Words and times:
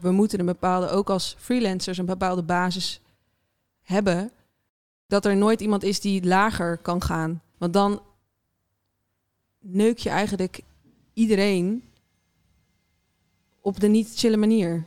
We 0.00 0.10
moeten 0.10 0.40
een 0.40 0.46
bepaalde, 0.46 0.88
ook 0.88 1.10
als 1.10 1.36
freelancers, 1.38 1.98
een 1.98 2.06
bepaalde 2.06 2.42
basis 2.42 3.00
hebben. 3.82 4.30
Dat 5.06 5.24
er 5.24 5.36
nooit 5.36 5.60
iemand 5.60 5.82
is 5.82 6.00
die 6.00 6.24
lager 6.24 6.78
kan 6.78 7.02
gaan. 7.02 7.42
Want 7.58 7.72
dan 7.72 8.02
neuk 9.58 9.98
je 9.98 10.10
eigenlijk 10.10 10.60
iedereen 11.12 11.84
op 13.60 13.80
de 13.80 13.88
niet 13.88 14.12
chille 14.14 14.36
manier. 14.36 14.84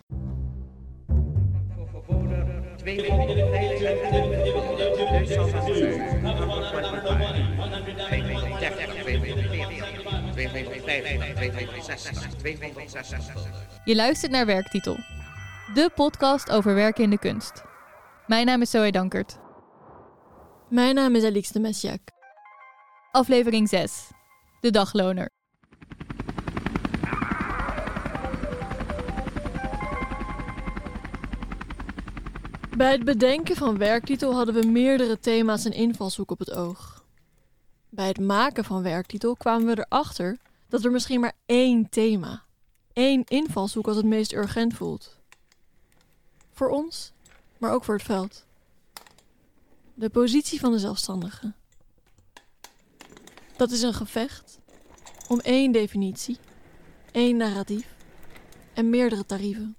Je 13.84 13.96
luistert 13.96 14.32
naar 14.32 14.46
Werktitel, 14.46 14.96
de 15.74 15.90
podcast 15.96 16.52
over 16.52 16.76
werken 16.76 17.04
in 17.04 17.10
de 17.10 17.20
kunst. 17.20 17.64
Mijn 18.28 18.46
naam 18.46 18.62
is 18.62 18.70
Zoe 18.70 18.92
Dankert. 18.92 19.40
Mijn 20.70 20.96
naam 20.96 21.16
is 21.16 21.24
Alix 21.24 21.50
de 21.50 21.60
Messiak. 21.60 22.02
Aflevering 23.12 23.70
6, 23.70 24.12
de 24.60 24.72
dagloner. 24.72 25.37
Bij 32.78 32.92
het 32.92 33.04
bedenken 33.04 33.56
van 33.56 33.78
werktitel 33.78 34.34
hadden 34.34 34.56
we 34.56 34.68
meerdere 34.68 35.20
thema's 35.20 35.66
en 35.66 35.72
invalshoek 35.72 36.32
op 36.32 36.40
het 36.40 36.52
oog. 36.52 37.04
Bij 37.90 38.08
het 38.08 38.20
maken 38.20 38.64
van 38.64 38.82
werktitel 38.82 39.36
kwamen 39.36 39.76
we 39.76 39.86
erachter 39.86 40.38
dat 40.70 40.86
er 40.86 40.92
misschien 40.92 41.20
maar 41.20 41.34
één 41.46 41.90
thema, 41.90 42.44
één 42.94 43.24
invalshoek 43.28 43.88
als 43.88 43.96
het 43.96 44.06
meest 44.06 44.34
urgent 44.34 44.74
voelt. 44.74 45.18
Voor 46.52 46.70
ons, 46.70 47.12
maar 47.58 47.72
ook 47.72 47.84
voor 47.84 47.96
het 47.96 48.04
veld. 48.04 48.46
De 49.94 50.10
positie 50.10 50.60
van 50.60 50.72
de 50.72 50.80
zelfstandige. 50.80 51.54
Dat 53.56 53.72
is 53.72 53.82
een 53.82 53.94
gevecht 53.94 54.60
om 55.28 55.40
één 55.40 55.72
definitie, 55.72 56.38
één 57.12 57.38
narratief 57.38 57.96
en 58.74 58.90
meerdere 58.90 59.26
tarieven. 59.26 59.76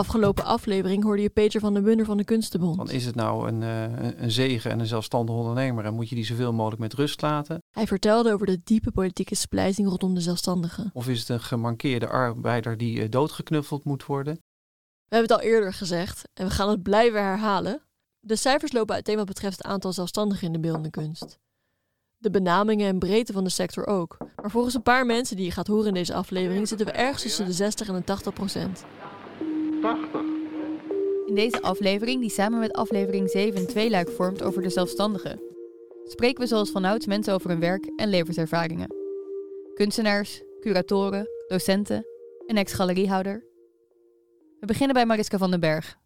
Afgelopen 0.00 0.44
aflevering 0.44 1.02
hoorde 1.02 1.22
je 1.22 1.30
Peter 1.30 1.60
van 1.60 1.74
den 1.74 1.82
Bunner 1.82 2.06
van 2.06 2.16
de 2.16 2.24
Kunstenbond. 2.24 2.76
Dan 2.76 2.90
is 2.90 3.06
het 3.06 3.14
nou 3.14 3.48
een, 3.48 3.60
uh, 3.60 4.22
een 4.22 4.30
zegen 4.30 4.70
en 4.70 4.80
een 4.80 4.86
zelfstandig 4.86 5.34
ondernemer 5.34 5.84
en 5.84 5.94
moet 5.94 6.08
je 6.08 6.14
die 6.14 6.24
zoveel 6.24 6.52
mogelijk 6.52 6.80
met 6.80 6.94
rust 6.94 7.22
laten? 7.22 7.62
Hij 7.70 7.86
vertelde 7.86 8.32
over 8.32 8.46
de 8.46 8.60
diepe 8.64 8.90
politieke 8.90 9.34
splijting 9.34 9.88
rondom 9.88 10.14
de 10.14 10.20
zelfstandigen. 10.20 10.90
Of 10.92 11.08
is 11.08 11.18
het 11.18 11.28
een 11.28 11.40
gemankeerde 11.40 12.08
arbeider 12.08 12.76
die 12.76 13.02
uh, 13.02 13.08
doodgeknuffeld 13.08 13.84
moet 13.84 14.06
worden? 14.06 14.34
We 14.34 15.16
hebben 15.16 15.36
het 15.36 15.44
al 15.44 15.50
eerder 15.50 15.72
gezegd 15.72 16.28
en 16.34 16.46
we 16.46 16.52
gaan 16.52 16.68
het 16.68 16.82
blijven 16.82 17.22
herhalen. 17.22 17.82
De 18.20 18.36
cijfers 18.36 18.72
lopen 18.72 18.94
uiteen 18.94 19.16
wat 19.16 19.26
betreft 19.26 19.56
het 19.56 19.66
aantal 19.66 19.92
zelfstandigen 19.92 20.46
in 20.46 20.52
de 20.52 20.60
beeldende 20.60 20.90
kunst. 20.90 21.38
De 22.16 22.30
benamingen 22.30 22.88
en 22.88 22.98
breedte 22.98 23.32
van 23.32 23.44
de 23.44 23.50
sector 23.50 23.86
ook. 23.86 24.16
Maar 24.36 24.50
volgens 24.50 24.74
een 24.74 24.82
paar 24.82 25.06
mensen 25.06 25.36
die 25.36 25.44
je 25.44 25.50
gaat 25.50 25.66
horen 25.66 25.86
in 25.86 25.94
deze 25.94 26.14
aflevering 26.14 26.68
zitten 26.68 26.86
we 26.86 26.92
ergens 26.92 27.22
tussen 27.22 27.46
de 27.46 27.52
60 27.52 27.88
en 27.88 27.94
de 27.94 28.04
80 28.04 28.32
procent. 28.32 28.84
80. 29.80 30.20
In 31.26 31.34
deze 31.34 31.62
aflevering, 31.62 32.20
die 32.20 32.30
samen 32.30 32.58
met 32.58 32.72
aflevering 32.72 33.30
7 33.30 33.60
een 33.60 33.66
tweeluik 33.66 34.10
vormt 34.10 34.42
over 34.42 34.62
de 34.62 34.68
zelfstandigen, 34.68 35.40
spreken 36.04 36.40
we 36.40 36.46
zoals 36.46 36.70
vanouds 36.70 37.06
mensen 37.06 37.34
over 37.34 37.50
hun 37.50 37.60
werk 37.60 37.90
en 37.96 38.08
levenservaringen. 38.08 38.94
Kunstenaars, 39.74 40.42
curatoren, 40.60 41.28
docenten, 41.48 42.06
een 42.46 42.56
ex-galeriehouder. 42.56 43.44
We 44.60 44.66
beginnen 44.66 44.94
bij 44.94 45.06
Mariska 45.06 45.38
van 45.38 45.50
den 45.50 45.60
Berg. 45.60 45.98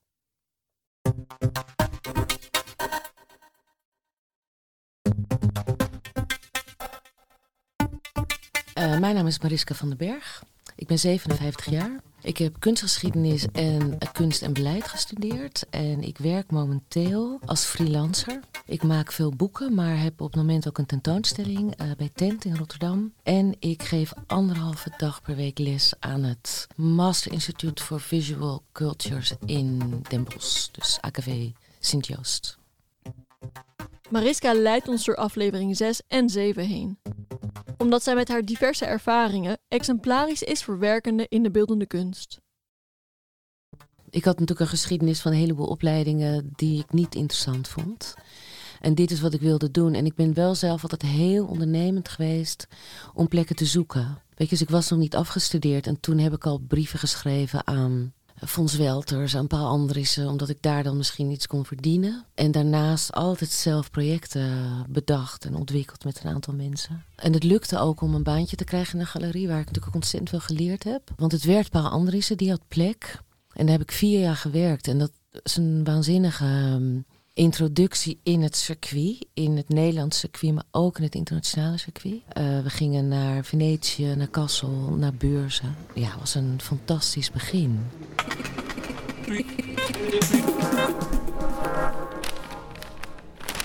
Uh, 8.78 8.98
mijn 8.98 9.14
naam 9.14 9.26
is 9.26 9.40
Mariska 9.40 9.74
van 9.74 9.88
den 9.88 9.98
Berg. 9.98 10.42
Ik 10.84 10.90
ben 10.90 10.98
57 10.98 11.70
jaar. 11.70 12.00
Ik 12.22 12.38
heb 12.38 12.56
kunstgeschiedenis 12.58 13.46
en 13.52 13.98
kunst 14.12 14.42
en 14.42 14.52
beleid 14.52 14.88
gestudeerd. 14.88 15.66
En 15.70 16.02
ik 16.02 16.18
werk 16.18 16.50
momenteel 16.50 17.40
als 17.44 17.64
freelancer. 17.64 18.40
Ik 18.66 18.82
maak 18.82 19.12
veel 19.12 19.30
boeken, 19.30 19.74
maar 19.74 20.00
heb 20.00 20.20
op 20.20 20.26
het 20.26 20.36
moment 20.36 20.68
ook 20.68 20.78
een 20.78 20.86
tentoonstelling 20.86 21.80
uh, 21.82 21.90
bij 21.96 22.10
Tent 22.14 22.44
in 22.44 22.56
Rotterdam. 22.56 23.12
En 23.22 23.56
ik 23.58 23.82
geef 23.82 24.12
anderhalve 24.26 24.92
dag 24.96 25.22
per 25.22 25.36
week 25.36 25.58
les 25.58 25.94
aan 25.98 26.22
het 26.22 26.66
Master 26.76 27.32
Institute 27.32 27.82
for 27.82 28.00
Visual 28.00 28.62
Cultures 28.72 29.34
in 29.44 30.02
Den 30.08 30.24
Bosch. 30.24 30.68
Dus 30.70 30.98
AKV 31.00 31.50
Sint-Joost. 31.80 32.58
Mariska 34.10 34.54
leidt 34.54 34.88
ons 34.88 35.04
door 35.04 35.16
aflevering 35.16 35.76
6 35.76 36.00
en 36.08 36.28
7 36.28 36.66
heen 36.66 36.98
omdat 37.84 38.02
zij 38.02 38.14
met 38.14 38.28
haar 38.28 38.44
diverse 38.44 38.84
ervaringen 38.84 39.58
exemplarisch 39.68 40.42
is 40.42 40.62
voor 40.62 41.00
in 41.28 41.42
de 41.42 41.50
beeldende 41.50 41.86
kunst. 41.86 42.40
Ik 44.10 44.24
had 44.24 44.38
natuurlijk 44.38 44.60
een 44.60 44.76
geschiedenis 44.76 45.20
van 45.20 45.32
een 45.32 45.38
heleboel 45.38 45.66
opleidingen 45.66 46.52
die 46.56 46.80
ik 46.80 46.92
niet 46.92 47.14
interessant 47.14 47.68
vond. 47.68 48.14
En 48.80 48.94
dit 48.94 49.10
is 49.10 49.20
wat 49.20 49.34
ik 49.34 49.40
wilde 49.40 49.70
doen. 49.70 49.94
En 49.94 50.06
ik 50.06 50.14
ben 50.14 50.34
wel 50.34 50.54
zelf 50.54 50.82
altijd 50.82 51.02
heel 51.02 51.46
ondernemend 51.46 52.08
geweest 52.08 52.66
om 53.14 53.28
plekken 53.28 53.56
te 53.56 53.64
zoeken. 53.64 54.22
Weet 54.28 54.48
je, 54.48 54.56
dus 54.56 54.60
ik 54.60 54.70
was 54.70 54.90
nog 54.90 54.98
niet 54.98 55.16
afgestudeerd 55.16 55.86
en 55.86 56.00
toen 56.00 56.18
heb 56.18 56.32
ik 56.32 56.46
al 56.46 56.58
brieven 56.58 56.98
geschreven 56.98 57.66
aan 57.66 58.12
Fons 58.46 58.76
Welters, 58.76 59.36
aan 59.36 59.46
Paul 59.46 59.66
Andriessen, 59.66 60.28
omdat 60.28 60.48
ik 60.48 60.56
daar 60.60 60.82
dan 60.82 60.96
misschien 60.96 61.30
iets 61.30 61.46
kon 61.46 61.64
verdienen. 61.66 62.24
En 62.34 62.52
daarnaast 62.52 63.12
altijd 63.12 63.50
zelf 63.50 63.90
projecten 63.90 64.86
bedacht 64.88 65.44
en 65.44 65.54
ontwikkeld 65.54 66.04
met 66.04 66.20
een 66.24 66.30
aantal 66.30 66.54
mensen. 66.54 67.04
En 67.16 67.32
het 67.32 67.42
lukte 67.42 67.78
ook 67.78 68.00
om 68.00 68.14
een 68.14 68.22
baantje 68.22 68.56
te 68.56 68.64
krijgen 68.64 68.94
in 68.94 69.00
een 69.00 69.06
galerie, 69.06 69.48
waar 69.48 69.60
ik 69.60 69.66
natuurlijk 69.66 69.88
ook 69.88 70.02
ontzettend 70.02 70.30
veel 70.30 70.40
geleerd 70.40 70.84
heb. 70.84 71.10
Want 71.16 71.32
het 71.32 71.44
werd 71.44 71.70
Paul 71.70 71.88
Andriessen, 71.88 72.36
die 72.36 72.50
had 72.50 72.68
plek. 72.68 73.20
En 73.52 73.66
daar 73.66 73.78
heb 73.78 73.88
ik 73.88 73.92
vier 73.92 74.20
jaar 74.20 74.36
gewerkt. 74.36 74.88
En 74.88 74.98
dat 74.98 75.12
is 75.42 75.56
een 75.56 75.84
waanzinnige 75.84 76.44
ehm, 76.44 76.98
introductie 77.34 78.20
in 78.22 78.42
het 78.42 78.56
circuit, 78.56 79.26
in 79.34 79.56
het 79.56 79.68
Nederlandse 79.68 80.18
circuit, 80.18 80.54
maar 80.54 80.64
ook 80.70 80.96
in 80.96 81.02
het 81.02 81.14
internationale 81.14 81.78
circuit. 81.78 82.14
Uh, 82.14 82.62
we 82.62 82.70
gingen 82.70 83.08
naar 83.08 83.44
Venetië, 83.44 84.14
naar 84.16 84.28
Kassel, 84.28 84.70
naar 84.98 85.14
beurzen. 85.14 85.76
Ja, 85.94 86.10
het 86.10 86.18
was 86.18 86.34
een 86.34 86.60
fantastisch 86.60 87.30
begin. 87.30 87.86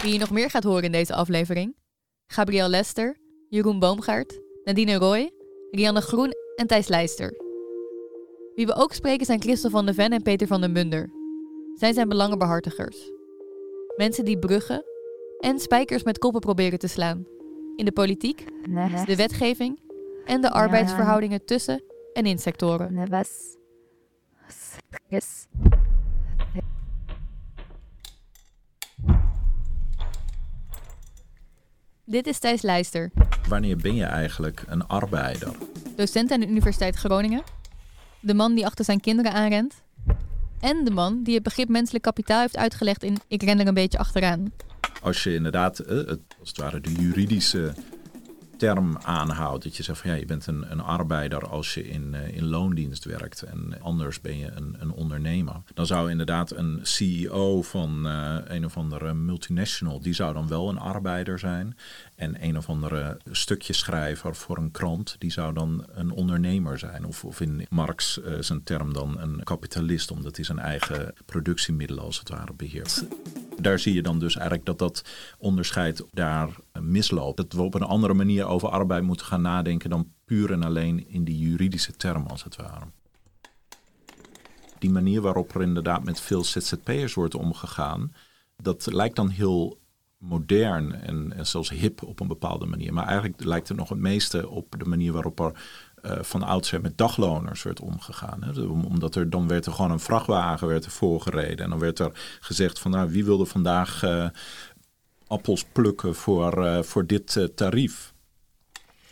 Wie 0.02 0.14
je 0.14 0.20
nog 0.20 0.30
meer 0.30 0.50
gaat 0.50 0.64
horen 0.64 0.84
in 0.84 0.92
deze 0.92 1.14
aflevering? 1.14 1.76
Gabriel 2.28 2.70
Lester, 2.70 3.18
Jeroen 3.50 3.80
Boomgaard, 3.80 4.40
Nadine 4.64 4.96
Roy, 4.96 5.32
Rianne 5.72 6.02
Groen 6.02 6.34
en 6.56 6.68
Thijs 6.68 6.88
Leister. 6.88 7.34
Wie 8.56 8.66
we 8.66 8.74
ook 8.74 8.94
spreken 8.94 9.26
zijn 9.26 9.42
Christel 9.42 9.70
van 9.70 9.86
de 9.86 9.94
Ven 9.94 10.12
en 10.12 10.22
Peter 10.22 10.48
van 10.48 10.62
den 10.62 10.74
Bunder. 10.74 11.10
Zij 11.76 11.94
zijn 11.94 12.10
belangenbehartigers. 12.10 13.19
Mensen 14.00 14.26
die 14.26 14.40
bruggen 14.40 14.84
en 15.40 15.60
spijkers 15.60 16.04
met 16.04 16.18
koppen 16.18 16.42
proberen 16.42 16.80
te 16.80 16.88
slaan. 16.88 17.26
In 17.76 17.86
de 17.86 17.92
politiek, 17.92 18.46
de 19.06 19.16
wetgeving 19.16 19.80
en 20.26 20.42
de 20.42 20.52
arbeidsverhoudingen 20.52 21.46
tussen 21.46 21.84
en 22.14 22.26
in 22.26 22.38
sectoren. 22.40 23.10
Dit 32.06 32.28
is 32.28 32.40
Thijs 32.40 32.62
Leister. 32.62 33.12
Wanneer 33.48 33.78
ben 33.78 33.96
je 33.96 34.06
eigenlijk 34.06 34.64
een 34.68 34.88
arbeider? 34.88 35.56
Docent 35.96 36.32
aan 36.32 36.40
de 36.40 36.48
Universiteit 36.48 36.96
Groningen. 36.96 37.44
De 38.20 38.34
man 38.34 38.56
die 38.56 38.66
achter 38.66 38.86
zijn 38.86 39.00
kinderen 39.00 39.32
aanrent. 39.34 39.84
En 40.60 40.84
de 40.84 40.92
man 40.92 41.24
die 41.24 41.34
het 41.34 41.44
begrip 41.44 41.70
menselijk 41.70 42.04
kapitaal 42.04 42.40
heeft 42.40 42.58
uitgelegd 42.58 43.04
in 43.04 43.18
Ik 43.28 43.44
ren 43.44 43.60
er 43.60 43.68
een 43.68 43.74
beetje 43.74 43.98
achteraan. 43.98 44.52
Als 45.02 45.24
je 45.24 45.34
inderdaad, 45.34 45.80
eh, 45.80 45.98
het, 45.98 46.20
als 46.40 46.50
het 46.50 46.58
ware, 46.58 46.82
de 46.82 46.92
juridische 46.92 47.74
term 48.60 48.98
aanhoudt. 48.98 49.64
Dat 49.64 49.78
je 49.78 49.84
zegt 49.84 50.00
van 50.00 50.10
ja, 50.10 50.16
je 50.16 50.26
bent 50.26 50.48
een, 50.48 50.72
een 50.72 50.82
arbeider 50.82 51.48
als 51.48 51.74
je 51.74 51.88
in, 51.88 52.14
uh, 52.14 52.36
in 52.36 52.46
loondienst 52.46 53.06
werkt 53.06 53.42
en 53.42 53.82
anders 53.82 54.22
ben 54.22 54.38
je 54.38 54.52
een, 54.52 54.76
een 54.80 54.92
ondernemer. 54.92 55.56
Dan 55.74 55.86
zou 55.86 56.12
inderdaad 56.12 56.52
een 56.52 56.80
CEO 56.82 57.62
van 57.62 58.08
uh, 58.08 58.36
een 58.44 58.66
of 58.66 58.78
andere 58.78 59.14
multinational, 59.14 60.02
die 60.02 60.14
zou 60.14 60.34
dan 60.34 60.48
wel 60.48 60.70
een 60.70 60.80
arbeider 60.80 61.40
zijn. 61.40 61.78
En 62.20 62.44
een 62.44 62.58
of 62.58 62.70
andere 62.70 63.18
stukjeschrijver 63.32 64.36
voor 64.36 64.58
een 64.58 64.72
krant, 64.72 65.16
die 65.20 65.32
zou 65.32 65.54
dan 65.54 65.86
een 65.88 66.12
ondernemer 66.12 66.80
zijn. 66.80 67.06
Of, 67.06 67.26
of 67.26 67.42
in 67.42 67.66
Marx 67.70 68.18
uh, 68.18 68.34
zijn 68.40 68.64
term 68.64 68.94
dan 68.94 69.20
een 69.20 69.44
kapitalist, 69.44 70.12
omdat 70.12 70.36
hij 70.36 70.46
zijn 70.46 70.60
eigen 70.60 71.14
productiemiddelen 71.26 72.04
als 72.04 72.20
het 72.20 72.30
ware 72.30 72.54
beheert. 72.54 73.06
Daar 73.62 73.80
zie 73.80 73.94
je 73.94 74.02
dan 74.02 74.20
dus 74.20 74.36
eigenlijk 74.36 74.66
dat 74.66 74.80
dat 74.80 75.04
onderscheid 75.38 76.04
daar 76.12 76.50
misloopt. 76.80 77.38
Dat 77.38 77.54
we 77.54 77.62
op 77.62 77.74
een 77.74 77.82
andere 77.82 78.14
manier 78.14 78.46
over 78.46 78.70
arbeid 78.70 79.04
moeten 79.04 79.26
gaan 79.26 79.42
nadenken 79.42 79.90
dan 79.90 80.12
puur 80.26 80.52
en 80.52 80.64
alleen 80.64 81.10
in 81.10 81.24
die 81.24 81.38
juridische 81.38 81.96
term 81.96 82.26
als 82.26 82.44
het 82.44 82.56
ware. 82.56 82.86
Die 84.80 84.90
manier 84.90 85.22
waarop 85.22 85.56
er 85.56 85.62
inderdaad 85.62 86.04
met 86.04 86.22
veel 86.22 86.44
ZZP'ers 86.44 87.14
wordt 87.14 87.36
omgegaan, 87.36 88.14
dat 88.58 88.92
lijkt 88.92 89.16
dan 89.16 89.30
heel 89.30 89.80
modern 90.20 91.02
en, 91.02 91.34
en, 91.34 91.48
zelfs 91.48 91.70
hip 91.70 92.04
op 92.04 92.20
een 92.20 92.28
bepaalde 92.28 92.66
manier. 92.66 92.94
Maar 92.94 93.06
eigenlijk 93.06 93.44
lijkt 93.44 93.68
het 93.68 93.78
nog 93.78 93.90
het 93.90 94.00
meeste 94.00 94.50
op 94.50 94.76
de 94.78 94.86
manier 94.86 95.12
waarop 95.12 95.40
er 95.40 95.52
uh, 96.06 96.12
van 96.22 96.44
oudsher 96.44 96.82
met 96.82 96.98
dagloners 96.98 97.64
werd 97.64 97.80
omgegaan. 97.80 98.44
Hè. 98.44 98.62
Omdat 98.62 99.16
er 99.16 99.30
dan 99.30 99.48
werd 99.48 99.66
er 99.66 99.72
gewoon 99.72 99.92
een 99.92 100.00
vrachtwagen 100.00 100.68
werd 100.68 100.86
er 100.86 100.92
voorgereden. 100.92 101.64
En 101.64 101.70
dan 101.70 101.80
werd 101.80 102.00
er 102.00 102.38
gezegd 102.40 102.80
van 102.80 102.92
nou 102.92 103.10
wie 103.10 103.26
wilde 103.26 103.46
vandaag 103.46 104.04
uh, 104.04 104.30
appels 105.28 105.66
plukken 105.72 106.16
voor, 106.16 106.66
uh, 106.66 106.82
voor 106.82 107.06
dit 107.06 107.50
tarief. 107.56 108.14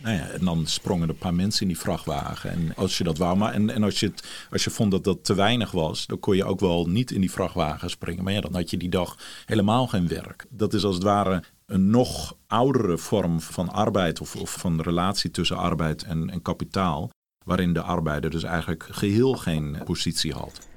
Nou 0.04 0.16
ja, 0.16 0.28
en 0.28 0.46
dan 0.46 0.66
sprongen 0.68 1.04
er 1.04 1.10
een 1.10 1.18
paar 1.18 1.34
mensen 1.34 1.62
in 1.62 1.68
die 1.68 1.78
vrachtwagen. 1.78 2.52
En 2.52 2.76
als 2.76 2.98
je 2.98 3.04
dat 3.04 3.18
wou, 3.18 3.38
maar 3.38 3.54
en, 3.54 3.70
en 3.70 3.84
als, 3.84 4.00
je 4.00 4.14
als 4.52 4.64
je 4.64 4.70
vond 4.70 4.92
dat 4.92 5.04
dat 5.04 5.24
te 5.24 5.36
weinig 5.36 5.72
was, 5.72 6.06
dan 6.06 6.20
kon 6.20 6.36
je 6.36 6.46
ook 6.46 6.60
wel 6.60 6.86
niet 6.86 7.12
in 7.12 7.22
die 7.22 7.32
vrachtwagen 7.32 7.90
springen. 7.90 8.24
Maar 8.24 8.34
ja, 8.34 8.42
dan 8.42 8.56
had 8.56 8.70
je 8.70 8.78
die 8.78 8.90
dag 8.90 9.18
helemaal 9.46 9.88
geen 9.88 10.08
werk. 10.08 10.46
Dat 10.50 10.74
is 10.74 10.84
als 10.84 10.96
het 10.96 11.04
ware 11.04 11.44
een 11.66 11.90
nog 11.90 12.36
oudere 12.48 12.98
vorm 12.98 13.42
van 13.42 13.70
arbeid 13.70 14.22
of, 14.22 14.36
of 14.36 14.52
van 14.60 14.82
relatie 14.82 15.32
tussen 15.32 15.58
arbeid 15.58 16.04
en, 16.04 16.30
en 16.30 16.42
kapitaal, 16.42 17.10
waarin 17.46 17.74
de 17.74 17.82
arbeider 17.82 18.30
dus 18.30 18.44
eigenlijk 18.44 18.88
geheel 18.90 19.34
geen 19.34 19.78
positie 19.86 20.34
had. 20.34 20.68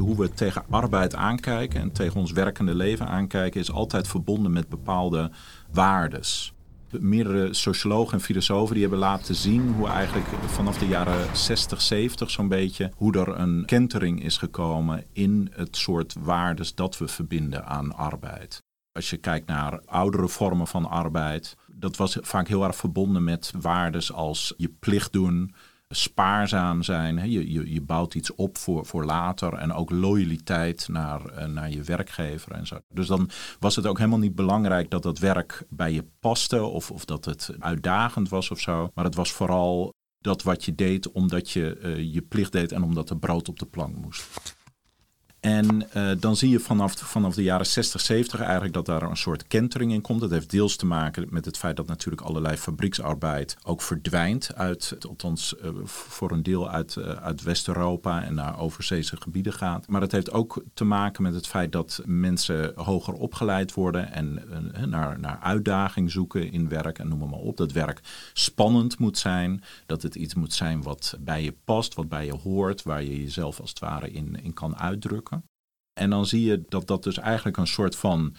Hoe 0.00 0.16
we 0.16 0.30
tegen 0.30 0.64
arbeid 0.70 1.14
aankijken 1.14 1.80
en 1.80 1.92
tegen 1.92 2.20
ons 2.20 2.32
werkende 2.32 2.74
leven 2.74 3.08
aankijken, 3.08 3.60
is 3.60 3.72
altijd 3.72 4.08
verbonden 4.08 4.52
met 4.52 4.68
bepaalde 4.68 5.30
waardes. 5.72 6.52
Meerdere 6.90 7.54
sociologen 7.54 8.12
en 8.12 8.24
filosofen 8.24 8.72
die 8.72 8.82
hebben 8.82 9.00
laten 9.00 9.34
zien 9.34 9.74
hoe 9.74 9.88
eigenlijk 9.88 10.26
vanaf 10.46 10.78
de 10.78 10.86
jaren 10.86 11.36
60, 11.36 11.80
70 11.80 12.30
zo'n 12.30 12.48
beetje, 12.48 12.92
hoe 12.96 13.18
er 13.18 13.28
een 13.40 13.62
kentering 13.66 14.24
is 14.24 14.36
gekomen 14.36 15.04
in 15.12 15.50
het 15.52 15.76
soort 15.76 16.14
waardes 16.20 16.74
dat 16.74 16.98
we 16.98 17.08
verbinden 17.08 17.66
aan 17.66 17.96
arbeid. 17.96 18.58
Als 18.92 19.10
je 19.10 19.16
kijkt 19.16 19.46
naar 19.46 19.80
oudere 19.84 20.28
vormen 20.28 20.66
van 20.66 20.88
arbeid, 20.88 21.56
dat 21.66 21.96
was 21.96 22.16
vaak 22.20 22.48
heel 22.48 22.64
erg 22.64 22.76
verbonden 22.76 23.24
met 23.24 23.52
waardes 23.60 24.12
als 24.12 24.54
je 24.56 24.68
plicht 24.78 25.12
doen, 25.12 25.54
spaarzaam 25.92 26.82
zijn. 26.82 27.30
Je, 27.30 27.52
je, 27.52 27.72
je 27.72 27.80
bouwt 27.80 28.14
iets 28.14 28.34
op 28.34 28.58
voor, 28.58 28.86
voor 28.86 29.04
later 29.04 29.54
en 29.54 29.72
ook 29.72 29.90
loyaliteit 29.90 30.88
naar, 30.88 31.38
uh, 31.38 31.44
naar 31.44 31.70
je 31.70 31.82
werkgever 31.82 32.52
en 32.52 32.66
zo. 32.66 32.78
Dus 32.88 33.06
dan 33.06 33.30
was 33.58 33.76
het 33.76 33.86
ook 33.86 33.98
helemaal 33.98 34.18
niet 34.18 34.34
belangrijk 34.34 34.90
dat 34.90 35.02
dat 35.02 35.18
werk 35.18 35.64
bij 35.68 35.92
je 35.92 36.04
paste 36.20 36.62
of, 36.62 36.90
of 36.90 37.04
dat 37.04 37.24
het 37.24 37.50
uitdagend 37.58 38.28
was 38.28 38.50
of 38.50 38.60
zo. 38.60 38.90
Maar 38.94 39.04
het 39.04 39.14
was 39.14 39.32
vooral 39.32 39.92
dat 40.18 40.42
wat 40.42 40.64
je 40.64 40.74
deed 40.74 41.12
omdat 41.12 41.50
je 41.50 41.78
uh, 41.82 42.14
je 42.14 42.22
plicht 42.22 42.52
deed 42.52 42.72
en 42.72 42.82
omdat 42.82 43.10
er 43.10 43.18
brood 43.18 43.48
op 43.48 43.58
de 43.58 43.66
plank 43.66 43.96
moest. 43.96 44.58
En 45.40 45.82
uh, 45.96 46.10
dan 46.18 46.36
zie 46.36 46.50
je 46.50 46.60
vanaf, 46.60 46.92
vanaf 46.92 47.34
de 47.34 47.42
jaren 47.42 47.66
60, 47.66 48.00
70 48.00 48.40
eigenlijk 48.40 48.72
dat 48.72 48.86
daar 48.86 49.02
een 49.02 49.16
soort 49.16 49.46
kentering 49.46 49.92
in 49.92 50.00
komt. 50.00 50.20
Dat 50.20 50.30
heeft 50.30 50.50
deels 50.50 50.76
te 50.76 50.86
maken 50.86 51.26
met 51.30 51.44
het 51.44 51.56
feit 51.56 51.76
dat 51.76 51.86
natuurlijk 51.86 52.22
allerlei 52.22 52.56
fabrieksarbeid 52.56 53.56
ook 53.62 53.82
verdwijnt 53.82 54.54
uit, 54.54 54.96
althans 55.08 55.54
uh, 55.64 55.70
voor 55.84 56.30
een 56.30 56.42
deel 56.42 56.70
uit, 56.70 56.96
uh, 56.98 57.10
uit 57.10 57.42
West-Europa 57.42 58.22
en 58.24 58.34
naar 58.34 58.58
overzeese 58.58 59.16
gebieden 59.16 59.52
gaat. 59.52 59.88
Maar 59.88 60.00
het 60.00 60.12
heeft 60.12 60.32
ook 60.32 60.62
te 60.74 60.84
maken 60.84 61.22
met 61.22 61.34
het 61.34 61.46
feit 61.46 61.72
dat 61.72 62.02
mensen 62.04 62.72
hoger 62.74 63.14
opgeleid 63.14 63.74
worden 63.74 64.12
en 64.12 64.42
naar, 64.86 65.18
naar 65.18 65.38
uitdaging 65.42 66.10
zoeken 66.10 66.52
in 66.52 66.68
werk 66.68 66.98
en 66.98 67.08
noem 67.08 67.18
maar 67.18 67.38
op. 67.38 67.56
Dat 67.56 67.72
werk 67.72 68.00
spannend 68.32 68.98
moet 68.98 69.18
zijn, 69.18 69.62
dat 69.86 70.02
het 70.02 70.14
iets 70.14 70.34
moet 70.34 70.52
zijn 70.52 70.82
wat 70.82 71.16
bij 71.20 71.42
je 71.42 71.54
past, 71.64 71.94
wat 71.94 72.08
bij 72.08 72.26
je 72.26 72.34
hoort, 72.34 72.82
waar 72.82 73.02
je 73.02 73.22
jezelf 73.22 73.60
als 73.60 73.70
het 73.70 73.78
ware 73.78 74.10
in, 74.10 74.42
in 74.42 74.54
kan 74.54 74.76
uitdrukken. 74.76 75.29
En 76.00 76.10
dan 76.10 76.26
zie 76.26 76.44
je 76.44 76.62
dat 76.68 76.86
dat 76.86 77.02
dus 77.02 77.18
eigenlijk 77.18 77.56
een 77.56 77.66
soort 77.66 77.96
van 77.96 78.34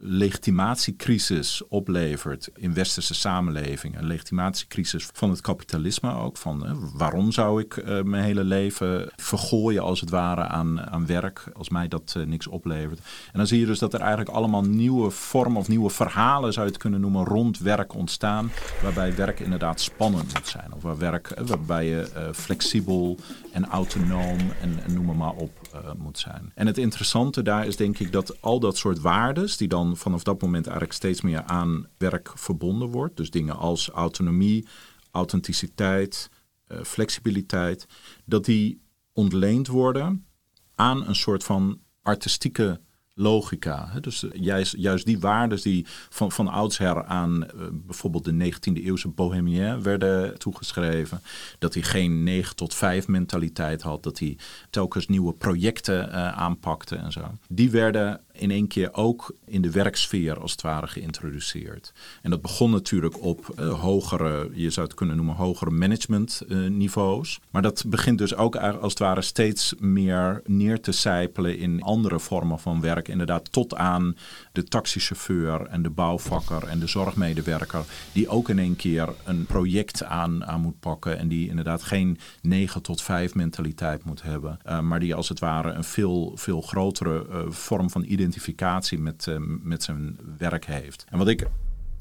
legitimatiecrisis 0.00 1.62
oplevert 1.68 2.50
in 2.54 2.74
westerse 2.74 3.14
samenlevingen. 3.14 3.98
Een 3.98 4.06
legitimatiecrisis 4.06 5.08
van 5.12 5.30
het 5.30 5.40
kapitalisme 5.40 6.14
ook. 6.14 6.36
Van 6.36 6.90
waarom 6.94 7.32
zou 7.32 7.60
ik 7.60 7.76
uh, 7.76 8.02
mijn 8.02 8.24
hele 8.24 8.44
leven 8.44 9.10
vergooien 9.16 9.82
als 9.82 10.00
het 10.00 10.10
ware 10.10 10.46
aan, 10.46 10.80
aan 10.80 11.06
werk 11.06 11.44
als 11.54 11.68
mij 11.68 11.88
dat 11.88 12.14
uh, 12.16 12.26
niks 12.26 12.46
oplevert. 12.46 12.98
En 13.32 13.38
dan 13.38 13.46
zie 13.46 13.60
je 13.60 13.66
dus 13.66 13.78
dat 13.78 13.94
er 13.94 14.00
eigenlijk 14.00 14.30
allemaal 14.30 14.62
nieuwe 14.62 15.10
vormen 15.10 15.60
of 15.60 15.68
nieuwe 15.68 15.90
verhalen 15.90 16.52
zou 16.52 16.66
je 16.66 16.72
het 16.72 16.80
kunnen 16.80 17.00
noemen 17.00 17.24
rond 17.24 17.58
werk 17.58 17.94
ontstaan. 17.94 18.50
Waarbij 18.82 19.14
werk 19.14 19.40
inderdaad 19.40 19.80
spannend 19.80 20.34
moet 20.34 20.48
zijn. 20.48 20.72
Of 20.74 20.82
waar 20.82 20.98
werk, 20.98 21.32
waarbij 21.46 21.86
je 21.86 22.30
flexibel 22.34 23.18
en 23.58 23.66
autonoom 23.66 24.38
en, 24.60 24.94
noem 24.94 25.16
maar 25.16 25.34
op 25.34 25.52
moet 25.96 26.18
zijn. 26.18 26.52
En 26.54 26.66
het 26.66 26.78
interessante 26.78 27.42
daar 27.42 27.66
is 27.66 27.76
denk 27.76 27.98
ik 27.98 28.12
dat 28.12 28.42
al 28.42 28.60
dat 28.60 28.76
soort 28.76 29.00
waardes 29.00 29.56
die 29.56 29.68
dan 29.68 29.96
vanaf 29.96 30.22
dat 30.22 30.40
moment 30.40 30.64
eigenlijk 30.66 30.96
steeds 30.96 31.20
meer 31.20 31.42
aan 31.42 31.86
werk 31.96 32.30
verbonden 32.34 32.88
wordt. 32.88 33.16
Dus 33.16 33.30
dingen 33.30 33.56
als 33.56 33.88
autonomie, 33.88 34.66
authenticiteit, 35.10 36.30
uh, 36.68 36.82
flexibiliteit, 36.82 37.86
dat 38.24 38.44
die 38.44 38.80
ontleend 39.12 39.66
worden 39.66 40.26
aan 40.74 41.06
een 41.06 41.16
soort 41.16 41.44
van 41.44 41.80
artistieke 42.02 42.80
logica. 43.18 43.92
Dus 44.00 44.24
eh, 44.24 44.30
juist, 44.40 44.74
juist 44.76 45.06
die 45.06 45.18
waarden 45.18 45.62
die 45.62 45.86
van, 46.08 46.32
van 46.32 46.48
oudsher 46.48 47.04
aan 47.04 47.42
uh, 47.42 47.66
bijvoorbeeld 47.72 48.24
de 48.24 48.52
19e 48.52 48.84
eeuwse 48.84 49.08
bohemien 49.08 49.82
werden 49.82 50.38
toegeschreven. 50.38 51.20
Dat 51.58 51.74
hij 51.74 51.82
geen 51.82 52.22
9 52.22 52.56
tot 52.56 52.74
5 52.74 53.08
mentaliteit 53.08 53.82
had. 53.82 54.02
Dat 54.02 54.18
hij 54.18 54.36
telkens 54.70 55.06
nieuwe 55.06 55.32
projecten 55.32 56.08
uh, 56.08 56.38
aanpakte 56.38 56.96
en 56.96 57.12
zo. 57.12 57.20
Die 57.48 57.70
werden 57.70 58.20
in 58.38 58.50
één 58.50 58.66
keer 58.66 58.94
ook 58.94 59.34
in 59.44 59.62
de 59.62 59.70
werksfeer 59.70 60.40
als 60.40 60.52
het 60.52 60.62
ware 60.62 60.86
geïntroduceerd. 60.86 61.92
En 62.22 62.30
dat 62.30 62.42
begon 62.42 62.70
natuurlijk 62.70 63.22
op 63.22 63.54
uh, 63.58 63.80
hogere, 63.80 64.50
je 64.52 64.70
zou 64.70 64.86
het 64.86 64.96
kunnen 64.96 65.16
noemen, 65.16 65.34
hogere 65.34 65.70
managementniveaus. 65.70 67.38
Uh, 67.40 67.44
maar 67.50 67.62
dat 67.62 67.84
begint 67.86 68.18
dus 68.18 68.34
ook 68.34 68.56
als 68.56 68.92
het 68.92 68.98
ware 68.98 69.22
steeds 69.22 69.74
meer 69.78 70.42
neer 70.46 70.80
te 70.80 70.92
sijpelen 70.92 71.58
in 71.58 71.82
andere 71.82 72.20
vormen 72.20 72.58
van 72.58 72.80
werk. 72.80 73.08
Inderdaad, 73.08 73.52
tot 73.52 73.74
aan 73.74 74.16
de 74.52 74.64
taxichauffeur 74.64 75.66
en 75.66 75.82
de 75.82 75.90
bouwvakker 75.90 76.64
en 76.64 76.78
de 76.78 76.86
zorgmedewerker, 76.86 77.84
die 78.12 78.28
ook 78.28 78.48
in 78.48 78.58
één 78.58 78.76
keer 78.76 79.08
een 79.24 79.46
project 79.46 80.04
aan, 80.04 80.44
aan 80.44 80.60
moet 80.60 80.80
pakken. 80.80 81.18
En 81.18 81.28
die 81.28 81.48
inderdaad 81.48 81.82
geen 81.82 82.18
9 82.42 82.82
tot 82.82 83.02
5 83.02 83.34
mentaliteit 83.34 84.04
moet 84.04 84.22
hebben, 84.22 84.58
uh, 84.66 84.80
maar 84.80 85.00
die 85.00 85.14
als 85.14 85.28
het 85.28 85.38
ware 85.38 85.72
een 85.72 85.84
veel, 85.84 86.32
veel 86.34 86.60
grotere 86.60 87.46
vorm 87.48 87.90
van 87.90 88.02
identiteit 88.02 88.26
identificatie 88.28 88.98
met, 88.98 89.26
uh, 89.26 89.36
met 89.62 89.82
zijn 89.82 90.18
werk 90.38 90.64
heeft. 90.64 91.04
En 91.08 91.18
wat 91.18 91.28
ik 91.28 91.46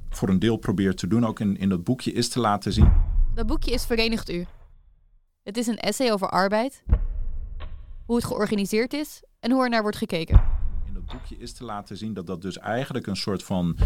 voor 0.10 0.30
een 0.30 0.40
deel 0.40 0.58
probeer 0.58 0.96
te 0.96 1.08
doen, 1.08 1.26
ook 1.26 1.40
in, 1.40 1.58
in 1.58 1.70
dat 1.70 1.84
boekje, 1.84 2.12
is 2.12 2.30
te 2.30 2.40
laten 2.40 2.74
zien. 2.74 2.92
Dat 3.36 3.48
boekje 3.48 3.72
is 3.72 3.86
Verenigd 3.86 4.30
U. 4.30 4.46
Het 5.44 5.58
is 5.58 5.68
een 5.68 5.78
essay 5.78 6.12
over 6.12 6.30
arbeid, 6.30 6.84
hoe 8.06 8.16
het 8.16 8.26
georganiseerd 8.26 8.94
is 8.94 9.24
en 9.40 9.52
hoe 9.52 9.64
er 9.64 9.70
naar 9.70 9.82
wordt 9.82 9.98
gekeken. 9.98 10.42
In 10.86 10.94
dat 10.94 11.06
boekje 11.06 11.38
is 11.38 11.54
te 11.54 11.64
laten 11.64 11.98
zien 11.98 12.14
dat 12.14 12.28
dat 12.28 12.42
dus 12.42 12.58
eigenlijk 12.58 13.08
een 13.08 13.16
soort 13.16 13.44
van 13.44 13.78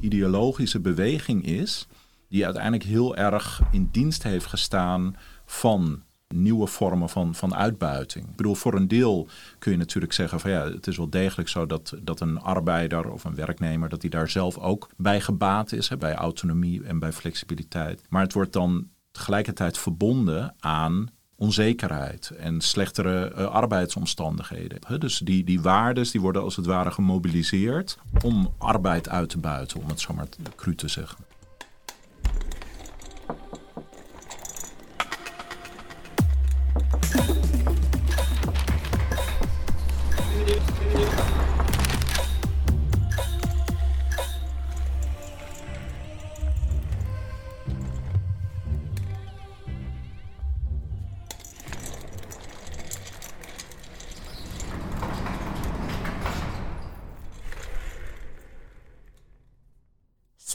ideologische 0.00 0.80
beweging 0.80 1.44
is, 1.44 1.86
die 2.28 2.44
uiteindelijk 2.44 2.84
heel 2.84 3.16
erg 3.16 3.62
in 3.70 3.88
dienst 3.92 4.22
heeft 4.22 4.46
gestaan 4.46 5.16
van 5.44 6.02
nieuwe 6.34 6.66
vormen 6.66 7.08
van, 7.08 7.34
van 7.34 7.54
uitbuiting. 7.54 8.28
Ik 8.28 8.36
bedoel, 8.36 8.54
voor 8.54 8.74
een 8.74 8.88
deel 8.88 9.28
kun 9.58 9.72
je 9.72 9.78
natuurlijk 9.78 10.12
zeggen 10.12 10.40
van 10.40 10.50
ja, 10.50 10.70
het 10.70 10.86
is 10.86 10.96
wel 10.96 11.10
degelijk 11.10 11.48
zo 11.48 11.66
dat, 11.66 11.94
dat 12.02 12.20
een 12.20 12.40
arbeider 12.40 13.10
of 13.10 13.24
een 13.24 13.34
werknemer, 13.34 13.88
dat 13.88 14.00
hij 14.00 14.10
daar 14.10 14.28
zelf 14.28 14.58
ook 14.58 14.88
bij 14.96 15.20
gebaat 15.20 15.72
is, 15.72 15.88
hè, 15.88 15.96
bij 15.96 16.14
autonomie 16.14 16.84
en 16.84 16.98
bij 16.98 17.12
flexibiliteit. 17.12 18.02
Maar 18.08 18.22
het 18.22 18.32
wordt 18.32 18.52
dan 18.52 18.88
tegelijkertijd 19.10 19.78
verbonden 19.78 20.54
aan 20.60 21.10
onzekerheid 21.36 22.30
en 22.30 22.60
slechtere 22.60 23.32
uh, 23.36 23.46
arbeidsomstandigheden. 23.46 25.00
dus 25.00 25.18
die, 25.18 25.44
die 25.44 25.60
waardes 25.60 26.10
die 26.10 26.20
worden 26.20 26.42
als 26.42 26.56
het 26.56 26.66
ware 26.66 26.90
gemobiliseerd 26.90 27.98
om 28.22 28.54
arbeid 28.58 29.08
uit 29.08 29.28
te 29.28 29.38
buiten, 29.38 29.80
om 29.80 29.88
het 29.88 30.00
zo 30.00 30.14
maar 30.14 30.26
cru 30.56 30.74
te 30.74 30.88
zeggen. 30.88 31.16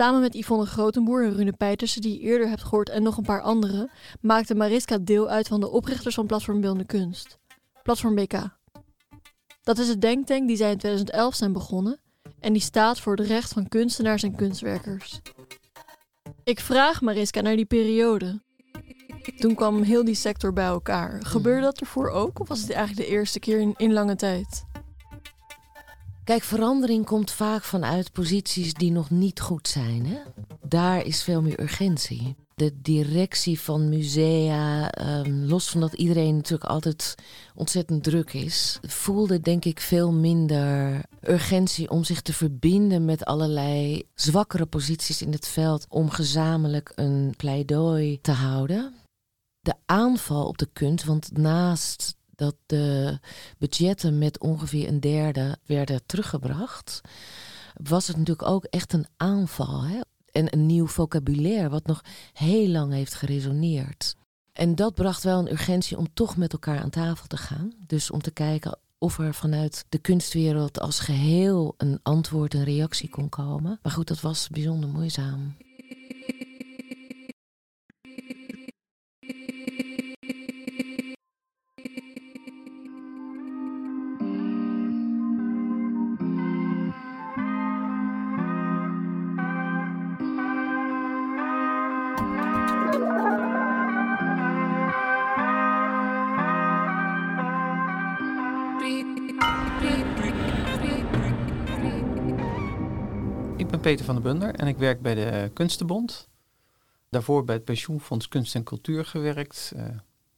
Samen 0.03 0.21
met 0.21 0.33
Yvonne 0.33 0.65
Grotenboer 0.65 1.23
en 1.23 1.33
Rune 1.33 1.53
Pijtersen, 1.53 2.01
die 2.01 2.13
je 2.13 2.19
eerder 2.19 2.49
hebt 2.49 2.63
gehoord, 2.63 2.89
en 2.89 3.03
nog 3.03 3.17
een 3.17 3.23
paar 3.23 3.41
anderen, 3.41 3.91
maakte 4.21 4.55
Mariska 4.55 4.97
deel 4.97 5.29
uit 5.29 5.47
van 5.47 5.59
de 5.59 5.69
oprichters 5.69 6.15
van 6.15 6.25
Platform 6.25 6.61
Beeldende 6.61 6.85
Kunst, 6.85 7.39
Platform 7.83 8.15
BK. 8.15 8.49
Dat 9.61 9.77
is 9.77 9.87
het 9.87 10.01
denktank 10.01 10.47
die 10.47 10.57
zij 10.57 10.71
in 10.71 10.77
2011 10.77 11.35
zijn 11.35 11.53
begonnen 11.53 11.99
en 12.39 12.53
die 12.53 12.61
staat 12.61 12.99
voor 12.99 13.15
het 13.15 13.27
recht 13.27 13.53
van 13.53 13.67
kunstenaars 13.67 14.23
en 14.23 14.35
kunstwerkers. 14.35 15.21
Ik 16.43 16.59
vraag 16.59 17.01
Mariska 17.01 17.41
naar 17.41 17.55
die 17.55 17.65
periode. 17.65 18.41
Toen 19.37 19.55
kwam 19.55 19.81
heel 19.81 20.03
die 20.03 20.15
sector 20.15 20.53
bij 20.53 20.65
elkaar. 20.65 21.25
Gebeurde 21.25 21.61
dat 21.61 21.79
ervoor 21.79 22.09
ook 22.09 22.39
of 22.39 22.47
was 22.47 22.61
het 22.61 22.71
eigenlijk 22.71 23.07
de 23.07 23.15
eerste 23.15 23.39
keer 23.39 23.59
in, 23.59 23.73
in 23.77 23.93
lange 23.93 24.15
tijd? 24.15 24.65
Kijk, 26.23 26.43
verandering 26.43 27.05
komt 27.05 27.31
vaak 27.31 27.63
vanuit 27.63 28.11
posities 28.11 28.73
die 28.73 28.91
nog 28.91 29.09
niet 29.09 29.39
goed 29.39 29.67
zijn. 29.67 30.05
Hè? 30.05 30.17
Daar 30.61 31.05
is 31.05 31.23
veel 31.23 31.41
meer 31.41 31.61
urgentie. 31.61 32.35
De 32.55 32.81
directie 32.81 33.59
van 33.59 33.89
musea, 33.89 34.91
ehm, 34.91 35.43
los 35.45 35.69
van 35.69 35.81
dat 35.81 35.93
iedereen 35.93 36.35
natuurlijk 36.35 36.69
altijd 36.69 37.15
ontzettend 37.55 38.03
druk 38.03 38.33
is, 38.33 38.79
voelde 38.81 39.39
denk 39.39 39.65
ik 39.65 39.79
veel 39.79 40.11
minder 40.11 41.01
urgentie 41.21 41.89
om 41.89 42.03
zich 42.03 42.21
te 42.21 42.33
verbinden 42.33 43.05
met 43.05 43.25
allerlei 43.25 44.03
zwakkere 44.15 44.65
posities 44.65 45.21
in 45.21 45.31
het 45.31 45.47
veld 45.47 45.85
om 45.89 46.09
gezamenlijk 46.09 46.91
een 46.95 47.33
pleidooi 47.37 48.21
te 48.21 48.31
houden. 48.31 48.93
De 49.59 49.73
aanval 49.85 50.47
op 50.47 50.57
de 50.57 50.69
kunst, 50.73 51.05
want 51.05 51.37
naast 51.37 52.15
dat 52.35 52.55
de 52.65 53.19
budgetten 53.57 54.17
met 54.17 54.39
ongeveer 54.39 54.87
een 54.87 54.99
derde 54.99 55.57
werden 55.65 56.05
teruggebracht, 56.05 57.01
was 57.73 58.07
het 58.07 58.17
natuurlijk 58.17 58.47
ook 58.47 58.65
echt 58.65 58.93
een 58.93 59.07
aanval. 59.17 59.83
Hè? 59.83 59.99
En 60.31 60.53
een 60.53 60.65
nieuw 60.65 60.87
vocabulaire, 60.87 61.69
wat 61.69 61.85
nog 61.85 62.01
heel 62.33 62.67
lang 62.67 62.93
heeft 62.93 63.13
geresoneerd. 63.13 64.15
En 64.53 64.75
dat 64.75 64.93
bracht 64.93 65.23
wel 65.23 65.39
een 65.39 65.51
urgentie 65.51 65.97
om 65.97 66.13
toch 66.13 66.37
met 66.37 66.53
elkaar 66.53 66.79
aan 66.79 66.89
tafel 66.89 67.27
te 67.27 67.37
gaan. 67.37 67.73
Dus 67.87 68.11
om 68.11 68.21
te 68.21 68.31
kijken 68.31 68.77
of 68.97 69.19
er 69.19 69.33
vanuit 69.33 69.85
de 69.89 69.97
kunstwereld 69.97 70.79
als 70.79 70.99
geheel 70.99 71.73
een 71.77 71.99
antwoord, 72.03 72.53
een 72.53 72.63
reactie 72.63 73.09
kon 73.09 73.29
komen. 73.29 73.79
Maar 73.81 73.91
goed, 73.91 74.07
dat 74.07 74.21
was 74.21 74.49
bijzonder 74.49 74.89
moeizaam. 74.89 75.55
Peter 103.83 104.05
van 104.05 104.15
der 104.15 104.23
Bunder 104.23 104.55
en 104.55 104.67
ik 104.67 104.77
werk 104.77 105.01
bij 105.01 105.15
de 105.15 105.51
Kunstenbond. 105.53 106.29
Daarvoor 107.09 107.43
bij 107.43 107.55
het 107.55 107.65
Pensioenfonds 107.65 108.27
Kunst 108.27 108.55
en 108.55 108.63
Cultuur 108.63 109.05
gewerkt. 109.05 109.73
Uh, 109.75 109.85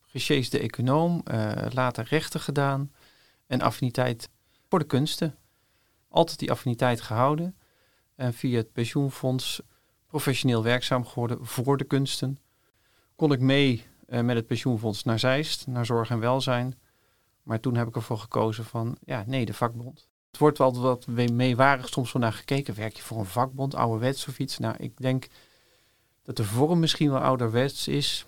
gesjeesde 0.06 0.60
econoom, 0.60 1.24
uh, 1.32 1.52
later 1.70 2.06
rechten 2.10 2.40
gedaan 2.40 2.92
en 3.48 3.62
affiniteit 3.62 4.30
voor 4.70 4.80
de 4.80 4.86
kunsten. 4.86 5.36
Altijd 6.10 6.40
die 6.40 6.52
affiniteit 6.52 7.02
gehouden. 7.02 7.56
En 8.16 8.34
via 8.34 8.58
het 8.58 8.72
pensioenfonds 8.72 9.62
professioneel 10.08 10.64
werkzaam 10.64 11.06
geworden 11.06 11.46
voor 11.46 11.78
de 11.78 11.84
kunsten. 11.84 12.38
Kon 13.16 13.32
ik 13.32 13.40
mee 13.40 13.86
uh, 14.08 14.22
met 14.22 14.36
het 14.36 14.48
pensioenfonds 14.48 15.04
naar 15.04 15.20
Zeist, 15.20 15.68
naar 15.68 15.86
zorg 15.86 16.10
en 16.10 16.20
welzijn. 16.20 16.80
Maar 17.44 17.60
toen 17.60 17.76
heb 17.76 17.88
ik 17.88 17.96
ervoor 17.96 18.18
gekozen 18.18 18.66
van, 18.66 18.98
ja, 19.04 19.24
nee, 19.28 19.46
de 19.46 19.54
vakbond. 19.54 20.08
Het 20.36 20.44
wordt 20.44 20.58
wel 20.58 20.82
wat 20.82 21.08
meewarig 21.08 21.88
soms 21.88 22.12
van 22.12 22.22
naar 22.22 22.34
gekeken. 22.34 22.76
Werk 22.76 22.96
je 22.96 23.02
voor 23.02 23.20
een 23.20 23.26
vakbond, 23.26 23.76
ouderwets 23.76 24.28
of 24.28 24.40
iets? 24.40 24.58
Nou, 24.58 24.76
ik 24.78 24.98
denk 24.98 25.28
dat 26.24 26.38
de 26.38 26.44
vorm 26.44 26.80
misschien 26.80 27.12
wel 27.12 27.20
ouderwets 27.20 27.88
is. 27.88 28.26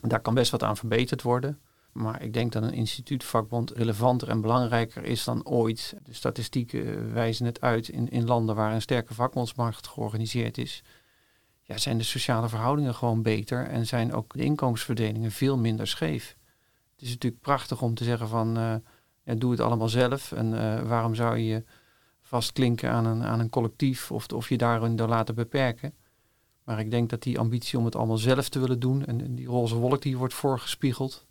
Daar 0.00 0.20
kan 0.20 0.34
best 0.34 0.50
wat 0.50 0.62
aan 0.62 0.76
verbeterd 0.76 1.22
worden. 1.22 1.60
Maar 1.92 2.22
ik 2.22 2.32
denk 2.32 2.52
dat 2.52 2.62
een 2.62 2.72
instituutvakbond 2.72 3.70
relevanter 3.70 4.28
en 4.28 4.40
belangrijker 4.40 5.04
is 5.04 5.24
dan 5.24 5.46
ooit. 5.46 5.94
De 6.02 6.12
statistieken 6.12 7.12
wijzen 7.12 7.46
het 7.46 7.60
uit 7.60 7.88
in, 7.88 8.08
in 8.08 8.24
landen 8.24 8.54
waar 8.54 8.72
een 8.72 8.82
sterke 8.82 9.14
vakbondsmarkt 9.14 9.86
georganiseerd 9.86 10.58
is. 10.58 10.82
Ja, 11.62 11.76
zijn 11.76 11.98
de 11.98 12.04
sociale 12.04 12.48
verhoudingen 12.48 12.94
gewoon 12.94 13.22
beter 13.22 13.66
en 13.66 13.86
zijn 13.86 14.12
ook 14.12 14.32
de 14.32 14.44
inkomensverdelingen 14.44 15.30
veel 15.30 15.58
minder 15.58 15.86
scheef. 15.86 16.36
Het 16.92 17.02
is 17.02 17.10
natuurlijk 17.10 17.42
prachtig 17.42 17.82
om 17.82 17.94
te 17.94 18.04
zeggen 18.04 18.28
van 18.28 18.58
uh, 18.58 18.74
ja, 19.28 19.34
doe 19.34 19.50
het 19.50 19.60
allemaal 19.60 19.88
zelf. 19.88 20.32
En 20.32 20.52
uh, 20.52 20.82
waarom 20.82 21.14
zou 21.14 21.38
je 21.38 21.64
vastklinken 22.20 22.90
aan 22.90 23.06
een, 23.06 23.22
aan 23.22 23.40
een 23.40 23.50
collectief 23.50 24.12
of, 24.12 24.26
of 24.26 24.48
je 24.48 24.56
daarin 24.56 24.96
door 24.96 25.08
laten 25.08 25.34
beperken? 25.34 25.94
Maar 26.64 26.78
ik 26.78 26.90
denk 26.90 27.10
dat 27.10 27.22
die 27.22 27.38
ambitie 27.38 27.78
om 27.78 27.84
het 27.84 27.96
allemaal 27.96 28.18
zelf 28.18 28.48
te 28.48 28.58
willen 28.58 28.80
doen 28.80 29.04
en, 29.04 29.34
die 29.34 29.46
roze 29.46 29.74
wolk 29.74 30.02
die 30.02 30.16
wordt 30.16 30.34
voorgespiegeld, 30.34 31.26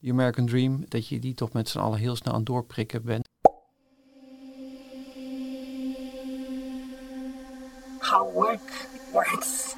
die 0.00 0.12
American 0.12 0.46
Dream, 0.46 0.84
dat 0.88 1.08
je 1.08 1.18
die 1.18 1.34
toch 1.34 1.52
met 1.52 1.68
z'n 1.68 1.78
allen 1.78 1.98
heel 1.98 2.16
snel 2.16 2.34
aan 2.34 2.44
doorprikken 2.44 3.02
bent. 3.02 3.28
How 7.98 8.32
work 8.32 8.88
works. 9.12 9.74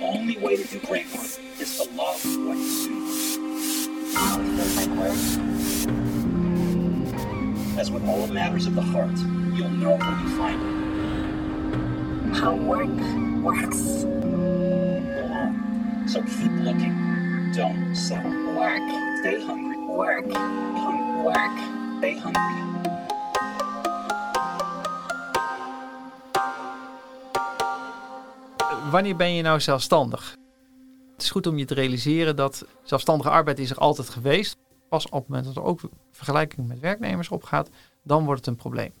only 0.00 0.38
way 0.40 0.56
to 0.56 0.78
do 0.78 0.86
great 0.86 1.39
As 7.78 7.90
with 7.90 8.06
all 8.06 8.26
matters 8.26 8.66
of 8.66 8.74
the 8.74 8.82
heart, 8.82 9.16
you'll 9.54 9.70
know 9.70 9.96
when 9.96 10.20
you 10.20 10.28
find 10.36 10.60
it. 10.62 12.36
How 12.36 12.54
work 12.54 12.88
works. 13.42 14.02
So 16.12 16.22
keep 16.22 16.52
looking. 16.62 17.52
Don't 17.54 17.94
settle. 17.94 18.32
Work. 18.56 18.82
Stay 19.20 19.40
hungry. 19.40 19.78
Work. 19.96 20.32
Hungry. 20.32 21.22
Work. 21.22 21.98
Stay 21.98 22.18
hungry. 22.18 22.60
wanneer 28.90 29.16
ben 29.16 29.34
je 29.34 29.42
nou 29.42 29.60
zelfstandig? 29.60 30.39
Het 31.20 31.28
is 31.28 31.34
goed 31.34 31.46
om 31.46 31.58
je 31.58 31.64
te 31.64 31.74
realiseren 31.74 32.36
dat 32.36 32.66
zelfstandige 32.82 33.30
arbeid 33.30 33.58
is 33.58 33.70
er 33.70 33.76
altijd 33.76 34.08
geweest. 34.08 34.56
Pas 34.88 35.06
op 35.06 35.12
het 35.12 35.28
moment 35.28 35.46
dat 35.46 35.56
er 35.56 35.62
ook 35.62 35.80
vergelijking 36.10 36.68
met 36.68 36.78
werknemers 36.78 37.28
opgaat, 37.28 37.70
dan 38.02 38.24
wordt 38.24 38.40
het 38.40 38.48
een 38.48 38.60
probleem. 38.60 38.92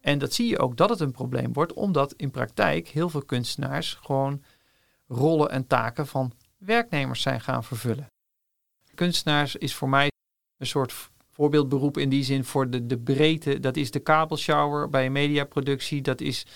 En 0.00 0.18
dat 0.18 0.32
zie 0.32 0.48
je 0.48 0.58
ook 0.58 0.76
dat 0.76 0.88
het 0.88 1.00
een 1.00 1.12
probleem 1.12 1.52
wordt, 1.52 1.72
omdat 1.72 2.14
in 2.16 2.30
praktijk 2.30 2.88
heel 2.88 3.08
veel 3.08 3.22
kunstenaars 3.22 3.98
gewoon 4.02 4.42
rollen 5.08 5.50
en 5.50 5.66
taken 5.66 6.06
van 6.06 6.32
werknemers 6.58 7.22
zijn 7.22 7.40
gaan 7.40 7.64
vervullen. 7.64 8.06
Kunstenaars 8.94 9.56
is 9.56 9.74
voor 9.74 9.88
mij 9.88 10.10
een 10.58 10.66
soort 10.66 11.10
voorbeeldberoep 11.30 11.98
in 11.98 12.08
die 12.08 12.24
zin 12.24 12.44
voor 12.44 12.70
de, 12.70 12.86
de 12.86 12.98
breedte. 12.98 13.60
Dat 13.60 13.76
is 13.76 13.90
de 13.90 14.00
kabelshower 14.00 14.88
bij 14.88 15.10
mediaproductie. 15.10 16.02
Dat 16.02 16.20
is 16.20 16.46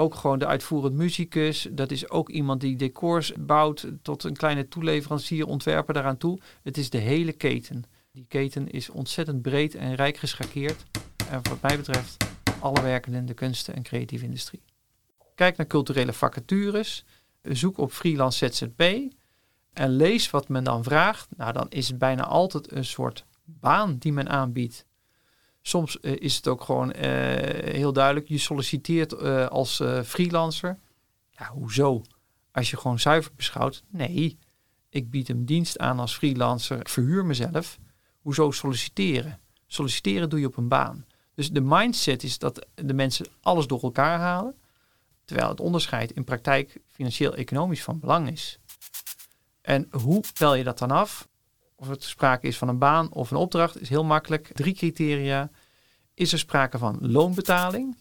ook 0.00 0.14
gewoon 0.14 0.38
de 0.38 0.46
uitvoerend 0.46 0.94
muzikus. 0.94 1.68
Dat 1.70 1.90
is 1.90 2.10
ook 2.10 2.28
iemand 2.28 2.60
die 2.60 2.76
decors 2.76 3.32
bouwt 3.38 3.86
tot 4.02 4.24
een 4.24 4.36
kleine 4.36 4.68
toeleverancier, 4.68 5.46
ontwerper 5.46 5.94
daaraan 5.94 6.16
toe. 6.16 6.38
Het 6.62 6.76
is 6.76 6.90
de 6.90 6.98
hele 6.98 7.32
keten. 7.32 7.84
Die 8.12 8.24
keten 8.28 8.70
is 8.70 8.90
ontzettend 8.90 9.42
breed 9.42 9.74
en 9.74 9.94
rijk 9.94 10.16
geschakeerd. 10.16 10.84
En 11.30 11.40
wat 11.42 11.60
mij 11.62 11.76
betreft, 11.76 12.24
alle 12.60 12.82
werkenden 12.82 13.20
in 13.20 13.26
de 13.26 13.34
kunsten 13.34 13.74
en 13.74 13.82
creatieve 13.82 14.24
industrie. 14.24 14.62
Kijk 15.34 15.56
naar 15.56 15.66
culturele 15.66 16.12
vacatures. 16.12 17.04
Zoek 17.42 17.78
op 17.78 17.92
freelance 17.92 18.46
ZZP. 18.46 18.82
En 19.72 19.90
lees 19.90 20.30
wat 20.30 20.48
men 20.48 20.64
dan 20.64 20.84
vraagt. 20.84 21.28
Nou, 21.36 21.52
dan 21.52 21.66
is 21.68 21.88
het 21.88 21.98
bijna 21.98 22.24
altijd 22.24 22.72
een 22.72 22.84
soort 22.84 23.24
baan 23.44 23.96
die 23.98 24.12
men 24.12 24.28
aanbiedt. 24.28 24.86
Soms 25.70 26.00
eh, 26.00 26.16
is 26.16 26.36
het 26.36 26.48
ook 26.48 26.62
gewoon 26.62 26.92
eh, 26.92 27.72
heel 27.72 27.92
duidelijk. 27.92 28.28
Je 28.28 28.38
solliciteert 28.38 29.12
eh, 29.12 29.46
als 29.46 29.82
freelancer. 30.04 30.78
Ja, 31.30 31.48
hoezo? 31.48 32.02
Als 32.52 32.70
je 32.70 32.76
gewoon 32.76 32.98
zuiver 32.98 33.32
beschouwt. 33.36 33.82
Nee, 33.88 34.38
ik 34.88 35.10
bied 35.10 35.28
een 35.28 35.44
dienst 35.44 35.78
aan 35.78 35.98
als 35.98 36.16
freelancer. 36.16 36.80
Verhuur 36.82 37.24
mezelf. 37.24 37.78
Hoezo 38.20 38.50
solliciteren? 38.50 39.40
Solliciteren 39.66 40.28
doe 40.28 40.40
je 40.40 40.46
op 40.46 40.56
een 40.56 40.68
baan. 40.68 41.06
Dus 41.34 41.50
de 41.50 41.60
mindset 41.60 42.22
is 42.22 42.38
dat 42.38 42.66
de 42.74 42.94
mensen 42.94 43.26
alles 43.40 43.66
door 43.66 43.82
elkaar 43.82 44.18
halen. 44.18 44.54
Terwijl 45.24 45.48
het 45.48 45.60
onderscheid 45.60 46.12
in 46.12 46.24
praktijk 46.24 46.80
financieel-economisch 46.86 47.82
van 47.82 47.98
belang 47.98 48.30
is. 48.30 48.58
En 49.62 49.88
hoe 49.90 50.22
tel 50.32 50.54
je 50.54 50.64
dat 50.64 50.78
dan 50.78 50.90
af? 50.90 51.28
Of 51.76 51.88
het 51.88 52.04
sprake 52.04 52.46
is 52.46 52.58
van 52.58 52.68
een 52.68 52.78
baan 52.78 53.12
of 53.12 53.30
een 53.30 53.36
opdracht, 53.36 53.80
is 53.80 53.88
heel 53.88 54.04
makkelijk. 54.04 54.50
Drie 54.54 54.74
criteria. 54.74 55.50
Is 56.20 56.32
er 56.32 56.38
sprake 56.38 56.78
van 56.78 56.98
loonbetaling? 57.00 57.96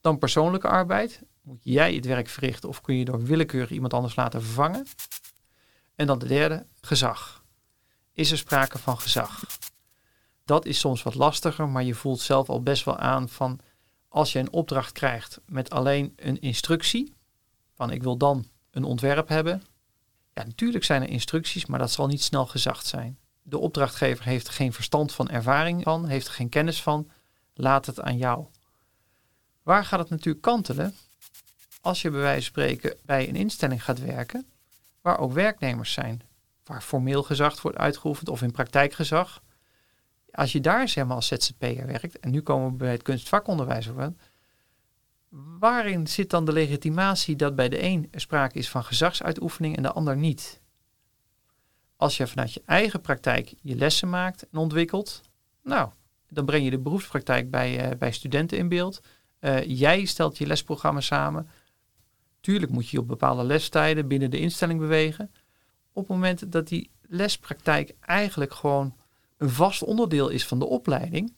Dan 0.00 0.18
persoonlijke 0.18 0.68
arbeid. 0.68 1.22
Moet 1.42 1.60
jij 1.62 1.94
het 1.94 2.04
werk 2.04 2.28
verrichten 2.28 2.68
of 2.68 2.80
kun 2.80 2.94
je 2.96 3.04
door 3.04 3.22
willekeurig 3.22 3.70
iemand 3.70 3.94
anders 3.94 4.16
laten 4.16 4.42
vervangen? 4.42 4.86
En 5.94 6.06
dan 6.06 6.18
de 6.18 6.26
derde, 6.26 6.66
gezag. 6.80 7.44
Is 8.12 8.30
er 8.30 8.38
sprake 8.38 8.78
van 8.78 8.98
gezag? 8.98 9.44
Dat 10.44 10.66
is 10.66 10.78
soms 10.78 11.02
wat 11.02 11.14
lastiger, 11.14 11.68
maar 11.68 11.82
je 11.82 11.94
voelt 11.94 12.20
zelf 12.20 12.48
al 12.48 12.62
best 12.62 12.84
wel 12.84 12.98
aan 12.98 13.28
van 13.28 13.60
als 14.08 14.32
je 14.32 14.38
een 14.38 14.52
opdracht 14.52 14.92
krijgt 14.92 15.40
met 15.46 15.70
alleen 15.70 16.12
een 16.16 16.40
instructie, 16.40 17.14
van 17.74 17.90
ik 17.90 18.02
wil 18.02 18.16
dan 18.16 18.46
een 18.70 18.84
ontwerp 18.84 19.28
hebben. 19.28 19.62
Ja, 20.34 20.44
natuurlijk 20.44 20.84
zijn 20.84 21.02
er 21.02 21.08
instructies, 21.08 21.66
maar 21.66 21.78
dat 21.78 21.90
zal 21.90 22.06
niet 22.06 22.22
snel 22.22 22.46
gezacht 22.46 22.86
zijn. 22.86 23.18
De 23.42 23.58
opdrachtgever 23.58 24.24
heeft 24.24 24.46
er 24.46 24.52
geen 24.52 24.72
verstand 24.72 25.12
van 25.12 25.28
ervaring 25.28 25.82
van, 25.82 26.06
heeft 26.06 26.26
er 26.26 26.32
geen 26.32 26.48
kennis 26.48 26.82
van. 26.82 27.10
Laat 27.60 27.86
het 27.86 28.00
aan 28.00 28.16
jou. 28.16 28.46
Waar 29.62 29.84
gaat 29.84 29.98
het 29.98 30.10
natuurlijk 30.10 30.44
kantelen? 30.44 30.94
Als 31.80 32.02
je 32.02 32.10
bij 32.10 32.20
wijze 32.20 32.52
van 32.52 32.62
spreken 32.62 32.96
bij 33.02 33.28
een 33.28 33.36
instelling 33.36 33.84
gaat 33.84 34.00
werken, 34.00 34.46
waar 35.00 35.18
ook 35.18 35.32
werknemers 35.32 35.92
zijn, 35.92 36.22
waar 36.64 36.82
formeel 36.82 37.22
gezag 37.22 37.62
wordt 37.62 37.78
uitgeoefend 37.78 38.28
of 38.28 38.42
in 38.42 38.50
praktijkgezag. 38.50 39.42
Als 40.30 40.52
je 40.52 40.60
daar 40.60 40.88
zeg 40.88 41.06
maar 41.06 41.16
als 41.16 41.26
ZZP'er 41.26 41.86
werkt, 41.86 42.18
en 42.18 42.30
nu 42.30 42.40
komen 42.40 42.70
we 42.70 42.76
bij 42.76 42.90
het 42.90 43.02
kunstvakonderwijs 43.02 43.90
aan, 43.96 44.18
waarin 45.58 46.06
zit 46.06 46.30
dan 46.30 46.44
de 46.44 46.52
legitimatie 46.52 47.36
dat 47.36 47.56
bij 47.56 47.68
de 47.68 47.82
een 47.82 48.08
sprake 48.14 48.58
is 48.58 48.70
van 48.70 48.84
gezagsuitoefening 48.84 49.76
en 49.76 49.82
de 49.82 49.92
ander 49.92 50.16
niet? 50.16 50.60
Als 51.96 52.16
je 52.16 52.26
vanuit 52.26 52.52
je 52.52 52.62
eigen 52.64 53.00
praktijk 53.00 53.54
je 53.62 53.74
lessen 53.74 54.10
maakt 54.10 54.48
en 54.48 54.58
ontwikkelt, 54.58 55.20
nou, 55.62 55.90
dan 56.28 56.44
breng 56.44 56.64
je 56.64 56.70
de 56.70 56.78
beroepspraktijk 56.78 57.50
bij, 57.50 57.90
uh, 57.90 57.98
bij 57.98 58.12
studenten 58.12 58.58
in 58.58 58.68
beeld. 58.68 59.00
Uh, 59.40 59.64
jij 59.64 60.04
stelt 60.04 60.38
je 60.38 60.46
lesprogramma 60.46 61.00
samen. 61.00 61.48
Tuurlijk 62.40 62.72
moet 62.72 62.88
je 62.88 62.98
op 62.98 63.08
bepaalde 63.08 63.44
lestijden 63.44 64.08
binnen 64.08 64.30
de 64.30 64.38
instelling 64.38 64.80
bewegen. 64.80 65.30
Op 65.92 66.08
het 66.08 66.16
moment 66.16 66.52
dat 66.52 66.68
die 66.68 66.90
lespraktijk 67.08 67.94
eigenlijk 68.00 68.52
gewoon 68.52 68.94
een 69.36 69.50
vast 69.50 69.82
onderdeel 69.82 70.28
is 70.28 70.46
van 70.46 70.58
de 70.58 70.66
opleiding. 70.66 71.34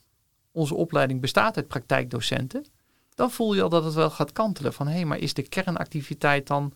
Onze 0.52 0.75
opleiding 0.75 1.20
bestaat 1.20 1.56
uit 1.56 1.68
praktijkdocenten. 1.68 2.66
Dan 3.14 3.30
voel 3.30 3.54
je 3.54 3.62
al 3.62 3.68
dat 3.68 3.85
het 3.85 3.94
wel 3.94 4.11
gaat 4.11 4.32
kantelen. 4.32 4.73
Van 4.73 4.87
hé, 4.87 4.94
hey, 4.94 5.04
maar 5.04 5.18
is 5.18 5.35
de 5.35 5.49
kernactiviteit 5.49 6.47
dan. 6.47 6.73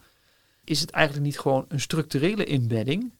Is 0.64 0.80
het 0.80 0.90
eigenlijk 0.90 1.26
niet 1.26 1.38
gewoon 1.38 1.64
een 1.68 1.80
structurele 1.80 2.44
inbedding? 2.44 3.12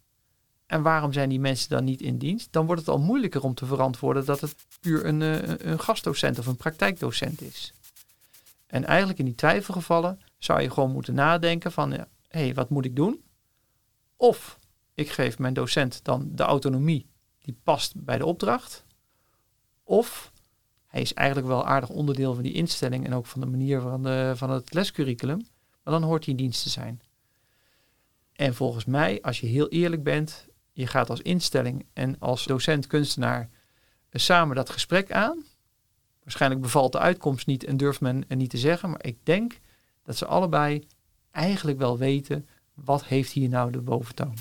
En 0.67 0.83
waarom 0.83 1.13
zijn 1.13 1.29
die 1.29 1.41
mensen 1.41 1.69
dan 1.69 1.85
niet 1.85 2.01
in 2.01 2.19
dienst? 2.19 2.53
Dan 2.53 2.67
wordt 2.67 2.81
het 2.81 2.91
al 2.91 2.99
moeilijker 2.99 3.43
om 3.43 3.55
te 3.55 3.67
verantwoorden 3.67 4.25
dat 4.25 4.41
het 4.41 4.55
puur 4.81 5.05
een, 5.05 5.21
een, 5.21 5.71
een 5.71 5.81
gastdocent 5.81 6.39
of 6.39 6.47
een 6.47 6.57
praktijkdocent 6.57 7.41
is. 7.41 7.75
En 8.67 8.85
eigenlijk 8.85 9.19
in 9.19 9.25
die 9.25 9.35
twijfelgevallen 9.35 10.21
zou 10.39 10.61
je 10.61 10.71
gewoon 10.71 10.93
moeten 10.93 11.15
nadenken 11.15 11.73
van, 11.73 11.91
hé, 11.91 12.05
hey, 12.29 12.55
wat 12.55 12.71
moet 12.71 12.85
ik 12.85 12.97
doen? 12.97 13.23
Of 14.17 14.59
ik 14.95 15.11
geef 15.11 15.39
mijn 15.39 15.55
docent 15.55 16.05
dan 16.05 16.31
de 16.33 16.43
autonomie 16.43 17.07
die 17.39 17.57
past 17.63 18.05
bij 18.05 18.19
de 18.19 18.27
opdracht. 18.27 18.85
Of 19.83 20.33
hij 20.87 21.01
is 21.01 21.15
eigenlijk 21.15 21.49
wel 21.49 21.67
aardig 21.67 21.89
onderdeel 21.89 22.35
van 22.35 22.43
die 22.43 22.53
instelling 22.53 23.07
en 23.07 23.15
ook 23.15 23.27
van 23.27 23.41
de 23.41 23.47
manier 23.47 23.81
van, 23.81 24.03
de, 24.03 24.33
van 24.37 24.51
het 24.51 24.75
lescurriculum, 24.75 25.47
maar 25.83 25.95
dan 25.95 26.03
hoort 26.03 26.25
hij 26.25 26.35
in 26.35 26.41
dienst 26.41 26.63
te 26.63 26.69
zijn. 26.69 27.01
En 28.33 28.55
volgens 28.55 28.85
mij, 28.85 29.23
als 29.23 29.41
je 29.41 29.47
heel 29.47 29.69
eerlijk 29.69 30.03
bent, 30.03 30.47
je 30.75 30.87
gaat 30.87 31.11
als 31.11 31.21
instelling 31.21 31.87
en 31.93 32.17
als 32.19 32.45
docent-kunstenaar 32.45 33.49
samen 34.11 34.57
dat 34.57 34.71
gesprek 34.71 35.13
aan. 35.13 35.45
Waarschijnlijk 36.23 36.61
bevalt 36.61 36.93
de 36.93 36.99
uitkomst 36.99 37.47
niet 37.47 37.65
en 37.65 37.77
durft 37.77 38.01
men 38.01 38.25
er 38.29 38.37
niet 38.37 38.51
te 38.51 38.59
zeggen, 38.59 38.91
maar 38.91 39.05
ik 39.05 39.19
denk 39.23 39.59
dat 40.03 40.17
ze 40.17 40.27
allebei 40.27 40.87
eigenlijk 41.31 41.79
wel 41.79 41.99
weten 41.99 42.49
wat 42.75 43.05
heeft 43.05 43.33
hier 43.33 43.49
nou 43.49 43.71
de 43.71 43.81
boventoon. 43.81 44.35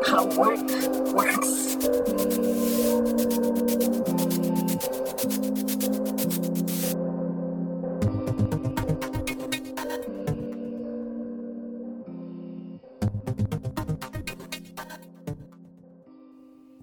How. 0.00 0.30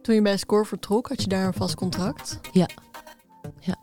Toen 0.08 0.15
je 0.15 0.22
bij 0.22 0.38
Score 0.38 0.65
vertrok, 0.65 1.08
had 1.08 1.22
je 1.22 1.28
daar 1.28 1.48
een 1.48 1.54
vast 1.54 1.76
contract? 1.76 2.39
Ja. 2.52 2.70
ja. 3.60 3.78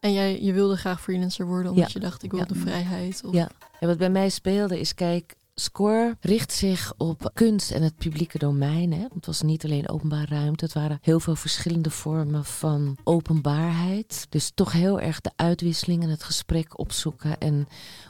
En 0.00 0.12
jij 0.12 0.42
je 0.42 0.52
wilde 0.52 0.76
graag 0.76 1.00
freelancer 1.00 1.46
worden 1.46 1.72
omdat 1.72 1.92
je 1.92 2.00
dacht 2.00 2.22
ik 2.22 2.30
wil 2.30 2.46
de 2.46 2.54
vrijheid? 2.54 3.24
Of... 3.24 3.32
Ja. 3.32 3.50
En 3.80 3.88
wat 3.88 3.98
bij 3.98 4.10
mij 4.10 4.28
speelde 4.28 4.80
is, 4.80 4.94
kijk, 4.94 5.36
Score 5.54 6.16
richt 6.20 6.52
zich 6.52 6.94
op 6.96 7.30
kunst 7.34 7.70
en 7.70 7.82
het 7.82 7.96
publieke 7.96 8.38
domein. 8.38 8.92
Hè? 8.92 9.06
Het 9.14 9.26
was 9.26 9.42
niet 9.42 9.64
alleen 9.64 9.88
openbare 9.88 10.34
ruimte, 10.34 10.64
het 10.64 10.74
waren 10.74 10.98
heel 11.02 11.20
veel 11.20 11.36
verschillende 11.36 11.90
vormen 11.90 12.44
van 12.44 12.96
openbaarheid. 13.04 14.26
Dus 14.28 14.50
toch 14.54 14.72
heel 14.72 15.00
erg 15.00 15.20
de 15.20 15.30
uitwisseling 15.36 16.02
en 16.02 16.08
het 16.08 16.22
gesprek 16.22 16.78
opzoeken 16.78 17.38
en 17.38 17.68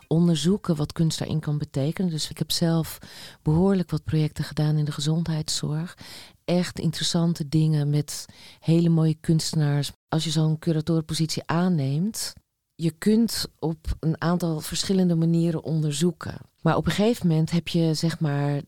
onderzoeken 0.09 0.77
wat 0.77 0.93
kunst 0.93 1.19
daarin 1.19 1.41
kan 1.41 1.59
betekenen. 1.59 2.11
Dus 2.11 2.31
ik 2.31 2.39
heb 2.39 2.51
zelf 2.51 2.99
behoorlijk 3.43 3.91
wat 3.91 4.05
projecten 4.05 4.45
gedaan 4.45 4.77
in 4.77 4.85
de 4.85 4.93
gezondheidszorg. 4.93 5.97
Echt 6.45 6.79
interessante 6.79 7.49
dingen 7.49 7.91
met 7.91 8.27
hele 8.61 8.89
mooie 8.89 9.17
kunstenaars. 9.21 9.93
Als 10.09 10.25
je 10.25 10.31
zo'n 10.31 10.59
curatorenpositie 10.59 11.43
aanneemt, 11.47 12.33
je 12.75 12.91
kunt 12.91 13.47
op 13.59 13.97
een 14.01 14.21
aantal 14.21 14.61
verschillende 14.61 15.15
manieren 15.15 15.65
onderzoeken. 15.65 16.37
Maar 16.61 16.77
op 16.77 16.87
een 16.87 16.93
gegeven 16.93 17.27
moment 17.27 17.51
heb 17.51 17.69
je 17.69 17.95
zeg 17.95 18.21
maar 18.21 18.61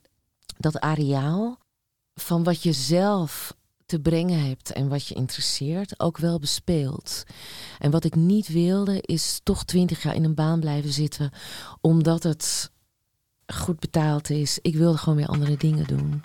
dat 0.58 0.80
areaal 0.80 1.58
van 2.14 2.44
wat 2.44 2.62
je 2.62 2.72
zelf 2.72 3.56
te 3.86 4.00
brengen 4.00 4.46
hebt 4.46 4.72
en 4.72 4.88
wat 4.88 5.06
je 5.06 5.14
interesseert, 5.14 6.00
ook 6.00 6.18
wel 6.18 6.38
bespeeld. 6.38 7.24
En 7.78 7.90
wat 7.90 8.04
ik 8.04 8.14
niet 8.14 8.48
wilde, 8.48 9.00
is 9.00 9.40
toch 9.42 9.64
twintig 9.64 10.02
jaar 10.02 10.14
in 10.14 10.24
een 10.24 10.34
baan 10.34 10.60
blijven 10.60 10.92
zitten, 10.92 11.30
omdat 11.80 12.22
het 12.22 12.70
goed 13.54 13.78
betaald 13.78 14.30
is. 14.30 14.58
Ik 14.62 14.76
wilde 14.76 14.98
gewoon 14.98 15.18
weer 15.18 15.28
andere 15.28 15.56
dingen 15.56 15.86
doen. 15.86 16.22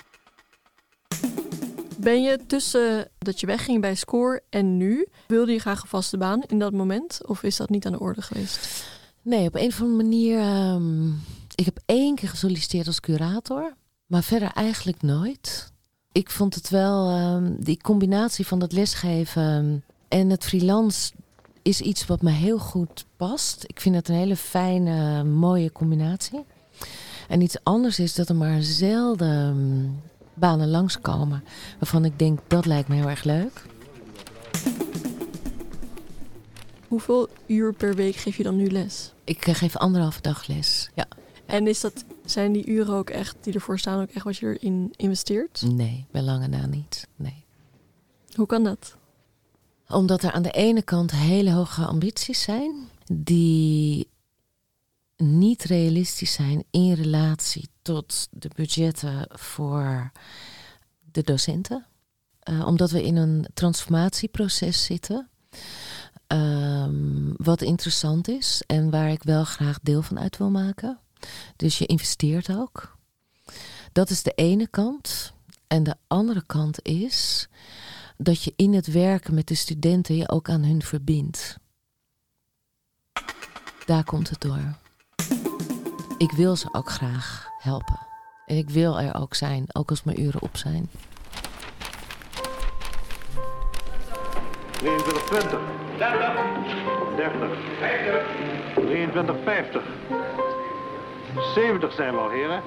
Ben 2.01 2.21
je 2.21 2.39
tussen 2.47 3.07
dat 3.17 3.39
je 3.39 3.45
wegging 3.45 3.81
bij 3.81 3.95
Score 3.95 4.41
en 4.49 4.77
nu, 4.77 5.07
wilde 5.27 5.51
je 5.51 5.59
graag 5.59 5.81
een 5.81 5.87
vaste 5.87 6.17
baan 6.17 6.43
in 6.47 6.59
dat 6.59 6.73
moment? 6.73 7.27
Of 7.27 7.43
is 7.43 7.57
dat 7.57 7.69
niet 7.69 7.85
aan 7.85 7.91
de 7.91 7.99
orde 7.99 8.21
geweest? 8.21 8.85
Nee, 9.21 9.47
op 9.47 9.55
een 9.55 9.67
of 9.67 9.81
andere 9.81 10.03
manier. 10.03 10.39
Um, 10.73 11.21
ik 11.55 11.65
heb 11.65 11.79
één 11.85 12.15
keer 12.15 12.29
gesolliciteerd 12.29 12.87
als 12.87 12.99
curator, 12.99 13.73
maar 14.05 14.23
verder 14.23 14.51
eigenlijk 14.53 15.01
nooit. 15.01 15.71
Ik 16.11 16.29
vond 16.29 16.55
het 16.55 16.69
wel, 16.69 17.19
um, 17.19 17.55
die 17.59 17.81
combinatie 17.81 18.47
van 18.47 18.59
dat 18.59 18.71
lesgeven 18.71 19.83
en 20.07 20.29
het 20.29 20.43
freelance 20.43 21.11
is 21.61 21.81
iets 21.81 22.05
wat 22.05 22.21
me 22.21 22.31
heel 22.31 22.59
goed 22.59 23.05
past. 23.15 23.63
Ik 23.67 23.81
vind 23.81 23.95
het 23.95 24.09
een 24.09 24.15
hele 24.15 24.35
fijne, 24.35 25.23
mooie 25.23 25.71
combinatie. 25.71 26.45
En 27.27 27.41
iets 27.41 27.57
anders 27.63 27.99
is 27.99 28.15
dat 28.15 28.29
er 28.29 28.35
maar 28.35 28.61
zelden 28.61 30.01
banen 30.33 30.69
langskomen 30.69 31.43
waarvan 31.79 32.05
ik 32.05 32.19
denk 32.19 32.39
dat 32.47 32.65
lijkt 32.65 32.87
me 32.87 32.95
heel 32.95 33.09
erg 33.09 33.23
leuk. 33.23 33.65
Hoeveel 36.87 37.29
uur 37.45 37.73
per 37.73 37.95
week 37.95 38.15
geef 38.15 38.37
je 38.37 38.43
dan 38.43 38.55
nu 38.55 38.71
les? 38.71 39.13
Ik 39.23 39.47
eh, 39.47 39.55
geef 39.55 39.75
anderhalve 39.77 40.21
dag 40.21 40.47
les, 40.47 40.89
ja. 40.93 41.07
En 41.45 41.67
is 41.67 41.81
dat, 41.81 42.05
zijn 42.25 42.51
die 42.51 42.65
uren 42.65 42.93
ook 42.93 43.09
echt, 43.09 43.35
die 43.41 43.53
ervoor 43.53 43.79
staan, 43.79 44.01
ook 44.01 44.09
echt 44.09 44.25
wat 44.25 44.37
je 44.37 44.45
erin 44.45 44.93
investeert? 44.95 45.61
Nee, 45.61 46.05
bij 46.11 46.21
lange 46.21 46.47
na 46.47 46.65
niet, 46.65 47.07
nee. 47.15 47.45
Hoe 48.35 48.45
kan 48.45 48.63
dat? 48.63 48.95
Omdat 49.87 50.23
er 50.23 50.31
aan 50.31 50.41
de 50.41 50.51
ene 50.51 50.81
kant 50.81 51.11
hele 51.11 51.51
hoge 51.51 51.85
ambities 51.85 52.41
zijn, 52.41 52.89
die 53.11 54.07
niet 55.17 55.63
realistisch 55.63 56.33
zijn 56.33 56.63
in 56.71 56.93
relatie 56.93 57.69
tot 57.81 58.27
de 58.31 58.49
budgetten 58.55 59.27
voor 59.29 60.11
de 61.11 61.23
docenten. 61.23 61.85
Uh, 62.49 62.65
omdat 62.67 62.91
we 62.91 63.03
in 63.03 63.15
een 63.15 63.45
transformatieproces 63.53 64.83
zitten. 64.83 65.29
Um, 66.27 67.33
wat 67.37 67.61
interessant 67.61 68.27
is 68.27 68.63
en 68.67 68.89
waar 68.89 69.09
ik 69.09 69.23
wel 69.23 69.43
graag 69.43 69.79
deel 69.81 70.01
van 70.01 70.19
uit 70.19 70.37
wil 70.37 70.49
maken. 70.49 70.99
Dus 71.55 71.77
je 71.77 71.85
investeert 71.85 72.55
ook. 72.55 72.97
Dat 73.91 74.09
is 74.09 74.23
de 74.23 74.31
ene 74.31 74.67
kant. 74.67 75.33
En 75.67 75.83
de 75.83 75.95
andere 76.07 76.43
kant 76.45 76.85
is 76.85 77.47
dat 78.17 78.43
je 78.43 78.53
in 78.55 78.73
het 78.73 78.87
werken 78.87 79.33
met 79.33 79.47
de 79.47 79.55
studenten 79.55 80.15
je 80.15 80.29
ook 80.29 80.49
aan 80.49 80.63
hun 80.63 80.81
verbindt. 80.81 81.57
Daar 83.85 84.03
komt 84.03 84.29
het 84.29 84.41
door. 84.41 84.77
Ik 86.17 86.31
wil 86.31 86.55
ze 86.55 86.73
ook 86.73 86.89
graag 86.89 87.50
helpen. 87.61 87.99
En 88.45 88.57
ik 88.57 88.69
wil 88.69 88.99
er 88.99 89.15
ook 89.15 89.33
zijn, 89.33 89.65
ook 89.73 89.89
als 89.89 90.03
mijn 90.03 90.21
uren 90.21 90.41
op 90.41 90.57
zijn. 90.57 90.89
23, 94.71 95.23
30, 95.27 95.59
30, 97.15 98.25
23, 98.75 99.35
50. 99.43 99.83
70 101.53 101.93
zijn 101.93 102.13
we 102.13 102.19
al, 102.19 102.29
heren. 102.29 102.61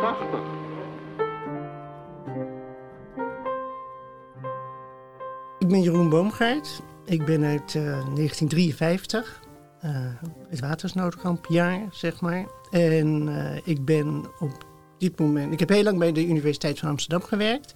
80. 0.00 0.40
Ik 5.58 5.68
ben 5.68 5.82
Jeroen 5.82 6.08
Boomgaard. 6.08 6.80
Ik 7.04 7.24
ben 7.24 7.44
uit 7.44 7.74
uh, 7.74 7.82
1953. 7.82 9.40
Het 10.48 10.60
watersnoodkampjaar, 10.60 11.86
zeg 11.90 12.20
maar. 12.20 12.46
En 12.70 13.28
uh, 13.28 13.56
ik 13.64 13.84
ben 13.84 14.24
op 14.38 14.66
dit 14.98 15.18
moment... 15.18 15.52
Ik 15.52 15.58
heb 15.58 15.68
heel 15.68 15.82
lang 15.82 15.98
bij 15.98 16.12
de 16.12 16.26
Universiteit 16.26 16.78
van 16.78 16.88
Amsterdam 16.88 17.22
gewerkt. 17.22 17.74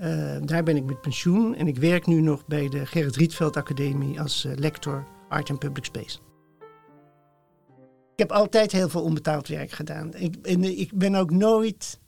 Uh, 0.00 0.36
daar 0.44 0.62
ben 0.62 0.76
ik 0.76 0.84
met 0.84 1.00
pensioen. 1.00 1.54
En 1.54 1.66
ik 1.66 1.76
werk 1.76 2.06
nu 2.06 2.20
nog 2.20 2.46
bij 2.46 2.68
de 2.68 2.86
Gerrit 2.86 3.16
Rietveld 3.16 3.56
Academie 3.56 4.20
als 4.20 4.46
lector 4.54 5.06
Art 5.28 5.50
and 5.50 5.58
Public 5.58 5.84
Space. 5.84 6.18
Ik 8.12 8.28
heb 8.28 8.32
altijd 8.32 8.72
heel 8.72 8.88
veel 8.88 9.02
onbetaald 9.02 9.48
werk 9.48 9.70
gedaan. 9.70 10.14
Ik, 10.14 10.36
ik 10.62 10.98
ben 10.98 11.14
ook 11.14 11.30
nooit 11.30 12.00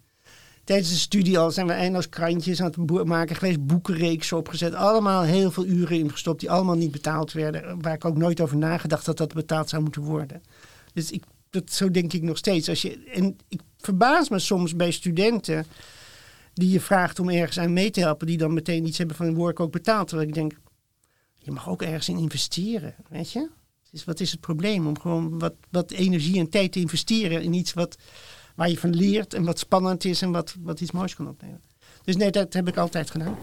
tijdens 0.65 0.89
de 0.89 0.97
studie 0.97 1.39
al 1.39 1.51
zijn 1.51 1.67
we 1.67 1.73
eindeloos 1.73 2.09
krantjes 2.09 2.61
aan 2.61 2.73
het 2.77 3.05
maken 3.05 3.37
geweest, 3.37 3.67
boekenreeksen 3.67 4.37
opgezet. 4.37 4.75
Allemaal 4.75 5.23
heel 5.23 5.51
veel 5.51 5.67
uren 5.67 5.99
ingestopt 5.99 6.41
die 6.41 6.51
allemaal 6.51 6.77
niet 6.77 6.91
betaald 6.91 7.33
werden. 7.33 7.83
Waar 7.83 7.95
ik 7.95 8.05
ook 8.05 8.17
nooit 8.17 8.41
over 8.41 8.57
nagedacht 8.57 9.05
dat 9.05 9.17
dat 9.17 9.35
betaald 9.35 9.69
zou 9.69 9.83
moeten 9.83 10.03
worden. 10.03 10.43
Dus 10.93 11.11
ik, 11.11 11.25
dat, 11.51 11.73
zo 11.73 11.91
denk 11.91 12.13
ik 12.13 12.23
nog 12.23 12.37
steeds. 12.37 12.69
Als 12.69 12.83
je, 12.83 13.05
en 13.05 13.37
ik 13.49 13.61
verbaas 13.79 14.29
me 14.29 14.39
soms 14.39 14.77
bij 14.77 14.91
studenten 14.91 15.67
die 16.55 16.71
je 16.71 16.81
vraagt 16.81 17.19
om 17.19 17.29
ergens 17.29 17.59
aan 17.59 17.73
mee 17.73 17.91
te 17.91 18.01
helpen, 18.01 18.27
die 18.27 18.39
dan 18.39 18.55
meteen 18.55 18.87
iets 18.87 18.99
hebben 18.99 19.17
van 19.17 19.35
word 19.35 19.51
ik 19.51 19.61
ook 19.61 19.73
betaald. 19.73 20.09
Terwijl 20.09 20.29
ik 20.29 20.35
denk, 20.35 20.53
je 21.39 21.51
mag 21.51 21.69
ook 21.69 21.83
ergens 21.83 22.09
in 22.09 22.19
investeren, 22.19 22.95
weet 23.09 23.33
je? 23.33 23.49
Dus 23.91 24.05
wat 24.05 24.21
is 24.21 24.31
het 24.31 24.41
probleem 24.41 24.87
om 24.87 25.01
gewoon 25.01 25.39
wat, 25.39 25.55
wat 25.71 25.91
energie 25.91 26.39
en 26.39 26.49
tijd 26.49 26.73
te 26.73 26.81
investeren 26.81 27.43
in 27.43 27.53
iets 27.53 27.73
wat 27.73 27.97
waar 28.57 28.69
je 28.69 28.79
van 28.79 28.95
leert 28.95 29.35
en 29.35 29.45
wat 29.45 29.59
spannend 29.59 30.05
is 30.05 30.23
en 30.23 30.33
wat, 30.33 30.55
wat 30.61 30.81
iets 30.81 30.91
moois 30.91 31.15
kan 31.15 31.29
opnemen. 31.29 31.61
Dus 32.05 32.17
nee, 32.17 32.31
dat 32.31 32.53
heb 32.53 32.69
ik 32.69 32.77
altijd 32.77 33.11
gedaan. 33.11 33.37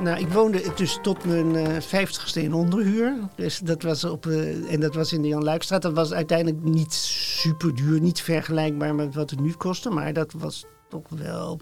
Nou, 0.00 0.18
ik 0.18 0.28
woonde 0.28 0.72
dus 0.74 0.98
tot 1.02 1.24
mijn 1.24 1.82
vijftigste 1.82 2.38
uh, 2.38 2.44
in 2.44 2.52
onderhuur. 2.52 3.14
Dus 3.34 3.58
dat 3.58 3.82
was 3.82 4.04
op, 4.04 4.26
uh, 4.26 4.72
en 4.72 4.80
dat 4.80 4.94
was 4.94 5.12
in 5.12 5.22
de 5.22 5.28
Jan 5.28 5.44
Luikstraat. 5.44 5.82
Dat 5.82 5.92
was 5.92 6.12
uiteindelijk 6.12 6.62
niet 6.62 6.92
super 6.92 7.74
duur, 7.74 8.00
niet 8.00 8.20
vergelijkbaar 8.20 8.94
met 8.94 9.14
wat 9.14 9.30
het 9.30 9.40
nu 9.40 9.52
kostte. 9.52 9.90
Maar 9.90 10.12
dat 10.12 10.32
was 10.32 10.64
toch 10.88 11.08
wel. 11.08 11.60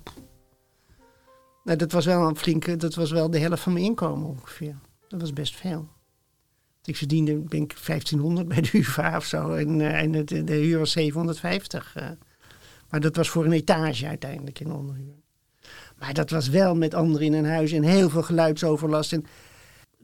Nou, 1.65 1.79
dat 1.79 1.93
was 1.93 2.05
wel 2.05 2.29
een 2.29 2.37
flinke. 2.37 2.77
Dat 2.77 2.95
was 2.95 3.11
wel 3.11 3.31
de 3.31 3.39
helft 3.39 3.63
van 3.63 3.73
mijn 3.73 3.85
inkomen 3.85 4.29
ongeveer. 4.29 4.75
Dat 5.09 5.21
was 5.21 5.33
best 5.33 5.57
veel. 5.57 5.89
Ik 6.85 6.97
verdiende, 6.97 7.45
denk 7.45 7.73
ik, 7.73 7.79
1500 7.87 8.49
bij 8.49 8.61
de 8.61 8.71
UvA 8.79 9.17
of 9.17 9.25
zo. 9.25 9.53
En, 9.53 9.79
uh, 9.79 10.01
en 10.01 10.25
de 10.25 10.55
huur 10.55 10.79
was 10.79 10.93
750. 10.93 11.95
Uh. 11.97 12.09
Maar 12.91 13.01
dat 13.01 13.17
was 13.17 13.29
voor 13.29 13.45
een 13.45 13.53
etage 13.53 14.07
uiteindelijk 14.07 14.61
in 14.61 14.73
onderhuur. 14.73 15.15
Maar 15.99 16.15
dat 16.15 16.31
was 16.31 16.49
wel 16.49 16.75
met 16.75 16.95
anderen 16.95 17.27
in 17.27 17.33
een 17.33 17.47
huis 17.47 17.73
en 17.73 17.83
heel 17.83 18.11
veel 18.11 18.23
geluidsoverlast. 18.23 19.13
En 19.13 19.27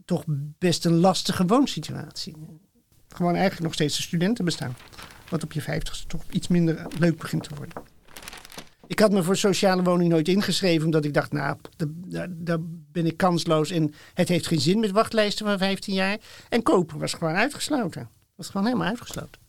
toch 0.05 0.25
best 0.59 0.85
een 0.85 0.97
lastige 0.97 1.47
woonsituatie. 1.47 2.37
Gewoon 3.09 3.33
eigenlijk 3.35 3.65
nog 3.65 3.75
steeds 3.75 3.97
een 3.97 4.03
studentenbestaan. 4.03 4.77
Wat 5.29 5.45
op 5.45 5.53
je 5.53 5.63
vijftigste 5.63 6.07
toch 6.07 6.23
iets 6.31 6.49
minder 6.49 6.87
leuk 6.99 7.19
begint 7.19 7.43
te 7.43 7.55
worden. 7.55 7.83
Ik 8.89 8.99
had 8.99 9.13
me 9.13 9.23
voor 9.23 9.37
sociale 9.37 9.83
woning 9.83 10.11
nooit 10.11 10.29
ingeschreven, 10.29 10.85
omdat 10.85 11.05
ik 11.05 11.15
dacht, 11.15 11.33
nou, 11.33 11.57
daar 12.29 12.59
ben 12.93 13.07
ik 13.07 13.17
kansloos 13.17 13.71
en 13.71 13.95
het 14.15 14.29
heeft 14.29 14.47
geen 14.47 14.61
zin 14.61 14.81
met 14.81 14.91
wachtlijsten 14.91 15.47
van 15.47 15.59
15 15.59 15.95
jaar. 15.95 16.19
En 16.49 16.63
kopen 16.63 16.99
was 16.99 17.13
gewoon 17.13 17.35
uitgesloten. 17.35 18.09
Was 18.35 18.49
gewoon 18.49 18.67
helemaal 18.67 18.89
uitgesloten. 18.89 19.41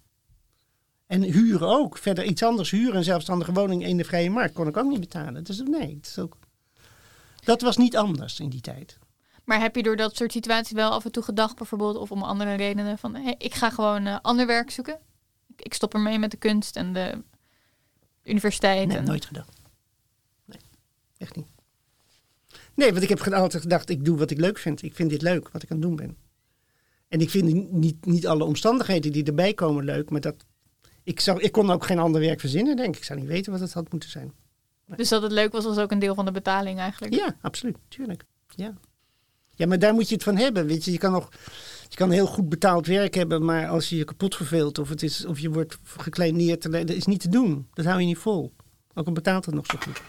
En 1.08 1.22
huren 1.22 1.68
ook. 1.68 1.98
Verder 1.98 2.24
iets 2.24 2.44
anders 2.44 2.72
huren, 2.72 2.96
een 2.96 3.04
zelfstandige 3.04 3.52
woning 3.52 3.86
in 3.86 3.98
de 3.98 4.04
vrije 4.04 4.30
markt, 4.30 4.54
kon 4.54 4.68
ik 4.68 4.78
ook 4.78 4.90
niet 4.90 5.00
betalen. 5.00 5.44
Dus 5.44 5.60
nee, 5.60 5.96
het 5.96 6.06
is 6.06 6.20
ook... 6.20 6.38
dat 7.44 7.62
was 7.62 7.78
niet 7.78 7.98
anders 7.98 8.40
in 8.40 8.50
die 8.50 8.62
tijd. 8.62 8.98
Maar 9.44 9.60
heb 9.60 9.76
je 9.76 9.84
door 9.84 9.96
dat 9.96 10.16
soort 10.16 10.32
situaties 10.32 10.72
wel 10.72 10.92
af 10.92 11.06
en 11.06 11.12
toe 11.12 11.24
gedacht, 11.24 11.56
bijvoorbeeld, 11.56 11.98
of 11.98 12.12
om 12.12 12.24
andere 12.24 12.56
redenen, 12.56 12.98
van 12.98 13.16
hey, 13.16 13.36
ik 13.38 13.54
ga 13.54 13.70
gewoon 13.70 14.06
uh, 14.06 14.18
ander 14.22 14.48
werk 14.48 14.72
zoeken? 14.72 15.00
Ik 15.56 15.74
stop 15.74 15.94
ermee 15.94 16.20
met 16.20 16.32
de 16.32 16.38
kunst 16.38 16.76
en 16.76 16.94
de 16.94 17.22
universiteit? 18.30 18.88
Nee, 18.88 18.98
en... 18.98 19.04
nooit 19.04 19.26
gedacht. 19.26 19.62
Nee, 20.46 20.60
echt 21.18 21.36
niet. 21.36 21.48
Nee, 22.74 22.92
want 22.92 23.04
ik 23.04 23.10
heb 23.10 23.34
altijd 23.34 23.62
gedacht, 23.62 23.90
ik 23.90 24.06
doe 24.06 24.18
wat 24.18 24.32
ik 24.32 24.40
leuk 24.40 24.58
vind. 24.58 24.82
Ik 24.82 24.96
vind 24.96 25.10
dit 25.10 25.22
leuk, 25.22 25.50
wat 25.50 25.64
ik 25.64 25.72
aan 25.72 25.78
het 25.78 25.86
doen 25.86 25.96
ben. 25.96 26.18
En 27.08 27.22
ik 27.22 27.30
vind 27.30 27.72
niet, 27.72 28.06
niet 28.06 28.28
alle 28.28 28.44
omstandigheden 28.44 29.12
die 29.12 29.24
erbij 29.24 29.54
komen 29.54 29.84
leuk, 29.84 30.10
maar 30.10 30.22
dat, 30.22 30.46
ik, 31.04 31.20
zou, 31.20 31.42
ik 31.42 31.52
kon 31.52 31.72
ook 31.72 31.86
geen 31.86 32.00
ander 32.00 32.22
werk 32.22 32.40
verzinnen, 32.40 32.76
denk 32.76 32.90
ik. 32.94 32.98
Ik 32.98 33.04
zou 33.04 33.20
niet 33.20 33.28
weten 33.28 33.52
wat 33.52 33.62
het 33.62 33.74
had 33.74 33.92
moeten 33.92 34.10
zijn. 34.10 34.34
Nee. 34.86 34.98
Dus 34.98 35.10
dat 35.10 35.22
het 35.22 35.32
leuk 35.32 35.52
was, 35.52 35.64
was 35.64 35.78
ook 35.78 35.92
een 35.92 36.00
deel 36.00 36.16
van 36.16 36.26
de 36.26 36.32
betaling 36.32 36.80
eigenlijk? 36.80 37.14
Ja, 37.14 37.36
absoluut, 37.42 37.78
tuurlijk. 37.88 38.24
Ja. 38.56 38.74
ja, 39.56 39.68
maar 39.68 39.80
daar 39.80 39.94
moet 39.94 40.08
je 40.10 40.14
het 40.14 40.24
van 40.24 40.38
hebben. 40.38 40.66
Weet 40.66 40.86
je, 40.86 40.92
je 40.92 40.98
kan 40.98 41.12
nog 41.12 41.30
je 41.90 41.96
kan 41.96 42.12
heel 42.12 42.26
goed 42.26 42.50
betaald 42.50 42.88
werk 42.88 43.14
hebben, 43.14 43.46
maar 43.46 43.68
als 43.68 43.90
je 43.90 43.98
je 43.98 44.04
kapot 44.04 44.36
verveelt 44.36 44.80
of, 44.80 44.90
het 44.90 45.04
is, 45.04 45.26
of 45.26 45.40
je 45.40 45.50
wordt 45.50 45.78
gekleineerd, 45.84 46.72
dat 46.72 46.90
is 46.90 47.06
niet 47.06 47.20
te 47.22 47.30
doen. 47.30 47.68
Dat 47.74 47.86
hou 47.86 48.00
je 48.00 48.06
niet 48.06 48.18
vol. 48.18 48.52
Ook 48.94 49.08
al 49.08 49.14
betaalt 49.14 49.46
het 49.46 49.56
nog 49.56 49.66
zo 49.66 49.78
goed. 49.80 50.02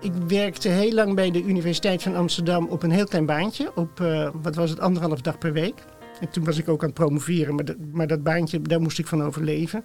Ik 0.00 0.12
werkte 0.28 0.68
heel 0.68 0.92
lang 0.92 1.14
bij 1.14 1.30
de 1.30 1.42
Universiteit 1.42 2.02
van 2.02 2.14
Amsterdam 2.14 2.66
op 2.66 2.82
een 2.82 2.90
heel 2.90 3.06
klein 3.06 3.26
baantje. 3.26 3.76
Op, 3.76 4.00
uh, 4.00 4.30
wat 4.42 4.54
was 4.54 4.70
het, 4.70 4.80
anderhalf 4.80 5.20
dag 5.20 5.38
per 5.38 5.52
week. 5.52 5.84
En 6.20 6.30
toen 6.30 6.44
was 6.44 6.58
ik 6.58 6.68
ook 6.68 6.80
aan 6.80 6.88
het 6.88 6.98
promoveren, 6.98 7.54
maar, 7.54 7.64
maar 7.92 8.06
dat 8.06 8.22
baantje, 8.22 8.60
daar 8.60 8.80
moest 8.80 8.98
ik 8.98 9.06
van 9.06 9.22
overleven. 9.22 9.84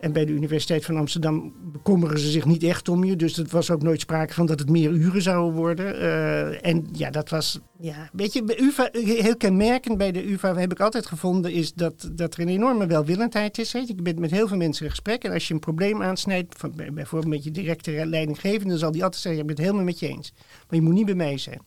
En 0.00 0.12
bij 0.12 0.24
de 0.24 0.32
Universiteit 0.32 0.84
van 0.84 0.96
Amsterdam 0.96 1.52
bekommeren 1.72 2.18
ze 2.18 2.30
zich 2.30 2.44
niet 2.44 2.62
echt 2.62 2.88
om 2.88 3.04
je. 3.04 3.16
Dus 3.16 3.36
het 3.36 3.50
was 3.50 3.70
ook 3.70 3.82
nooit 3.82 4.00
sprake 4.00 4.34
van 4.34 4.46
dat 4.46 4.58
het 4.58 4.68
meer 4.68 4.90
uren 4.90 5.22
zouden 5.22 5.54
worden. 5.54 5.94
Uh, 5.94 6.66
en 6.66 6.86
ja, 6.92 7.10
dat 7.10 7.28
was. 7.28 7.60
Ja, 7.78 8.08
weet 8.12 8.32
je, 8.32 8.44
bij 8.44 8.60
UVA, 8.60 8.88
heel 8.92 9.36
kenmerkend 9.36 9.98
bij 9.98 10.12
de 10.12 10.30
UVA 10.30 10.54
heb 10.54 10.72
ik 10.72 10.80
altijd 10.80 11.06
gevonden. 11.06 11.52
is 11.52 11.72
dat, 11.74 12.10
dat 12.12 12.34
er 12.34 12.40
een 12.40 12.48
enorme 12.48 12.86
welwillendheid 12.86 13.58
is. 13.58 13.72
Weet 13.72 13.86
je. 13.86 13.94
Ik 13.94 14.02
ben 14.02 14.20
met 14.20 14.30
heel 14.30 14.48
veel 14.48 14.56
mensen 14.56 14.84
in 14.84 14.90
gesprek. 14.90 15.24
En 15.24 15.32
als 15.32 15.48
je 15.48 15.54
een 15.54 15.60
probleem 15.60 16.02
aansnijdt, 16.02 16.54
van, 16.58 16.72
bijvoorbeeld 16.74 17.32
met 17.32 17.44
je 17.44 17.50
directe 17.50 18.06
leidinggevende. 18.06 18.68
dan 18.68 18.78
zal 18.78 18.92
die 18.92 19.04
altijd 19.04 19.22
zeggen: 19.22 19.40
Ik 19.40 19.46
ben 19.46 19.56
het 19.56 19.64
helemaal 19.64 19.86
met 19.86 19.98
je 19.98 20.08
eens. 20.08 20.32
Maar 20.68 20.78
je 20.78 20.82
moet 20.82 20.94
niet 20.94 21.06
bij 21.06 21.14
mij 21.14 21.38
zijn. 21.38 21.60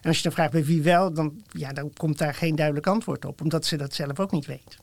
En 0.00 0.08
als 0.08 0.16
je 0.16 0.22
dan 0.22 0.32
vraagt 0.32 0.52
bij 0.52 0.64
wie 0.64 0.82
wel, 0.82 1.12
dan, 1.12 1.42
ja, 1.50 1.72
dan 1.72 1.92
komt 1.92 2.18
daar 2.18 2.34
geen 2.34 2.56
duidelijk 2.56 2.86
antwoord 2.86 3.24
op, 3.24 3.40
omdat 3.40 3.66
ze 3.66 3.76
dat 3.76 3.94
zelf 3.94 4.20
ook 4.20 4.30
niet 4.30 4.46
weet. 4.46 4.78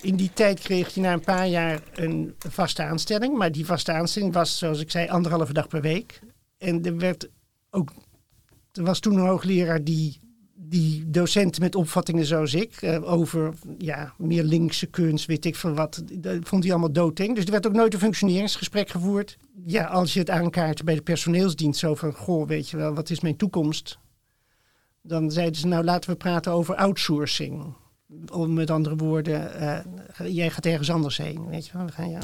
In 0.00 0.16
die 0.16 0.30
tijd 0.32 0.60
kreeg 0.60 0.94
hij 0.94 1.02
na 1.02 1.12
een 1.12 1.20
paar 1.20 1.48
jaar 1.48 1.80
een 1.94 2.34
vaste 2.38 2.82
aanstelling. 2.82 3.36
Maar 3.36 3.52
die 3.52 3.66
vaste 3.66 3.92
aanstelling 3.92 4.32
was, 4.32 4.58
zoals 4.58 4.80
ik 4.80 4.90
zei, 4.90 5.08
anderhalve 5.08 5.52
dag 5.52 5.68
per 5.68 5.80
week. 5.80 6.20
En 6.58 6.84
er 6.84 6.96
werd 6.96 7.28
ook. 7.70 7.92
Er 8.72 8.84
was 8.84 9.00
toen 9.00 9.16
een 9.16 9.26
hoogleraar 9.26 9.84
die, 9.84 10.20
die 10.54 11.10
docenten 11.10 11.62
met 11.62 11.74
opvattingen 11.74 12.24
zoals 12.24 12.54
ik. 12.54 12.82
Uh, 12.82 13.12
over 13.12 13.54
ja, 13.78 14.14
meer 14.18 14.42
linkse 14.42 14.86
kunst, 14.86 15.26
weet 15.26 15.44
ik 15.44 15.56
veel 15.56 15.74
wat. 15.74 16.02
Dat 16.12 16.36
vond 16.42 16.62
hij 16.62 16.72
allemaal 16.72 16.92
doodeng. 16.92 17.34
Dus 17.34 17.44
er 17.44 17.50
werd 17.50 17.66
ook 17.66 17.72
nooit 17.72 17.94
een 17.94 18.00
functioneringsgesprek 18.00 18.88
gevoerd. 18.88 19.36
Ja, 19.64 19.84
als 19.84 20.12
je 20.12 20.18
het 20.18 20.30
aankaart 20.30 20.84
bij 20.84 20.94
de 20.94 21.02
personeelsdienst. 21.02 21.80
Zo 21.80 21.94
van: 21.94 22.12
Goh, 22.12 22.46
weet 22.46 22.68
je 22.68 22.76
wel, 22.76 22.94
wat 22.94 23.10
is 23.10 23.20
mijn 23.20 23.36
toekomst? 23.36 23.98
Dan 25.02 25.30
zeiden 25.30 25.60
ze: 25.60 25.66
Nou, 25.66 25.84
laten 25.84 26.10
we 26.10 26.16
praten 26.16 26.52
over 26.52 26.74
outsourcing 26.74 27.74
Om 28.32 28.52
met 28.52 28.70
andere 28.70 28.96
woorden, 28.96 29.54
eh, 29.54 30.34
jij 30.34 30.50
gaat 30.50 30.66
ergens 30.66 30.90
anders 30.90 31.16
heen. 31.16 31.46
Weet 31.46 31.66
je? 31.66 31.84
We 31.84 31.92
gaan, 31.92 32.10
ja, 32.10 32.20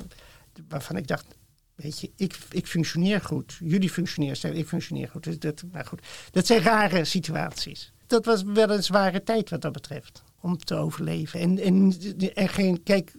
waarvan 0.68 0.96
ik 0.96 1.06
dacht, 1.06 1.26
weet 1.74 2.00
je, 2.00 2.10
ik, 2.16 2.38
ik 2.50 2.66
functioneer 2.66 3.20
goed. 3.20 3.58
Jullie 3.60 3.90
functioneren 3.90 4.56
ik 4.56 4.68
functioneer 4.68 5.08
goed. 5.08 5.24
Dus 5.24 5.38
dat, 5.38 5.62
maar 5.72 5.84
goed. 5.84 6.02
Dat 6.30 6.46
zijn 6.46 6.62
rare 6.62 7.04
situaties. 7.04 7.92
Dat 8.06 8.24
was 8.24 8.42
wel 8.42 8.70
een 8.70 8.82
zware 8.82 9.22
tijd 9.22 9.50
wat 9.50 9.60
dat 9.60 9.72
betreft. 9.72 10.22
Om 10.40 10.58
te 10.58 10.74
overleven. 10.74 11.40
En, 11.40 11.58
en, 11.58 11.94
en 12.34 12.48
geen, 12.48 12.82
kijk, 12.82 13.12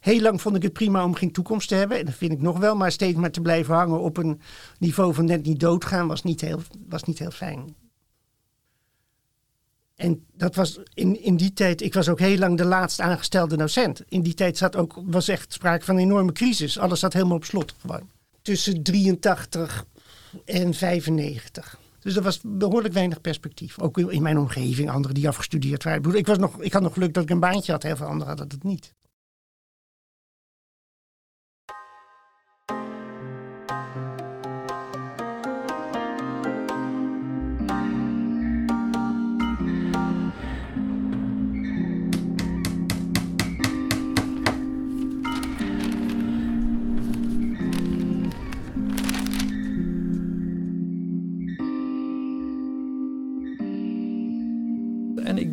heel 0.00 0.20
lang 0.20 0.40
vond 0.40 0.56
ik 0.56 0.62
het 0.62 0.72
prima 0.72 1.04
om 1.04 1.14
geen 1.14 1.32
toekomst 1.32 1.68
te 1.68 1.74
hebben. 1.74 1.98
En 1.98 2.04
dat 2.04 2.14
vind 2.14 2.32
ik 2.32 2.40
nog 2.40 2.58
wel. 2.58 2.76
Maar 2.76 2.92
steeds 2.92 3.16
maar 3.16 3.30
te 3.30 3.40
blijven 3.40 3.74
hangen 3.74 4.00
op 4.00 4.16
een 4.16 4.40
niveau 4.78 5.14
van 5.14 5.24
net 5.24 5.44
niet 5.44 5.60
doodgaan 5.60 6.06
was 6.06 6.22
niet 6.22 6.40
heel, 6.40 6.60
was 6.88 7.02
niet 7.02 7.18
heel 7.18 7.30
fijn. 7.30 7.74
En 10.00 10.24
dat 10.36 10.54
was 10.54 10.78
in, 10.94 11.22
in 11.22 11.36
die 11.36 11.52
tijd, 11.52 11.82
ik 11.82 11.94
was 11.94 12.08
ook 12.08 12.18
heel 12.18 12.38
lang 12.38 12.56
de 12.56 12.64
laatst 12.64 13.00
aangestelde 13.00 13.56
docent. 13.56 14.02
In 14.08 14.22
die 14.22 14.34
tijd 14.34 14.56
zat 14.56 14.76
ook, 14.76 15.00
was 15.04 15.28
echt 15.28 15.52
sprake 15.52 15.84
van 15.84 15.94
een 15.94 16.00
enorme 16.00 16.32
crisis. 16.32 16.78
Alles 16.78 17.00
zat 17.00 17.12
helemaal 17.12 17.36
op 17.36 17.44
slot 17.44 17.74
gewoon. 17.78 18.08
Tussen 18.42 18.82
83 18.82 19.84
en 20.44 20.74
95. 20.74 21.78
Dus 22.00 22.16
er 22.16 22.22
was 22.22 22.40
behoorlijk 22.42 22.94
weinig 22.94 23.20
perspectief. 23.20 23.80
Ook 23.80 23.98
in 23.98 24.22
mijn 24.22 24.38
omgeving, 24.38 24.90
anderen 24.90 25.14
die 25.14 25.28
afgestudeerd 25.28 25.84
waren. 25.84 26.14
Ik, 26.14 26.26
was 26.26 26.38
nog, 26.38 26.60
ik 26.60 26.72
had 26.72 26.82
nog 26.82 26.92
geluk 26.92 27.14
dat 27.14 27.22
ik 27.22 27.30
een 27.30 27.40
baantje 27.40 27.72
had, 27.72 27.82
heel 27.82 27.96
veel 27.96 28.06
anderen 28.06 28.28
hadden 28.28 28.48
het 28.48 28.64
niet. 28.64 28.94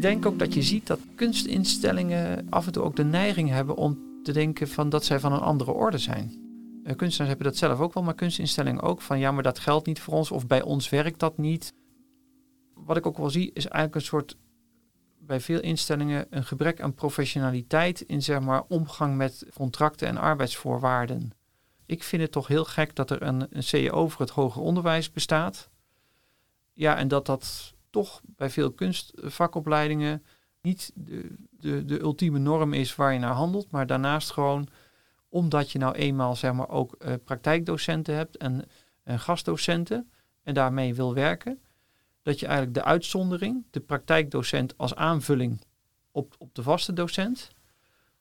Denk 0.08 0.26
ook 0.26 0.40
dat 0.40 0.54
je 0.54 0.62
ziet 0.62 0.88
dat 0.88 1.00
kunstinstellingen 1.16 2.48
af 2.50 2.66
en 2.66 2.72
toe 2.72 2.84
ook 2.84 2.96
de 2.96 3.04
neiging 3.04 3.50
hebben 3.50 3.76
om 3.76 4.00
te 4.24 4.32
denken 4.32 4.68
van 4.68 4.90
dat 4.90 5.06
zij 5.06 5.20
van 5.20 5.34
een 5.34 5.40
andere 5.40 5.72
orde 5.72 5.98
zijn. 5.98 6.46
Uh, 6.84 6.96
kunstenaars 6.96 7.30
hebben 7.30 7.48
dat 7.48 7.58
zelf 7.58 7.80
ook 7.80 7.94
wel, 7.94 8.04
maar 8.04 8.16
kunstinstellingen 8.16 8.82
ook 8.82 9.02
van 9.02 9.20
ja, 9.20 9.32
maar 9.32 9.44
dat 9.44 9.60
geldt 9.60 9.88
niet 9.88 10.00
voor 10.00 10.14
ons 10.14 10.32
of 10.32 10.48
bij 10.48 10.62
ons 10.62 10.90
werkt 10.90 11.20
dat 11.20 11.38
niet. 11.38 11.74
Wat 12.74 12.98
ik 12.98 13.06
ook 13.06 13.18
wel 13.18 13.30
zie 13.30 13.52
is 13.54 13.66
eigenlijk 13.68 13.96
een 13.96 14.02
soort 14.02 14.38
bij 15.20 15.40
veel 15.40 15.60
instellingen 15.60 16.28
een 16.30 16.46
gebrek 16.46 16.82
aan 16.82 16.94
professionaliteit 16.94 18.02
in 18.02 18.22
zeg 18.22 18.40
maar 18.40 18.64
omgang 18.68 19.16
met 19.16 19.46
contracten 19.54 20.08
en 20.08 20.18
arbeidsvoorwaarden. 20.18 21.32
Ik 21.86 22.04
vind 22.04 22.22
het 22.22 22.32
toch 22.32 22.48
heel 22.48 22.66
gek 22.66 22.96
dat 22.96 23.12
er 23.12 23.22
een, 23.22 23.48
een 23.50 23.64
CEO 23.64 24.08
voor 24.08 24.22
het 24.22 24.36
hoger 24.36 24.62
onderwijs 24.62 25.12
bestaat. 25.12 25.70
Ja, 26.74 26.98
en 26.98 27.08
dat 27.08 27.26
dat 27.26 27.76
toch 27.90 28.22
bij 28.26 28.50
veel 28.50 28.72
kunstvakopleidingen 28.72 30.24
niet 30.62 30.92
de, 30.96 31.36
de, 31.50 31.86
de 31.86 32.00
ultieme 32.00 32.40
norm 32.40 32.74
is 32.74 32.96
waar 32.96 33.14
je 33.14 33.20
naar 33.20 33.34
handelt, 33.34 33.72
maar 33.72 33.88
daarnaast 33.88 34.32
gewoon 34.32 34.68
omdat 35.30 35.72
je 35.72 35.80
nou 35.80 35.96
eenmaal 35.96 36.36
zeg 36.36 36.54
maar 36.54 36.70
ook 36.70 36.96
uh, 37.00 37.14
praktijkdocenten 37.24 38.16
hebt 38.16 38.38
en, 38.38 38.66
en 39.04 39.20
gastdocenten 39.20 40.12
en 40.44 40.54
daarmee 40.54 40.96
wil 40.96 41.14
werken, 41.14 41.60
dat 42.22 42.40
je 42.40 42.46
eigenlijk 42.46 42.78
de 42.78 42.84
uitzondering, 42.84 43.66
de 43.72 43.80
praktijkdocent 43.80 44.78
als 44.78 44.96
aanvulling 44.96 45.62
op, 46.12 46.36
op 46.38 46.56
de 46.56 46.64
vaste 46.64 46.94
docent, 46.94 47.50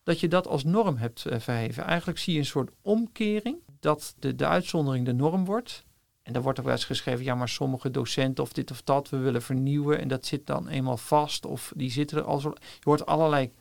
dat 0.03 0.21
je 0.21 0.29
dat 0.29 0.47
als 0.47 0.65
norm 0.65 0.97
hebt 0.97 1.25
uh, 1.27 1.39
verheven. 1.39 1.85
Eigenlijk 1.85 2.19
zie 2.19 2.33
je 2.33 2.39
een 2.39 2.47
soort 2.47 2.71
omkering 2.83 3.59
dat 3.81 4.15
de 4.19 4.47
uitzondering 4.47 5.05
de 5.05 5.13
norm 5.13 5.45
wordt 5.45 5.85
en 6.27 6.33
dan 6.33 6.43
wordt 6.43 6.59
er 6.59 6.65
wel 6.65 6.73
eens 6.73 6.85
geschreven, 6.85 7.25
ja, 7.25 7.35
maar 7.35 7.49
sommige 7.49 7.91
docenten 7.91 8.45
of 8.45 8.53
dit 8.53 8.71
of 8.71 8.83
dat, 8.83 9.09
we 9.09 9.17
willen 9.17 9.43
vernieuwen 9.43 10.01
en 10.01 10.09
dat 10.09 10.27
zit 10.27 10.47
dan 10.47 10.69
eenmaal 10.69 10.97
vast 10.97 11.47
of 11.47 11.73
die 11.77 11.91
zitten 11.91 12.19
er 12.19 12.25
al 12.25 12.39
zo. 12.39 12.53
Je 12.61 12.81
hoort 12.83 13.07
allerlei 13.07 13.53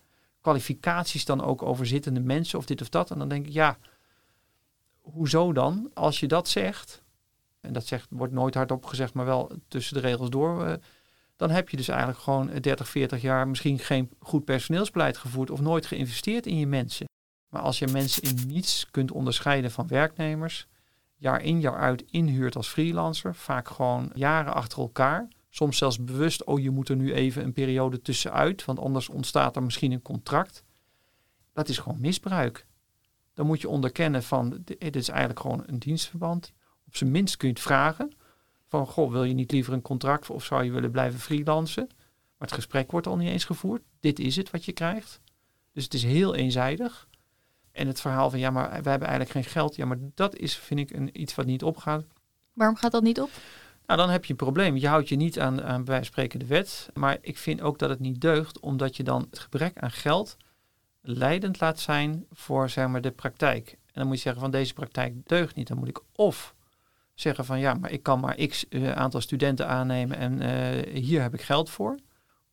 kwalificaties 0.41 1.25
dan 1.25 1.43
ook 1.43 1.61
over 1.61 1.85
zittende 1.85 2.19
mensen 2.19 2.59
of 2.59 2.65
dit 2.65 2.81
of 2.81 2.89
dat. 2.89 3.11
En 3.11 3.19
dan 3.19 3.29
denk 3.29 3.45
ik, 3.45 3.53
ja, 3.53 3.77
hoezo 5.01 5.53
dan? 5.53 5.91
Als 5.93 6.19
je 6.19 6.27
dat 6.27 6.47
zegt, 6.47 7.03
en 7.59 7.73
dat 7.73 7.85
zegt, 7.85 8.07
wordt 8.09 8.33
nooit 8.33 8.53
hardop 8.53 8.85
gezegd, 8.85 9.13
maar 9.13 9.25
wel 9.25 9.51
tussen 9.67 9.93
de 9.93 10.01
regels 10.01 10.29
door, 10.29 10.67
uh, 10.67 10.73
dan 11.35 11.49
heb 11.49 11.69
je 11.69 11.77
dus 11.77 11.87
eigenlijk 11.87 12.19
gewoon 12.19 12.51
30, 12.61 12.89
40 12.89 13.21
jaar 13.21 13.47
misschien 13.47 13.79
geen 13.79 14.09
goed 14.19 14.45
personeelsbeleid 14.45 15.17
gevoerd 15.17 15.51
of 15.51 15.61
nooit 15.61 15.85
geïnvesteerd 15.85 16.45
in 16.45 16.57
je 16.57 16.67
mensen. 16.67 17.05
Maar 17.49 17.61
als 17.61 17.79
je 17.79 17.87
mensen 17.87 18.21
in 18.21 18.47
niets 18.47 18.87
kunt 18.91 19.11
onderscheiden 19.11 19.71
van 19.71 19.87
werknemers, 19.87 20.67
jaar 21.15 21.41
in 21.41 21.59
jaar 21.59 21.77
uit 21.77 22.03
inhuurt 22.09 22.55
als 22.55 22.67
freelancer. 22.67 23.35
Vaak 23.35 23.67
gewoon 23.67 24.11
jaren 24.13 24.53
achter 24.53 24.79
elkaar. 24.79 25.27
Soms 25.49 25.77
zelfs 25.77 26.03
bewust, 26.03 26.43
oh 26.43 26.59
je 26.59 26.69
moet 26.69 26.89
er 26.89 26.95
nu 26.95 27.13
even 27.13 27.43
een 27.43 27.53
periode 27.53 28.01
tussenuit, 28.01 28.65
want 28.65 28.79
anders 28.79 29.09
ontstaat 29.09 29.55
er 29.55 29.63
misschien 29.63 29.91
een 29.91 30.01
contract. 30.01 30.63
Dat 31.53 31.69
is 31.69 31.77
gewoon 31.77 31.99
misbruik. 31.99 32.65
Dan 33.33 33.45
moet 33.45 33.61
je 33.61 33.69
onderkennen 33.69 34.23
van, 34.23 34.61
dit 34.63 34.95
is 34.95 35.09
eigenlijk 35.09 35.39
gewoon 35.39 35.63
een 35.65 35.79
dienstverband. 35.79 36.53
Op 36.87 36.95
zijn 36.95 37.11
minst 37.11 37.37
kun 37.37 37.47
je 37.47 37.53
het 37.53 37.63
vragen. 37.63 38.11
Van, 38.67 38.87
goh, 38.87 39.11
wil 39.11 39.23
je 39.23 39.33
niet 39.33 39.51
liever 39.51 39.73
een 39.73 39.81
contract 39.81 40.29
of 40.29 40.43
zou 40.43 40.63
je 40.63 40.71
willen 40.71 40.91
blijven 40.91 41.19
freelancen? 41.19 41.87
Maar 42.37 42.47
het 42.47 42.51
gesprek 42.51 42.91
wordt 42.91 43.07
al 43.07 43.17
niet 43.17 43.29
eens 43.29 43.45
gevoerd. 43.45 43.81
Dit 43.99 44.19
is 44.19 44.35
het 44.35 44.51
wat 44.51 44.65
je 44.65 44.71
krijgt. 44.71 45.21
Dus 45.71 45.83
het 45.83 45.93
is 45.93 46.03
heel 46.03 46.35
eenzijdig. 46.35 47.07
En 47.75 47.87
het 47.87 48.01
verhaal 48.01 48.29
van 48.29 48.39
ja, 48.39 48.49
maar 48.49 48.69
wij 48.69 48.91
hebben 48.91 49.07
eigenlijk 49.07 49.29
geen 49.29 49.53
geld. 49.53 49.75
Ja, 49.75 49.85
maar 49.85 49.97
dat 50.13 50.35
is, 50.35 50.57
vind 50.57 50.79
ik, 50.79 50.91
een, 50.91 51.21
iets 51.21 51.35
wat 51.35 51.45
niet 51.45 51.63
opgaat. 51.63 52.05
Waarom 52.53 52.75
gaat 52.75 52.91
dat 52.91 53.03
niet 53.03 53.21
op? 53.21 53.29
Nou, 53.85 53.99
dan 53.99 54.09
heb 54.09 54.25
je 54.25 54.31
een 54.31 54.37
probleem. 54.37 54.77
Je 54.77 54.87
houdt 54.87 55.09
je 55.09 55.15
niet 55.15 55.39
aan, 55.39 55.63
aan 55.63 55.83
bij 55.83 56.03
spreken 56.03 56.39
de 56.39 56.45
wet. 56.45 56.89
Maar 56.93 57.17
ik 57.21 57.37
vind 57.37 57.61
ook 57.61 57.79
dat 57.79 57.89
het 57.89 57.99
niet 57.99 58.21
deugt, 58.21 58.59
omdat 58.59 58.95
je 58.95 59.03
dan 59.03 59.27
het 59.29 59.39
gebrek 59.39 59.77
aan 59.77 59.91
geld 59.91 60.37
leidend 61.01 61.59
laat 61.59 61.79
zijn 61.79 62.25
voor 62.31 62.69
zeg 62.69 62.87
maar, 62.87 63.01
de 63.01 63.11
praktijk. 63.11 63.71
En 63.71 63.93
dan 63.93 64.07
moet 64.07 64.15
je 64.15 64.21
zeggen 64.21 64.41
van 64.41 64.51
deze 64.51 64.73
praktijk 64.73 65.13
deugt 65.27 65.55
niet. 65.55 65.67
Dan 65.67 65.77
moet 65.77 65.87
ik 65.87 65.99
of 66.15 66.55
zeggen 67.13 67.45
van 67.45 67.59
ja, 67.59 67.73
maar 67.73 67.91
ik 67.91 68.03
kan 68.03 68.19
maar 68.19 68.35
x 68.35 68.65
uh, 68.69 68.91
aantal 68.91 69.21
studenten 69.21 69.67
aannemen 69.67 70.17
en 70.17 70.41
uh, 70.41 70.93
hier 70.93 71.21
heb 71.21 71.33
ik 71.33 71.41
geld 71.41 71.69
voor. 71.69 71.95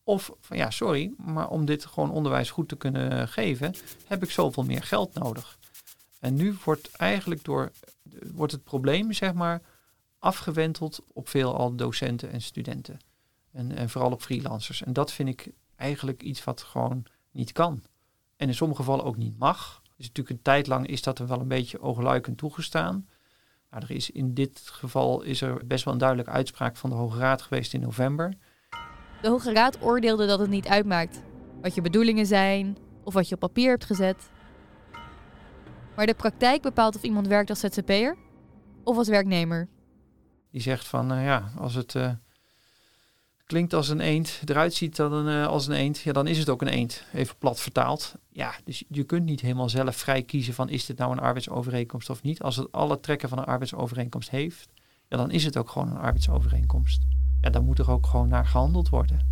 Of 0.04 0.30
van 0.40 0.56
ja, 0.56 0.70
sorry, 0.70 1.12
maar 1.16 1.48
om 1.48 1.64
dit 1.64 1.86
gewoon 1.86 2.10
onderwijs 2.10 2.50
goed 2.50 2.68
te 2.68 2.76
kunnen 2.76 3.28
geven, 3.28 3.74
heb 4.06 4.22
ik 4.22 4.30
zoveel 4.30 4.62
meer 4.62 4.82
geld 4.82 5.14
nodig. 5.14 5.58
En 6.20 6.34
nu 6.34 6.56
wordt 6.64 6.90
eigenlijk 6.90 7.44
door 7.44 7.72
wordt 8.32 8.52
het 8.52 8.64
probleem, 8.64 9.12
zeg 9.12 9.34
maar, 9.34 9.62
afgewenteld 10.18 11.00
op 11.12 11.28
veelal 11.28 11.76
docenten 11.76 12.30
en 12.30 12.42
studenten. 12.42 12.98
En, 13.52 13.76
en 13.76 13.90
vooral 13.90 14.10
op 14.10 14.22
freelancers. 14.22 14.82
En 14.82 14.92
dat 14.92 15.12
vind 15.12 15.28
ik 15.28 15.52
eigenlijk 15.76 16.22
iets 16.22 16.44
wat 16.44 16.62
gewoon 16.62 17.04
niet 17.30 17.52
kan. 17.52 17.82
En 18.36 18.48
in 18.48 18.54
sommige 18.54 18.80
gevallen 18.80 19.04
ook 19.04 19.16
niet 19.16 19.38
mag. 19.38 19.82
Dus 19.96 20.06
natuurlijk 20.06 20.36
een 20.36 20.42
tijd 20.42 20.66
lang 20.66 20.86
is 20.86 21.02
dat 21.02 21.18
er 21.18 21.26
wel 21.26 21.40
een 21.40 21.48
beetje 21.48 21.80
oogluikend 21.80 22.38
toegestaan. 22.38 23.08
Maar 23.68 23.82
er 23.82 23.90
is 23.90 24.10
in 24.10 24.34
dit 24.34 24.60
geval 24.64 25.22
is 25.22 25.40
er 25.40 25.66
best 25.66 25.84
wel 25.84 25.92
een 25.92 25.98
duidelijke 26.00 26.32
uitspraak 26.32 26.76
van 26.76 26.90
de 26.90 26.96
Hoge 26.96 27.18
Raad 27.18 27.42
geweest 27.42 27.74
in 27.74 27.80
november. 27.80 28.36
De 29.22 29.28
Hoge 29.28 29.52
Raad 29.52 29.82
oordeelde 29.82 30.26
dat 30.26 30.38
het 30.38 30.50
niet 30.50 30.66
uitmaakt 30.66 31.22
wat 31.60 31.74
je 31.74 31.80
bedoelingen 31.80 32.26
zijn 32.26 32.76
of 33.04 33.14
wat 33.14 33.28
je 33.28 33.34
op 33.34 33.40
papier 33.40 33.70
hebt 33.70 33.84
gezet. 33.84 34.30
Maar 35.96 36.06
de 36.06 36.14
praktijk 36.14 36.62
bepaalt 36.62 36.96
of 36.96 37.02
iemand 37.02 37.26
werkt 37.26 37.50
als 37.50 37.60
ZZP'er 37.60 38.16
of 38.84 38.96
als 38.96 39.08
werknemer. 39.08 39.68
Die 40.50 40.60
zegt 40.60 40.86
van, 40.86 41.12
uh, 41.12 41.24
ja, 41.24 41.52
als 41.58 41.74
het 41.74 41.94
uh, 41.94 42.10
klinkt 43.46 43.74
als 43.74 43.88
een 43.88 44.00
eend, 44.00 44.40
eruit 44.44 44.74
ziet 44.74 44.98
uh, 44.98 45.46
als 45.46 45.66
een 45.66 45.74
eend, 45.74 45.98
ja, 45.98 46.12
dan 46.12 46.26
is 46.26 46.38
het 46.38 46.48
ook 46.48 46.62
een 46.62 46.68
eend. 46.68 47.04
Even 47.12 47.36
plat 47.38 47.60
vertaald. 47.60 48.14
Ja, 48.28 48.54
dus 48.64 48.84
je 48.88 49.04
kunt 49.04 49.24
niet 49.24 49.40
helemaal 49.40 49.68
zelf 49.68 49.96
vrij 49.96 50.22
kiezen 50.22 50.54
van, 50.54 50.68
is 50.68 50.86
dit 50.86 50.98
nou 50.98 51.12
een 51.12 51.20
arbeidsovereenkomst 51.20 52.10
of 52.10 52.22
niet? 52.22 52.42
Als 52.42 52.56
het 52.56 52.72
alle 52.72 53.00
trekken 53.00 53.28
van 53.28 53.38
een 53.38 53.44
arbeidsovereenkomst 53.44 54.30
heeft, 54.30 54.68
ja, 55.08 55.16
dan 55.16 55.30
is 55.30 55.44
het 55.44 55.56
ook 55.56 55.70
gewoon 55.70 55.90
een 55.90 55.98
arbeidsovereenkomst 55.98 57.02
ja, 57.42 57.50
dan 57.50 57.64
moet 57.64 57.78
er 57.78 57.90
ook 57.90 58.06
gewoon 58.06 58.28
naar 58.28 58.46
gehandeld 58.46 58.88
worden. 58.88 59.30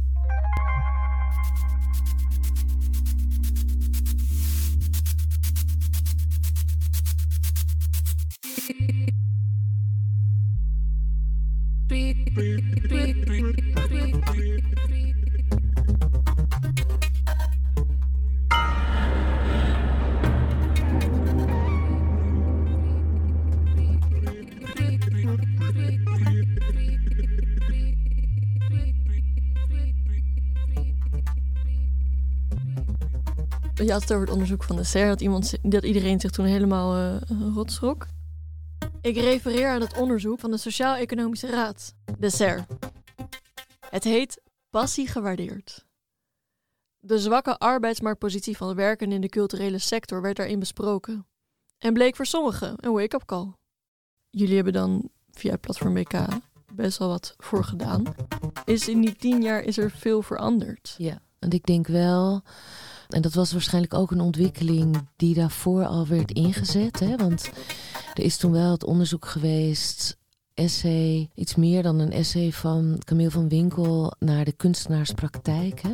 Je 33.85 33.93
had 33.93 34.01
het 34.01 34.13
over 34.13 34.25
het 34.25 34.35
onderzoek 34.35 34.63
van 34.63 34.77
de 34.77 34.85
SER, 34.85 35.07
dat, 35.07 35.21
iemand, 35.21 35.55
dat 35.63 35.85
iedereen 35.85 36.21
zich 36.21 36.31
toen 36.31 36.45
helemaal 36.45 36.97
uh, 36.97 37.17
rot 37.55 37.73
schrok. 37.73 38.07
Ik 39.01 39.17
refereer 39.17 39.69
aan 39.69 39.81
het 39.81 39.97
onderzoek 39.97 40.41
van 40.41 40.51
de 40.51 40.57
Sociaal-Economische 40.57 41.47
Raad, 41.47 41.95
de 42.19 42.31
SER. 42.31 42.67
Het 43.91 44.05
heet 44.05 44.41
Passie 44.71 45.07
gewaardeerd. 45.07 45.87
De 46.99 47.19
zwakke 47.19 47.59
arbeidsmarktpositie 47.59 48.57
van 48.57 48.69
de 48.69 48.75
werkenden 48.75 49.15
in 49.15 49.21
de 49.21 49.29
culturele 49.29 49.79
sector 49.79 50.23
werd 50.23 50.37
daarin 50.37 50.59
besproken. 50.59 51.27
En 51.79 51.93
bleek 51.93 52.17
voor 52.17 52.27
sommigen 52.27 52.75
een 52.77 52.93
wake-up 52.93 53.25
call. 53.25 53.53
Jullie 54.31 54.55
hebben 54.55 54.73
dan 54.73 55.09
via 55.31 55.57
platform 55.57 55.95
BK 55.95 56.27
best 56.73 56.99
wel 56.99 57.09
wat 57.09 57.35
voor 57.37 57.65
gedaan. 57.65 58.03
Is 58.65 58.89
in 58.89 59.01
die 59.01 59.17
tien 59.17 59.43
jaar 59.43 59.63
is 59.63 59.79
er 59.79 59.91
veel 59.91 60.23
veranderd? 60.23 60.95
Ja, 60.99 61.19
want 61.39 61.55
ik 61.55 61.67
denk 61.67 61.87
wel, 61.87 62.43
en 63.11 63.23
dat 63.23 63.35
was 63.35 63.53
waarschijnlijk 63.53 63.95
ook 63.95 64.11
een 64.11 64.21
ontwikkeling 64.21 65.09
die 65.17 65.35
daarvoor 65.35 65.87
al 65.87 66.07
werd 66.07 66.33
ingezet. 66.33 67.01
Hè? 67.01 67.17
Want 67.17 67.51
er 68.15 68.23
is 68.23 68.37
toen 68.37 68.53
wel 68.53 68.71
het 68.71 68.85
onderzoek 68.85 69.27
geweest 69.27 70.19
essay, 70.55 71.31
iets 71.35 71.55
meer 71.55 71.83
dan 71.83 71.99
een 71.99 72.13
essay 72.13 72.53
van 72.53 72.99
Camille 73.05 73.31
van 73.31 73.49
Winkel 73.49 74.13
naar 74.19 74.45
de 74.45 74.53
kunstenaarspraktijk. 74.53 75.81
Hè? 75.81 75.93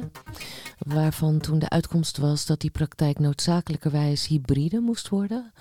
Waarvan 0.79 1.39
toen 1.39 1.59
de 1.59 1.69
uitkomst 1.69 2.17
was 2.17 2.47
dat 2.47 2.61
die 2.61 2.71
praktijk 2.71 3.19
noodzakelijkerwijs 3.19 4.27
hybride 4.27 4.81
moest 4.81 5.09
worden 5.09 5.53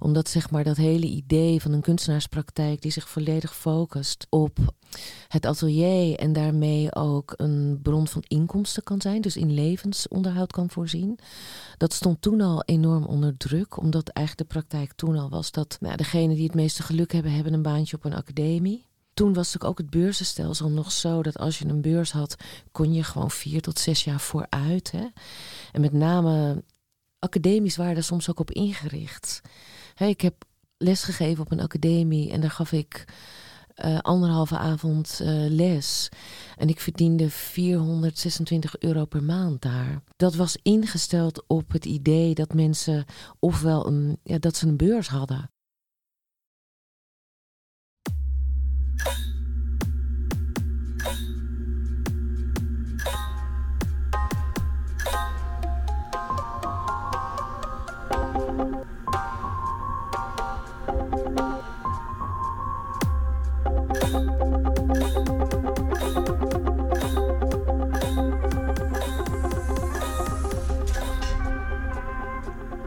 omdat 0.00 0.28
zeg 0.28 0.50
maar 0.50 0.64
dat 0.64 0.76
hele 0.76 1.06
idee 1.06 1.60
van 1.60 1.72
een 1.72 1.80
kunstenaarspraktijk 1.80 2.82
die 2.82 2.90
zich 2.90 3.08
volledig 3.08 3.56
focust 3.56 4.26
op 4.28 4.58
het 5.28 5.46
atelier 5.46 6.18
en 6.18 6.32
daarmee 6.32 6.94
ook 6.94 7.34
een 7.36 7.78
bron 7.82 8.08
van 8.08 8.22
inkomsten 8.28 8.82
kan 8.82 9.00
zijn, 9.00 9.20
dus 9.20 9.36
in 9.36 9.54
levensonderhoud 9.54 10.52
kan 10.52 10.70
voorzien. 10.70 11.18
Dat 11.76 11.92
stond 11.92 12.22
toen 12.22 12.40
al 12.40 12.62
enorm 12.64 13.04
onder 13.04 13.36
druk, 13.36 13.76
omdat 13.76 14.08
eigenlijk 14.08 14.48
de 14.48 14.54
praktijk 14.54 14.92
toen 14.92 15.16
al 15.16 15.28
was 15.28 15.50
dat 15.50 15.76
nou, 15.80 15.96
degenen 15.96 16.34
die 16.34 16.46
het 16.46 16.54
meeste 16.54 16.82
geluk 16.82 17.12
hebben, 17.12 17.32
hebben 17.32 17.52
een 17.52 17.62
baantje 17.62 17.96
op 17.96 18.04
een 18.04 18.14
academie. 18.14 18.88
Toen 19.14 19.32
was 19.32 19.52
natuurlijk 19.52 19.70
ook 19.70 19.78
het 19.78 19.90
beurzenstelsel 19.90 20.70
nog 20.70 20.92
zo 20.92 21.22
dat 21.22 21.38
als 21.38 21.58
je 21.58 21.66
een 21.66 21.80
beurs 21.80 22.12
had, 22.12 22.36
kon 22.72 22.92
je 22.92 23.02
gewoon 23.02 23.30
vier 23.30 23.60
tot 23.60 23.78
zes 23.78 24.04
jaar 24.04 24.20
vooruit. 24.20 24.90
Hè? 24.90 25.06
En 25.72 25.80
met 25.80 25.92
name 25.92 26.62
academisch 27.18 27.76
waren 27.76 27.96
er 27.96 28.02
soms 28.02 28.30
ook 28.30 28.40
op 28.40 28.50
ingericht. 28.50 29.40
Ik 30.08 30.20
heb 30.20 30.44
lesgegeven 30.76 31.44
op 31.44 31.50
een 31.50 31.60
academie 31.60 32.30
en 32.30 32.40
daar 32.40 32.50
gaf 32.50 32.72
ik 32.72 33.04
uh, 33.84 33.98
anderhalve 33.98 34.56
avond 34.56 35.20
uh, 35.22 35.28
les. 35.48 36.08
En 36.56 36.68
ik 36.68 36.80
verdiende 36.80 37.30
426 37.30 38.78
euro 38.78 39.04
per 39.04 39.22
maand 39.22 39.62
daar. 39.62 40.02
Dat 40.16 40.34
was 40.34 40.58
ingesteld 40.62 41.44
op 41.46 41.72
het 41.72 41.84
idee 41.84 42.34
dat 42.34 42.54
mensen 42.54 43.04
ofwel 43.38 43.86
een, 43.86 44.18
ja, 44.22 44.38
dat 44.38 44.56
ze 44.56 44.66
een 44.66 44.76
beurs 44.76 45.08
hadden. 45.08 45.49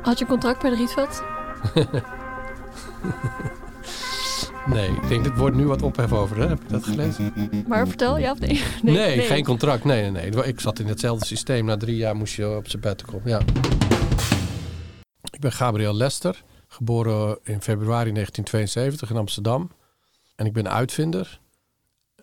Had 0.04 0.20
je 0.20 0.26
contract 0.26 0.62
bij 0.62 0.70
de 0.70 0.76
Rietveld? 0.76 1.24
nee, 4.76 4.90
ik 4.90 5.08
denk 5.08 5.26
het 5.26 5.38
wordt 5.38 5.56
nu 5.56 5.68
wat 5.68 5.82
ophef 5.82 6.14
over. 6.14 6.38
Hè? 6.38 6.48
Heb 6.48 6.62
je 6.62 6.68
dat 6.68 6.84
gelezen? 6.84 7.34
Maar 7.68 7.88
vertel, 7.88 8.18
ja 8.18 8.32
of 8.32 8.40
nee? 8.46 8.64
Nee, 8.82 8.94
nee, 8.94 9.20
geen 9.22 9.44
contract. 9.44 9.84
Nee, 9.84 10.12
nee, 10.12 10.30
nee. 10.32 10.46
Ik 10.46 10.60
zat 10.60 10.80
in 10.80 10.88
hetzelfde 10.88 11.26
systeem. 11.26 11.66
Na 11.66 11.78
drie 11.78 11.96
jaar 11.96 12.16
moest 12.16 12.34
je 12.34 12.56
op 12.56 12.68
sabbatical. 12.68 13.22
Ja. 13.26 13.40
Ik 15.32 15.40
ben 15.40 15.52
Gabriel 15.52 15.94
Lester, 15.94 16.44
geboren 16.68 17.40
in 17.44 17.62
februari 17.62 18.12
1972 18.12 19.10
in 19.10 19.18
Amsterdam. 19.18 19.72
En 20.36 20.46
ik 20.46 20.54
ben 20.54 20.72
uitvinder. 20.72 21.40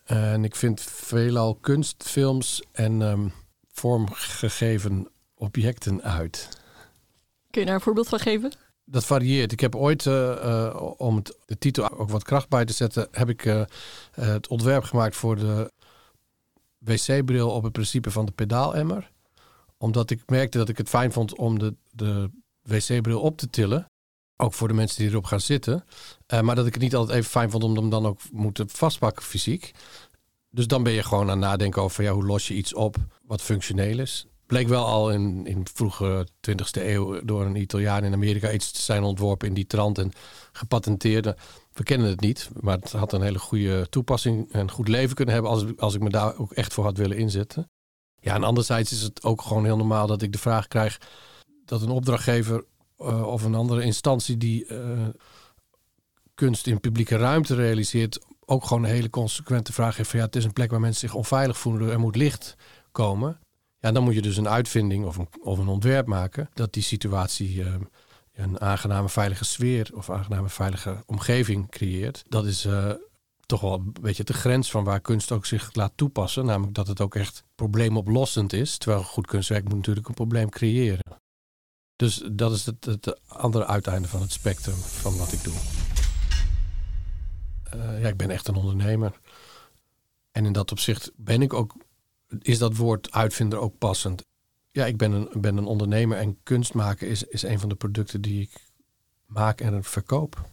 En 0.04 0.44
ik 0.44 0.56
vind 0.56 0.80
veelal 0.80 1.54
kunstfilms 1.54 2.62
en 2.72 3.00
um, 3.00 3.32
vormgegeven 3.72 5.08
objecten 5.34 6.02
uit. 6.02 6.59
Kun 7.50 7.60
je 7.60 7.66
daar 7.66 7.74
een 7.74 7.80
voorbeeld 7.80 8.08
van 8.08 8.18
geven? 8.18 8.52
Dat 8.84 9.04
varieert. 9.04 9.52
Ik 9.52 9.60
heb 9.60 9.74
ooit, 9.74 10.04
uh, 10.04 10.14
uh, 10.14 10.92
om 10.96 11.22
de 11.46 11.58
titel 11.58 11.98
ook 11.98 12.10
wat 12.10 12.22
kracht 12.22 12.48
bij 12.48 12.64
te 12.64 12.72
zetten, 12.72 13.08
heb 13.10 13.28
ik 13.28 13.44
uh, 13.44 13.62
het 14.10 14.48
ontwerp 14.48 14.82
gemaakt 14.82 15.16
voor 15.16 15.36
de 15.36 15.72
wc-bril 16.78 17.50
op 17.50 17.62
het 17.62 17.72
principe 17.72 18.10
van 18.10 18.26
de 18.26 18.32
pedaalemmer. 18.32 19.10
Omdat 19.78 20.10
ik 20.10 20.22
merkte 20.26 20.58
dat 20.58 20.68
ik 20.68 20.78
het 20.78 20.88
fijn 20.88 21.12
vond 21.12 21.36
om 21.36 21.58
de, 21.58 21.74
de 21.90 22.30
wc-bril 22.62 23.20
op 23.20 23.36
te 23.36 23.50
tillen. 23.50 23.90
Ook 24.36 24.54
voor 24.54 24.68
de 24.68 24.74
mensen 24.74 24.98
die 24.98 25.10
erop 25.10 25.24
gaan 25.24 25.40
zitten. 25.40 25.84
maar 26.42 26.54
dat 26.54 26.66
ik 26.66 26.72
het 26.72 26.82
niet 26.82 26.94
altijd 26.94 27.18
even 27.18 27.30
fijn 27.30 27.50
vond 27.50 27.64
om 27.64 27.76
hem 27.76 27.90
dan 27.90 28.06
ook 28.06 28.20
moeten 28.32 28.68
vastpakken 28.68 29.24
fysiek. 29.24 29.70
Dus 30.50 30.66
dan 30.66 30.82
ben 30.82 30.92
je 30.92 31.02
gewoon 31.02 31.30
aan 31.30 31.38
nadenken 31.38 31.82
over 31.82 32.02
ja, 32.04 32.12
hoe 32.12 32.24
los 32.24 32.48
je 32.48 32.54
iets 32.54 32.74
op 32.74 32.96
wat 33.26 33.42
functioneel 33.42 33.98
is 33.98 34.26
bleek 34.50 34.68
wel 34.68 34.84
al 34.84 35.10
in, 35.10 35.46
in 35.46 35.66
vroege 35.74 36.26
20e 36.50 36.82
eeuw 36.82 37.24
door 37.24 37.44
een 37.44 37.56
Italiaan 37.56 38.04
in 38.04 38.12
Amerika 38.12 38.52
iets 38.52 38.72
te 38.72 38.80
zijn 38.80 39.02
ontworpen 39.02 39.48
in 39.48 39.54
die 39.54 39.66
trant 39.66 39.98
en 39.98 40.12
gepatenteerd. 40.52 41.24
We 41.72 41.82
kennen 41.82 42.08
het 42.08 42.20
niet, 42.20 42.50
maar 42.60 42.78
het 42.78 42.92
had 42.92 43.12
een 43.12 43.22
hele 43.22 43.38
goede 43.38 43.88
toepassing 43.88 44.52
en 44.52 44.70
goed 44.70 44.88
leven 44.88 45.14
kunnen 45.14 45.34
hebben 45.34 45.52
als, 45.52 45.64
als 45.76 45.94
ik 45.94 46.00
me 46.00 46.10
daar 46.10 46.38
ook 46.38 46.52
echt 46.52 46.74
voor 46.74 46.84
had 46.84 46.96
willen 46.96 47.16
inzetten. 47.16 47.70
Ja, 48.20 48.34
en 48.34 48.44
anderzijds 48.44 48.92
is 48.92 49.02
het 49.02 49.22
ook 49.22 49.42
gewoon 49.42 49.64
heel 49.64 49.76
normaal 49.76 50.06
dat 50.06 50.22
ik 50.22 50.32
de 50.32 50.38
vraag 50.38 50.68
krijg 50.68 50.98
dat 51.64 51.82
een 51.82 51.90
opdrachtgever 51.90 52.64
uh, 52.98 53.26
of 53.26 53.42
een 53.42 53.54
andere 53.54 53.82
instantie 53.82 54.36
die 54.36 54.66
uh, 54.68 55.08
kunst 56.34 56.66
in 56.66 56.80
publieke 56.80 57.16
ruimte 57.16 57.54
realiseert, 57.54 58.18
ook 58.44 58.64
gewoon 58.64 58.84
een 58.84 58.90
hele 58.90 59.10
consequente 59.10 59.72
vraag 59.72 59.96
heeft 59.96 60.10
van 60.10 60.18
ja, 60.18 60.24
het 60.24 60.36
is 60.36 60.44
een 60.44 60.52
plek 60.52 60.70
waar 60.70 60.80
mensen 60.80 61.08
zich 61.08 61.16
onveilig 61.16 61.58
voelen, 61.58 61.90
er 61.90 62.00
moet 62.00 62.16
licht 62.16 62.56
komen. 62.92 63.40
Ja, 63.80 63.92
dan 63.92 64.02
moet 64.02 64.14
je 64.14 64.22
dus 64.22 64.36
een 64.36 64.48
uitvinding 64.48 65.04
of 65.04 65.16
een, 65.16 65.28
of 65.42 65.58
een 65.58 65.68
ontwerp 65.68 66.06
maken 66.06 66.50
dat 66.54 66.72
die 66.72 66.82
situatie 66.82 67.54
uh, 67.54 67.74
een 68.34 68.60
aangename 68.60 69.08
veilige 69.08 69.44
sfeer 69.44 69.90
of 69.94 70.10
aangename 70.10 70.48
veilige 70.48 71.02
omgeving 71.06 71.70
creëert. 71.70 72.24
Dat 72.28 72.46
is 72.46 72.66
uh, 72.66 72.92
toch 73.46 73.60
wel 73.60 73.74
een 73.74 73.94
beetje 74.00 74.24
de 74.24 74.32
grens 74.32 74.70
van 74.70 74.84
waar 74.84 75.00
kunst 75.00 75.32
ook 75.32 75.46
zich 75.46 75.74
laat 75.74 75.92
toepassen. 75.94 76.44
Namelijk 76.44 76.74
dat 76.74 76.86
het 76.86 77.00
ook 77.00 77.14
echt 77.14 77.44
probleemoplossend 77.54 78.52
is. 78.52 78.78
Terwijl 78.78 79.02
goed 79.02 79.26
kunstwerk 79.26 79.64
moet 79.64 79.74
natuurlijk 79.74 80.08
een 80.08 80.14
probleem 80.14 80.48
creëren. 80.48 81.20
Dus 81.96 82.22
dat 82.32 82.52
is 82.52 82.66
het, 82.66 82.84
het 82.84 83.20
andere 83.28 83.66
uiteinde 83.66 84.08
van 84.08 84.20
het 84.20 84.32
spectrum 84.32 84.76
van 84.76 85.16
wat 85.16 85.32
ik 85.32 85.44
doe. 85.44 85.54
Uh, 87.74 88.02
ja, 88.02 88.08
ik 88.08 88.16
ben 88.16 88.30
echt 88.30 88.48
een 88.48 88.54
ondernemer. 88.54 89.20
En 90.30 90.44
in 90.44 90.52
dat 90.52 90.70
opzicht 90.70 91.10
ben 91.16 91.42
ik 91.42 91.52
ook 91.52 91.74
is 92.38 92.58
dat 92.58 92.76
woord 92.76 93.12
uitvinder 93.12 93.58
ook 93.58 93.78
passend? 93.78 94.24
Ja, 94.70 94.86
ik 94.86 94.96
ben 94.96 95.12
een, 95.12 95.28
ben 95.40 95.56
een 95.56 95.64
ondernemer 95.64 96.18
en 96.18 96.42
kunst 96.42 96.74
maken 96.74 97.08
is, 97.08 97.22
is 97.22 97.42
een 97.42 97.60
van 97.60 97.68
de 97.68 97.74
producten 97.74 98.20
die 98.20 98.42
ik 98.42 98.68
maak 99.26 99.60
en 99.60 99.84
verkoop. 99.84 100.48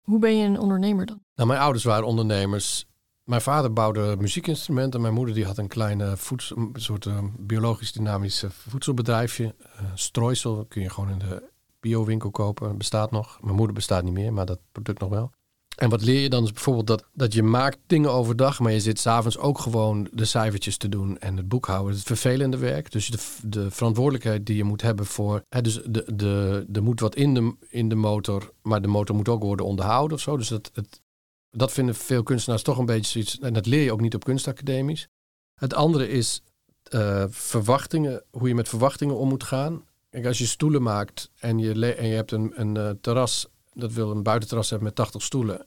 Hoe 0.00 0.18
ben 0.18 0.36
je 0.36 0.46
een 0.46 0.58
ondernemer 0.58 1.06
dan? 1.06 1.22
Nou, 1.34 1.48
mijn 1.48 1.60
ouders 1.60 1.84
waren 1.84 2.06
ondernemers. 2.06 2.88
Mijn 3.24 3.40
vader 3.40 3.72
bouwde 3.72 4.16
muziekinstrumenten. 4.18 5.00
Mijn 5.00 5.14
moeder 5.14 5.34
die 5.34 5.44
had 5.44 5.58
een 5.58 5.68
kleine 5.68 6.16
voedsel, 6.16 6.56
een 6.56 6.70
soort 6.72 7.04
uh, 7.04 7.24
biologisch 7.38 7.92
dynamisch 7.92 8.44
voedselbedrijfje. 8.48 9.54
Uh, 9.60 9.90
strooisel 9.94 10.64
kun 10.64 10.82
je 10.82 10.90
gewoon 10.90 11.10
in 11.10 11.18
de 11.18 11.50
biowinkel 11.80 12.30
kopen. 12.30 12.78
Bestaat 12.78 13.10
nog. 13.10 13.38
Mijn 13.42 13.56
moeder 13.56 13.74
bestaat 13.74 14.04
niet 14.04 14.12
meer, 14.12 14.32
maar 14.32 14.46
dat 14.46 14.60
product 14.72 15.00
nog 15.00 15.10
wel. 15.10 15.30
En 15.80 15.88
wat 15.88 16.02
leer 16.02 16.20
je 16.20 16.28
dan 16.28 16.44
is 16.44 16.52
bijvoorbeeld 16.52 16.86
dat, 16.86 17.04
dat 17.12 17.32
je 17.32 17.42
maakt 17.42 17.78
dingen 17.86 18.12
overdag, 18.12 18.58
maar 18.58 18.72
je 18.72 18.80
zit 18.80 18.98
s'avonds 18.98 19.38
ook 19.38 19.58
gewoon 19.58 20.08
de 20.12 20.24
cijfertjes 20.24 20.76
te 20.76 20.88
doen 20.88 21.18
en 21.18 21.36
het 21.36 21.48
boekhouden. 21.48 21.94
Het 21.94 22.02
vervelende 22.02 22.56
werk. 22.56 22.92
Dus 22.92 23.08
de, 23.08 23.18
de 23.48 23.70
verantwoordelijkheid 23.70 24.46
die 24.46 24.56
je 24.56 24.64
moet 24.64 24.82
hebben 24.82 25.06
voor. 25.06 25.44
Hè, 25.48 25.60
dus 25.60 25.80
de, 25.84 26.04
de, 26.14 26.66
er 26.72 26.82
moet 26.82 27.00
wat 27.00 27.14
in 27.14 27.34
de, 27.34 27.54
in 27.68 27.88
de 27.88 27.94
motor, 27.94 28.52
maar 28.62 28.82
de 28.82 28.88
motor 28.88 29.16
moet 29.16 29.28
ook 29.28 29.42
worden 29.42 29.66
onderhouden 29.66 30.16
of 30.16 30.22
zo. 30.22 30.36
Dus 30.36 30.48
dat, 30.48 30.70
het, 30.74 31.00
dat 31.50 31.72
vinden 31.72 31.94
veel 31.94 32.22
kunstenaars 32.22 32.62
toch 32.62 32.78
een 32.78 32.86
beetje 32.86 33.10
zoiets. 33.10 33.38
En 33.38 33.52
dat 33.52 33.66
leer 33.66 33.82
je 33.82 33.92
ook 33.92 34.00
niet 34.00 34.14
op 34.14 34.24
kunstacademies. 34.24 35.08
Het 35.54 35.74
andere 35.74 36.08
is 36.08 36.42
uh, 36.94 37.24
verwachtingen, 37.28 38.22
hoe 38.30 38.48
je 38.48 38.54
met 38.54 38.68
verwachtingen 38.68 39.16
om 39.16 39.28
moet 39.28 39.44
gaan. 39.44 39.84
Kijk, 40.10 40.26
als 40.26 40.38
je 40.38 40.46
stoelen 40.46 40.82
maakt 40.82 41.30
en 41.38 41.58
je, 41.58 41.94
en 41.94 42.08
je 42.08 42.14
hebt 42.14 42.32
een, 42.32 42.52
een 42.54 42.76
uh, 42.76 42.90
terras 43.00 43.48
dat 43.80 43.92
wil 43.92 44.10
een 44.10 44.22
buitenterras 44.22 44.70
hebben 44.70 44.88
met 44.88 44.96
80 44.96 45.22
stoelen 45.22 45.66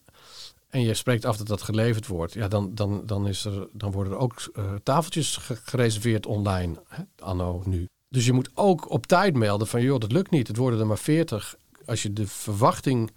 en 0.73 0.81
je 0.81 0.93
spreekt 0.93 1.25
af 1.25 1.37
dat 1.37 1.47
dat 1.47 1.61
geleverd 1.61 2.07
wordt, 2.07 2.33
ja, 2.33 2.47
dan, 2.47 2.75
dan, 2.75 3.05
dan, 3.05 3.27
is 3.27 3.45
er, 3.45 3.67
dan 3.71 3.91
worden 3.91 4.13
er 4.13 4.19
ook 4.19 4.51
uh, 4.53 4.73
tafeltjes 4.83 5.39
gereserveerd 5.63 6.25
online, 6.25 6.81
hè, 6.87 7.03
anno 7.19 7.61
nu. 7.65 7.87
Dus 8.09 8.25
je 8.25 8.33
moet 8.33 8.49
ook 8.53 8.91
op 8.91 9.05
tijd 9.05 9.35
melden 9.35 9.67
van 9.67 9.81
joh, 9.81 9.99
dat 9.99 10.11
lukt 10.11 10.31
niet. 10.31 10.47
Het 10.47 10.57
worden 10.57 10.79
er 10.79 10.87
maar 10.87 10.97
40. 10.97 11.55
Als 11.85 12.03
je 12.03 12.13
de 12.13 12.27
verwachting 12.27 13.11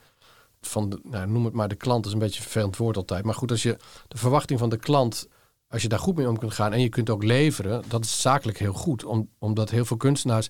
van, 0.61 0.89
de, 0.89 1.01
nou, 1.03 1.29
noem 1.29 1.45
het 1.45 1.55
maar 1.55 1.69
de 1.69 1.75
klant, 1.75 2.07
is 2.07 2.13
een 2.13 2.19
beetje 2.19 2.37
een 2.37 2.43
vervelend 2.43 2.77
woord 2.77 2.97
altijd. 2.97 3.25
Maar 3.25 3.35
goed, 3.35 3.51
als 3.51 3.63
je 3.63 3.77
de 4.09 4.19
verwachting 4.19 4.59
van 4.59 4.69
de 4.69 4.79
klant, 4.79 5.29
als 5.69 5.83
je 5.83 5.89
daar 5.89 5.99
goed 5.99 6.17
mee 6.17 6.29
om 6.29 6.39
kunt 6.39 6.55
gaan 6.55 6.73
en 6.73 6.81
je 6.81 6.89
kunt 6.89 7.11
ook 7.11 7.23
leveren, 7.23 7.83
dat 7.89 8.05
is 8.05 8.21
zakelijk 8.21 8.59
heel 8.59 8.73
goed. 8.73 9.05
Om, 9.05 9.29
omdat 9.39 9.71
heel 9.71 9.85
veel 9.85 9.97
kunstenaars 9.97 10.49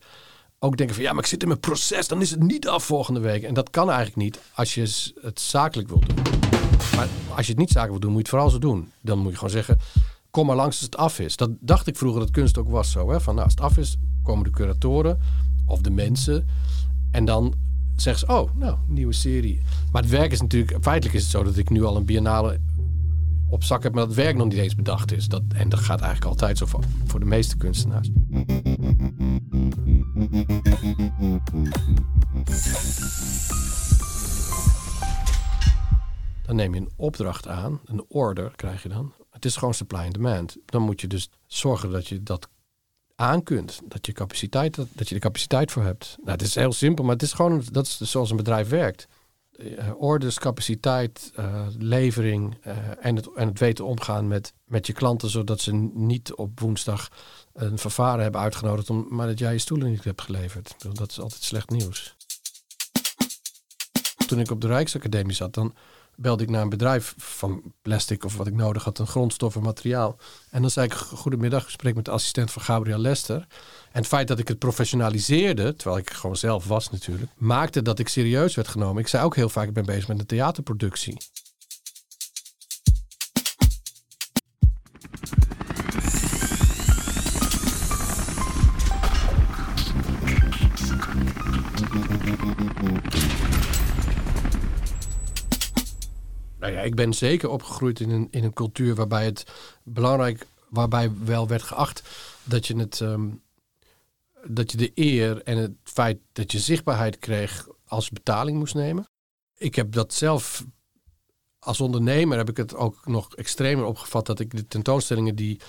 ook 0.58 0.76
denken 0.76 0.94
van 0.94 1.04
ja, 1.04 1.12
maar 1.12 1.22
ik 1.22 1.28
zit 1.28 1.42
in 1.42 1.48
mijn 1.48 1.60
proces, 1.60 2.08
dan 2.08 2.20
is 2.20 2.30
het 2.30 2.42
niet 2.42 2.68
af 2.68 2.84
volgende 2.84 3.20
week. 3.20 3.42
En 3.42 3.54
dat 3.54 3.70
kan 3.70 3.88
eigenlijk 3.90 4.16
niet 4.16 4.40
als 4.54 4.74
je 4.74 5.12
het 5.20 5.40
zakelijk 5.40 5.88
wil 5.88 6.00
doen. 6.00 6.45
Maar 6.96 7.08
als 7.34 7.46
je 7.46 7.52
het 7.52 7.60
niet 7.60 7.70
zakelijk 7.70 7.90
wil 7.90 8.00
doen, 8.00 8.10
moet 8.10 8.26
je 8.26 8.36
het 8.36 8.42
vooral 8.42 8.50
zo 8.50 8.58
doen. 8.58 8.90
Dan 9.00 9.18
moet 9.18 9.30
je 9.30 9.36
gewoon 9.36 9.50
zeggen, 9.50 9.78
kom 10.30 10.46
maar 10.46 10.56
langs 10.56 10.76
als 10.76 10.84
het 10.84 10.96
af 10.96 11.18
is. 11.18 11.36
Dat 11.36 11.50
dacht 11.60 11.86
ik 11.86 11.96
vroeger 11.96 12.20
dat 12.20 12.30
kunst 12.30 12.58
ook 12.58 12.68
was 12.68 12.90
zo. 12.90 13.10
Hè? 13.10 13.20
Van 13.20 13.34
nou, 13.34 13.44
als 13.44 13.54
het 13.54 13.64
af 13.64 13.76
is, 13.76 13.96
komen 14.22 14.44
de 14.44 14.50
curatoren 14.50 15.18
of 15.66 15.80
de 15.80 15.90
mensen. 15.90 16.46
En 17.10 17.24
dan 17.24 17.54
zeggen 17.96 18.26
ze, 18.26 18.34
oh, 18.34 18.50
nou, 18.56 18.76
nieuwe 18.86 19.12
serie. 19.12 19.60
Maar 19.92 20.02
het 20.02 20.10
werk 20.10 20.32
is 20.32 20.40
natuurlijk, 20.40 20.76
feitelijk 20.80 21.16
is 21.16 21.22
het 21.22 21.30
zo 21.30 21.42
dat 21.42 21.56
ik 21.56 21.70
nu 21.70 21.84
al 21.84 21.96
een 21.96 22.04
biennale 22.04 22.60
op 23.48 23.64
zak 23.64 23.82
heb, 23.82 23.94
maar 23.94 24.06
dat 24.06 24.14
werk 24.14 24.36
nog 24.36 24.48
niet 24.48 24.58
eens 24.58 24.74
bedacht 24.74 25.12
is. 25.12 25.28
Dat, 25.28 25.42
en 25.54 25.68
dat 25.68 25.80
gaat 25.80 26.00
eigenlijk 26.00 26.30
altijd 26.30 26.58
zo 26.58 26.66
voor, 26.66 26.84
voor 27.04 27.20
de 27.20 27.26
meeste 27.26 27.56
kunstenaars. 27.56 28.10
Dan 36.46 36.56
neem 36.56 36.74
je 36.74 36.80
een 36.80 36.92
opdracht 36.96 37.48
aan, 37.48 37.80
een 37.84 38.04
order 38.08 38.52
krijg 38.56 38.82
je 38.82 38.88
dan. 38.88 39.12
Het 39.30 39.44
is 39.44 39.56
gewoon 39.56 39.74
supply 39.74 39.98
and 39.98 40.14
demand. 40.14 40.56
Dan 40.64 40.82
moet 40.82 41.00
je 41.00 41.06
dus 41.06 41.30
zorgen 41.46 41.90
dat 41.90 42.06
je 42.06 42.22
dat 42.22 42.48
aan 43.14 43.42
kunt. 43.42 43.80
Dat 43.84 44.06
je, 44.06 44.12
capaciteit, 44.12 44.76
dat, 44.76 45.08
je 45.08 45.14
de 45.14 45.20
capaciteit 45.20 45.72
voor 45.72 45.82
hebt. 45.82 46.16
Nou, 46.18 46.30
het 46.30 46.42
is 46.42 46.54
heel 46.54 46.72
simpel, 46.72 47.04
maar 47.04 47.12
het 47.12 47.22
is 47.22 47.32
gewoon 47.32 47.62
dat 47.72 47.86
is 47.86 48.00
zoals 48.00 48.30
een 48.30 48.36
bedrijf 48.36 48.68
werkt. 48.68 49.06
Uh, 49.58 50.00
orders, 50.00 50.38
capaciteit, 50.38 51.32
uh, 51.38 51.66
levering 51.78 52.56
uh, 52.66 52.76
en, 53.00 53.16
het, 53.16 53.32
en 53.34 53.48
het 53.48 53.58
weten 53.58 53.84
omgaan 53.84 54.28
met, 54.28 54.52
met 54.64 54.86
je 54.86 54.92
klanten, 54.92 55.30
zodat 55.30 55.60
ze 55.60 55.72
niet 55.94 56.34
op 56.34 56.60
woensdag 56.60 57.08
een 57.52 57.78
vervaren 57.78 58.22
hebben 58.22 58.40
uitgenodigd, 58.40 58.90
om, 58.90 59.06
maar 59.08 59.26
dat 59.26 59.38
jij 59.38 59.52
je 59.52 59.58
stoelen 59.58 59.90
niet 59.90 60.04
hebt 60.04 60.22
geleverd. 60.22 60.74
Dat 60.92 61.10
is 61.10 61.20
altijd 61.20 61.42
slecht 61.42 61.70
nieuws. 61.70 62.16
Toen 64.26 64.40
ik 64.40 64.50
op 64.50 64.60
de 64.60 64.66
Rijksacademie 64.66 65.34
zat, 65.34 65.54
dan 65.54 65.74
belde 66.16 66.42
ik 66.42 66.50
naar 66.50 66.62
een 66.62 66.68
bedrijf 66.68 67.14
van 67.16 67.62
plastic 67.82 68.24
of 68.24 68.36
wat 68.36 68.46
ik 68.46 68.54
nodig 68.54 68.84
had, 68.84 68.98
een 68.98 69.06
grondstof 69.06 69.56
of 69.56 69.62
materiaal. 69.62 70.18
En 70.50 70.60
dan 70.60 70.70
zei 70.70 70.86
ik, 70.86 70.92
goedemiddag, 70.92 71.62
ik 71.62 71.68
spreek 71.68 71.94
met 71.94 72.04
de 72.04 72.10
assistent 72.10 72.50
van 72.50 72.62
Gabriel 72.62 72.98
Lester. 72.98 73.46
En 73.92 74.02
het 74.02 74.06
feit 74.06 74.28
dat 74.28 74.38
ik 74.38 74.48
het 74.48 74.58
professionaliseerde, 74.58 75.76
terwijl 75.76 76.00
ik 76.00 76.10
gewoon 76.10 76.36
zelf 76.36 76.66
was 76.66 76.90
natuurlijk, 76.90 77.30
maakte 77.36 77.82
dat 77.82 77.98
ik 77.98 78.08
serieus 78.08 78.54
werd 78.54 78.68
genomen. 78.68 79.02
Ik 79.02 79.08
zei 79.08 79.24
ook 79.24 79.36
heel 79.36 79.48
vaak, 79.48 79.68
ik 79.68 79.74
ben 79.74 79.86
bezig 79.86 80.08
met 80.08 80.18
een 80.18 80.26
theaterproductie. 80.26 81.16
Nou 96.66 96.78
ja, 96.78 96.84
ik 96.84 96.94
ben 96.94 97.12
zeker 97.12 97.48
opgegroeid 97.48 98.00
in 98.00 98.10
een, 98.10 98.28
in 98.30 98.44
een 98.44 98.52
cultuur 98.52 98.94
waarbij 98.94 99.24
het 99.24 99.44
belangrijk, 99.82 100.46
waarbij 100.68 101.12
wel 101.24 101.48
werd 101.48 101.62
geacht 101.62 102.02
dat 102.44 102.66
je 102.66 102.76
het, 102.76 103.00
ehm, 103.00 103.28
dat 104.46 104.70
je 104.70 104.76
de 104.76 104.90
eer 104.94 105.42
en 105.42 105.56
het 105.56 105.72
feit 105.82 106.18
dat 106.32 106.52
je 106.52 106.58
zichtbaarheid 106.58 107.18
kreeg 107.18 107.68
als 107.84 108.10
betaling 108.10 108.58
moest 108.58 108.74
nemen. 108.74 109.08
Ik 109.56 109.74
heb 109.74 109.92
dat 109.92 110.14
zelf 110.14 110.64
als 111.58 111.80
ondernemer 111.80 112.38
heb 112.38 112.48
ik 112.48 112.56
het 112.56 112.74
ook 112.74 113.06
nog 113.06 113.34
extremer 113.36 113.84
opgevat 113.84 114.26
dat 114.26 114.40
ik 114.40 114.56
de 114.56 114.66
tentoonstellingen 114.66 115.36
die 115.36 115.60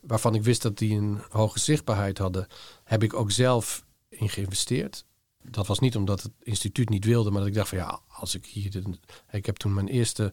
waarvan 0.00 0.34
ik 0.34 0.42
wist 0.42 0.62
dat 0.62 0.78
die 0.78 0.96
een 0.96 1.22
hoge 1.30 1.58
zichtbaarheid 1.58 2.18
hadden, 2.18 2.46
heb 2.84 3.02
ik 3.02 3.14
ook 3.14 3.30
zelf 3.30 3.84
in 4.08 4.28
geïnvesteerd 4.28 5.04
dat 5.50 5.66
was 5.66 5.78
niet 5.78 5.96
omdat 5.96 6.22
het 6.22 6.32
instituut 6.42 6.88
niet 6.88 7.04
wilde, 7.04 7.30
maar 7.30 7.38
dat 7.38 7.48
ik 7.48 7.54
dacht 7.54 7.68
van 7.68 7.78
ja, 7.78 8.00
als 8.08 8.34
ik 8.34 8.46
hier. 8.46 8.82
Ik 9.30 9.46
heb 9.46 9.56
toen 9.56 9.74
mijn 9.74 9.88
eerste 9.88 10.32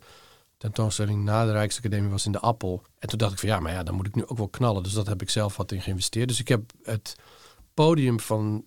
tentoonstelling 0.58 1.24
na 1.24 1.46
de 1.46 1.52
Rijksacademie 1.52 2.10
was 2.10 2.26
in 2.26 2.32
de 2.32 2.40
Appel. 2.40 2.84
En 3.00 3.08
toen 3.08 3.18
dacht 3.18 3.32
ik 3.32 3.40
van 3.40 3.50
ja, 3.50 3.60
maar 3.60 3.72
ja, 3.72 3.84
dan 3.84 3.96
moet 3.96 4.08
ik 4.08 4.16
nu 4.16 4.26
ook 4.26 4.38
wel 4.38 4.48
knallen. 4.48 4.84
Dus 4.84 4.94
dat 4.94 5.08
heb 5.08 5.22
ik 5.22 5.30
zelf 5.30 5.58
wat 5.58 5.72
in 5.72 5.82
geïnvesteerd. 5.82 6.28
Dus 6.28 6.40
ik 6.40 6.48
heb 6.48 6.72
het 6.84 7.16
podium 7.74 8.20
van, 8.20 8.66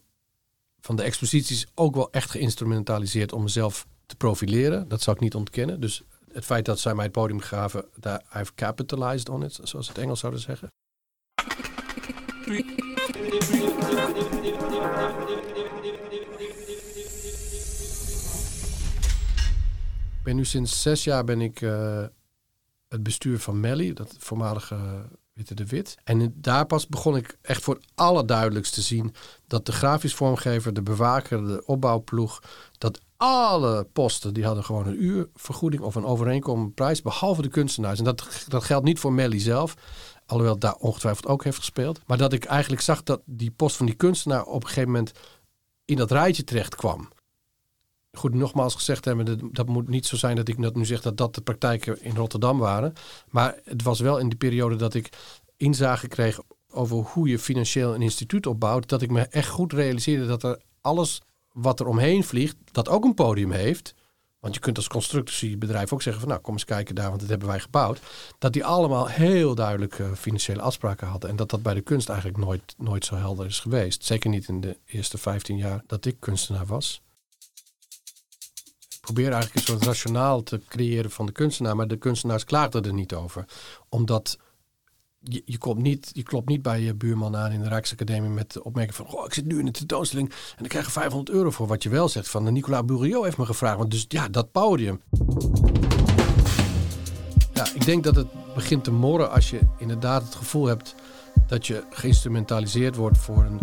van 0.80 0.96
de 0.96 1.02
exposities 1.02 1.66
ook 1.74 1.94
wel 1.94 2.10
echt 2.10 2.30
geïnstrumentaliseerd 2.30 3.32
om 3.32 3.42
mezelf 3.42 3.86
te 4.06 4.16
profileren. 4.16 4.88
Dat 4.88 5.02
zou 5.02 5.16
ik 5.16 5.22
niet 5.22 5.34
ontkennen. 5.34 5.80
Dus 5.80 6.02
het 6.32 6.44
feit 6.44 6.64
dat 6.64 6.80
zij 6.80 6.94
mij 6.94 7.04
het 7.04 7.12
podium 7.12 7.40
gaven, 7.40 7.84
daar 7.96 8.22
I've 8.36 8.54
capitalized 8.54 9.28
on 9.28 9.42
it, 9.44 9.58
zoals 9.62 9.88
het 9.88 9.98
Engels 9.98 10.20
zouden 10.20 10.40
zeggen. 10.40 10.68
Ben 20.24 20.36
nu 20.36 20.44
sinds 20.44 20.82
zes 20.82 21.04
jaar 21.04 21.24
ben 21.24 21.40
ik 21.40 21.60
uh, 21.60 22.04
het 22.88 23.02
bestuur 23.02 23.38
van 23.38 23.60
Melly, 23.60 23.92
dat 23.92 24.14
voormalige 24.18 24.76
Witte 25.32 25.54
de 25.54 25.66
Wit. 25.66 25.96
En 26.04 26.34
daar 26.36 26.66
pas 26.66 26.86
begon 26.86 27.16
ik 27.16 27.38
echt 27.42 27.62
voor 27.62 27.74
het 27.74 27.84
allerduidelijkst 27.94 28.74
te 28.74 28.82
zien 28.82 29.14
dat 29.46 29.66
de 29.66 29.72
grafisch 29.72 30.14
vormgever, 30.14 30.74
de 30.74 30.82
bewaker, 30.82 31.46
de 31.46 31.62
opbouwploeg, 31.66 32.42
dat 32.78 33.00
alle 33.16 33.84
posten 33.92 34.34
die 34.34 34.44
hadden 34.44 34.64
gewoon 34.64 34.86
een 34.86 35.02
uurvergoeding 35.04 35.82
of 35.82 35.94
een 35.94 36.04
overeenkomende 36.04 36.70
prijs, 36.70 37.02
behalve 37.02 37.42
de 37.42 37.48
kunstenaars. 37.48 37.98
En 37.98 38.04
dat, 38.04 38.44
dat 38.48 38.64
geldt 38.64 38.84
niet 38.84 38.98
voor 38.98 39.12
Melly 39.12 39.38
zelf, 39.38 39.74
alhoewel 40.26 40.58
daar 40.58 40.74
ongetwijfeld 40.74 41.26
ook 41.26 41.44
heeft 41.44 41.58
gespeeld. 41.58 42.00
Maar 42.06 42.18
dat 42.18 42.32
ik 42.32 42.44
eigenlijk 42.44 42.82
zag 42.82 43.02
dat 43.02 43.20
die 43.24 43.50
post 43.50 43.76
van 43.76 43.86
die 43.86 43.94
kunstenaar 43.94 44.44
op 44.44 44.62
een 44.62 44.68
gegeven 44.68 44.90
moment 44.90 45.12
in 45.84 45.96
dat 45.96 46.10
rijtje 46.10 46.44
terecht 46.44 46.74
kwam 46.74 47.08
goed, 48.14 48.34
nogmaals 48.34 48.74
gezegd 48.74 49.04
hebben, 49.04 49.50
dat 49.52 49.68
moet 49.68 49.88
niet 49.88 50.06
zo 50.06 50.16
zijn 50.16 50.36
dat 50.36 50.48
ik 50.48 50.62
dat 50.62 50.76
nu 50.76 50.84
zeg 50.84 51.00
dat 51.00 51.16
dat 51.16 51.34
de 51.34 51.40
praktijken 51.40 52.02
in 52.02 52.16
Rotterdam 52.16 52.58
waren. 52.58 52.92
Maar 53.30 53.58
het 53.64 53.82
was 53.82 54.00
wel 54.00 54.18
in 54.18 54.28
die 54.28 54.38
periode 54.38 54.76
dat 54.76 54.94
ik 54.94 55.08
inzage 55.56 56.08
kreeg 56.08 56.40
over 56.70 56.96
hoe 56.96 57.28
je 57.28 57.38
financieel 57.38 57.94
een 57.94 58.02
instituut 58.02 58.46
opbouwt, 58.46 58.88
dat 58.88 59.02
ik 59.02 59.10
me 59.10 59.20
echt 59.20 59.48
goed 59.48 59.72
realiseerde 59.72 60.26
dat 60.26 60.42
er 60.42 60.60
alles 60.80 61.22
wat 61.52 61.80
er 61.80 61.86
omheen 61.86 62.24
vliegt, 62.24 62.56
dat 62.72 62.88
ook 62.88 63.04
een 63.04 63.14
podium 63.14 63.50
heeft. 63.50 63.94
Want 64.40 64.56
je 64.56 64.62
kunt 64.62 64.76
als 64.76 64.88
constructiebedrijf 64.88 65.92
ook 65.92 66.02
zeggen 66.02 66.20
van 66.22 66.30
nou 66.30 66.42
kom 66.42 66.52
eens 66.52 66.64
kijken 66.64 66.94
daar, 66.94 67.08
want 67.08 67.20
dat 67.20 67.28
hebben 67.28 67.48
wij 67.48 67.60
gebouwd. 67.60 68.00
Dat 68.38 68.52
die 68.52 68.64
allemaal 68.64 69.06
heel 69.06 69.54
duidelijk 69.54 70.02
financiële 70.16 70.60
afspraken 70.62 71.06
hadden. 71.06 71.30
En 71.30 71.36
dat 71.36 71.50
dat 71.50 71.62
bij 71.62 71.74
de 71.74 71.80
kunst 71.80 72.08
eigenlijk 72.08 72.38
nooit, 72.38 72.74
nooit 72.78 73.04
zo 73.04 73.14
helder 73.14 73.46
is 73.46 73.60
geweest. 73.60 74.04
Zeker 74.04 74.30
niet 74.30 74.48
in 74.48 74.60
de 74.60 74.78
eerste 74.86 75.18
15 75.18 75.56
jaar 75.56 75.82
dat 75.86 76.04
ik 76.04 76.16
kunstenaar 76.20 76.66
was 76.66 77.02
probeer 79.04 79.32
eigenlijk 79.32 79.54
een 79.54 79.72
soort 79.72 79.84
rationaal 79.84 80.42
te 80.42 80.60
creëren 80.68 81.10
van 81.10 81.26
de 81.26 81.32
kunstenaar. 81.32 81.76
Maar 81.76 81.88
de 81.88 81.96
kunstenaars 81.96 82.44
klaagden 82.44 82.84
er 82.84 82.92
niet 82.92 83.14
over. 83.14 83.44
Omdat 83.88 84.38
je, 85.20 85.42
je, 85.44 85.58
komt 85.58 85.82
niet, 85.82 86.10
je 86.12 86.22
klopt 86.22 86.48
niet 86.48 86.62
bij 86.62 86.80
je 86.80 86.94
buurman 86.94 87.36
aan 87.36 87.52
in 87.52 87.62
de 87.62 87.68
Rijksacademie 87.68 88.30
met 88.30 88.52
de 88.52 88.64
opmerking 88.64 88.96
van... 88.96 89.06
Goh, 89.06 89.24
ik 89.24 89.34
zit 89.34 89.46
nu 89.46 89.58
in 89.58 89.64
de 89.64 89.70
tentoonstelling 89.70 90.32
en 90.56 90.64
ik 90.64 90.70
krijg 90.70 90.92
500 90.92 91.36
euro 91.36 91.50
voor 91.50 91.66
wat 91.66 91.82
je 91.82 91.88
wel 91.88 92.08
zegt. 92.08 92.28
Van 92.28 92.52
Nicolas 92.52 92.84
Bourriot 92.84 93.24
heeft 93.24 93.36
me 93.36 93.46
gevraagd. 93.46 93.78
Want 93.78 93.90
dus 93.90 94.04
ja, 94.08 94.28
dat 94.28 94.52
podium. 94.52 95.02
Ja, 97.52 97.66
ik 97.74 97.84
denk 97.84 98.04
dat 98.04 98.16
het 98.16 98.54
begint 98.54 98.84
te 98.84 98.90
morren 98.90 99.30
als 99.30 99.50
je 99.50 99.60
inderdaad 99.78 100.22
het 100.22 100.34
gevoel 100.34 100.66
hebt 100.66 100.94
dat 101.46 101.66
je 101.66 101.84
geïnstrumentaliseerd 101.90 102.96
wordt 102.96 103.18
voor 103.18 103.44
een 103.44 103.60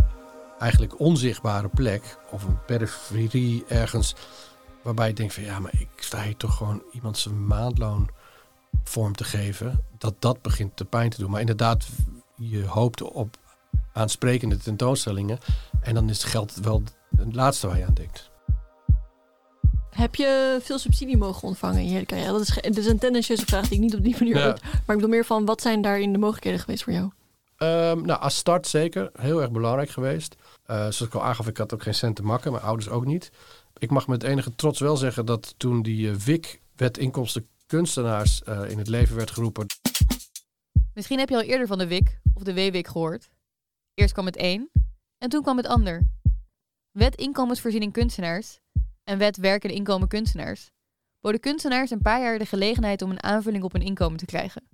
eigenlijk 0.59 0.99
onzichtbare 0.99 1.67
plek 1.67 2.17
of 2.31 2.43
een 2.43 2.65
periferie 2.65 3.63
ergens 3.67 4.15
Waarbij 4.84 5.09
ik 5.09 5.17
denk 5.17 5.32
van 5.32 5.43
ja, 5.43 5.59
maar 5.59 5.73
ik 5.73 5.89
sta 5.95 6.23
hier 6.23 6.38
toch 6.38 6.57
gewoon 6.57 6.84
iemand 6.91 7.17
zijn 7.17 7.47
maandloon 7.47 8.09
vorm 8.84 9.15
te 9.15 9.23
geven. 9.23 9.84
Dat 9.97 10.15
dat 10.19 10.41
begint 10.41 10.75
te 10.75 10.86
pijn 10.86 11.09
te 11.09 11.17
doen. 11.17 11.32
Maar 11.32 11.39
inderdaad, 11.39 11.88
je 12.36 12.65
hoopt 12.65 13.01
op 13.01 13.38
aansprekende 13.93 14.57
tentoonstellingen. 14.57 15.39
En 15.82 15.93
dan 15.93 16.09
is 16.09 16.23
geld 16.23 16.55
wel 16.55 16.84
het 17.17 17.36
laatste 17.36 17.67
waar 17.67 17.77
je 17.77 17.86
aan 17.86 17.93
denkt. 17.93 18.29
Heb 19.89 20.15
je 20.15 20.59
veel 20.61 20.79
subsidie 20.79 21.17
mogen 21.17 21.47
ontvangen 21.47 21.82
in 21.82 21.89
je 21.89 22.05
carrière? 22.05 22.32
Dat 22.32 22.41
is, 22.41 22.55
dat 22.61 22.77
is 22.77 22.86
een 22.86 22.99
tendentieuze 22.99 23.45
vraag 23.45 23.67
die 23.67 23.73
ik 23.73 23.79
niet 23.79 23.95
op 23.95 24.03
die 24.03 24.15
manier 24.19 24.38
ja. 24.38 24.45
heb. 24.45 24.61
Maar 24.63 24.71
ik 24.71 24.86
bedoel 24.86 25.09
meer 25.09 25.25
van, 25.25 25.45
wat 25.45 25.61
zijn 25.61 25.82
daarin 25.82 26.11
de 26.11 26.17
mogelijkheden 26.17 26.59
geweest 26.59 26.84
voor 26.84 26.93
jou? 26.93 27.11
Um, 27.57 28.05
nou, 28.05 28.19
als 28.19 28.36
start 28.36 28.67
zeker. 28.67 29.09
Heel 29.13 29.41
erg 29.41 29.51
belangrijk 29.51 29.89
geweest. 29.89 30.36
Uh, 30.67 30.77
zoals 30.77 31.01
ik 31.01 31.13
al 31.13 31.23
aangaf, 31.23 31.47
ik 31.47 31.57
had 31.57 31.73
ook 31.73 31.84
geen 31.84 31.93
cent 31.93 32.15
te 32.15 32.23
makken. 32.23 32.51
Mijn 32.51 32.63
ouders 32.63 32.89
ook 32.89 33.05
niet 33.05 33.32
ik 33.82 33.89
mag 33.89 34.07
met 34.07 34.23
enige 34.23 34.55
trots 34.55 34.79
wel 34.79 34.97
zeggen 34.97 35.25
dat 35.25 35.53
toen 35.57 35.82
die 35.82 36.09
uh, 36.09 36.15
WIC, 36.15 36.61
Wet 36.75 36.97
Inkomsten 36.97 37.47
Kunstenaars, 37.65 38.41
uh, 38.47 38.69
in 38.69 38.77
het 38.77 38.88
leven 38.88 39.15
werd 39.15 39.32
geroepen. 39.32 39.65
Misschien 40.93 41.19
heb 41.19 41.29
je 41.29 41.36
al 41.36 41.41
eerder 41.41 41.67
van 41.67 41.77
de 41.77 41.88
WIC 41.88 42.19
of 42.34 42.43
de 42.43 42.53
WWIC 42.53 42.88
gehoord. 42.88 43.29
Eerst 43.93 44.13
kwam 44.13 44.25
het 44.25 44.36
1 44.36 44.69
En 45.17 45.29
toen 45.29 45.41
kwam 45.41 45.57
het 45.57 45.67
ander. 45.67 46.07
Wet 46.91 47.15
inkomensvoorziening 47.15 47.93
kunstenaars 47.93 48.59
en 49.03 49.17
wet 49.17 49.38
werk 49.38 49.63
en 49.63 49.69
inkomen 49.69 50.07
kunstenaars 50.07 50.71
boden 51.21 51.39
kunstenaars 51.39 51.91
een 51.91 52.01
paar 52.01 52.21
jaar 52.21 52.39
de 52.39 52.45
gelegenheid 52.45 53.01
om 53.01 53.11
een 53.11 53.23
aanvulling 53.23 53.63
op 53.63 53.71
hun 53.71 53.82
inkomen 53.82 54.17
te 54.17 54.25
krijgen. 54.25 54.69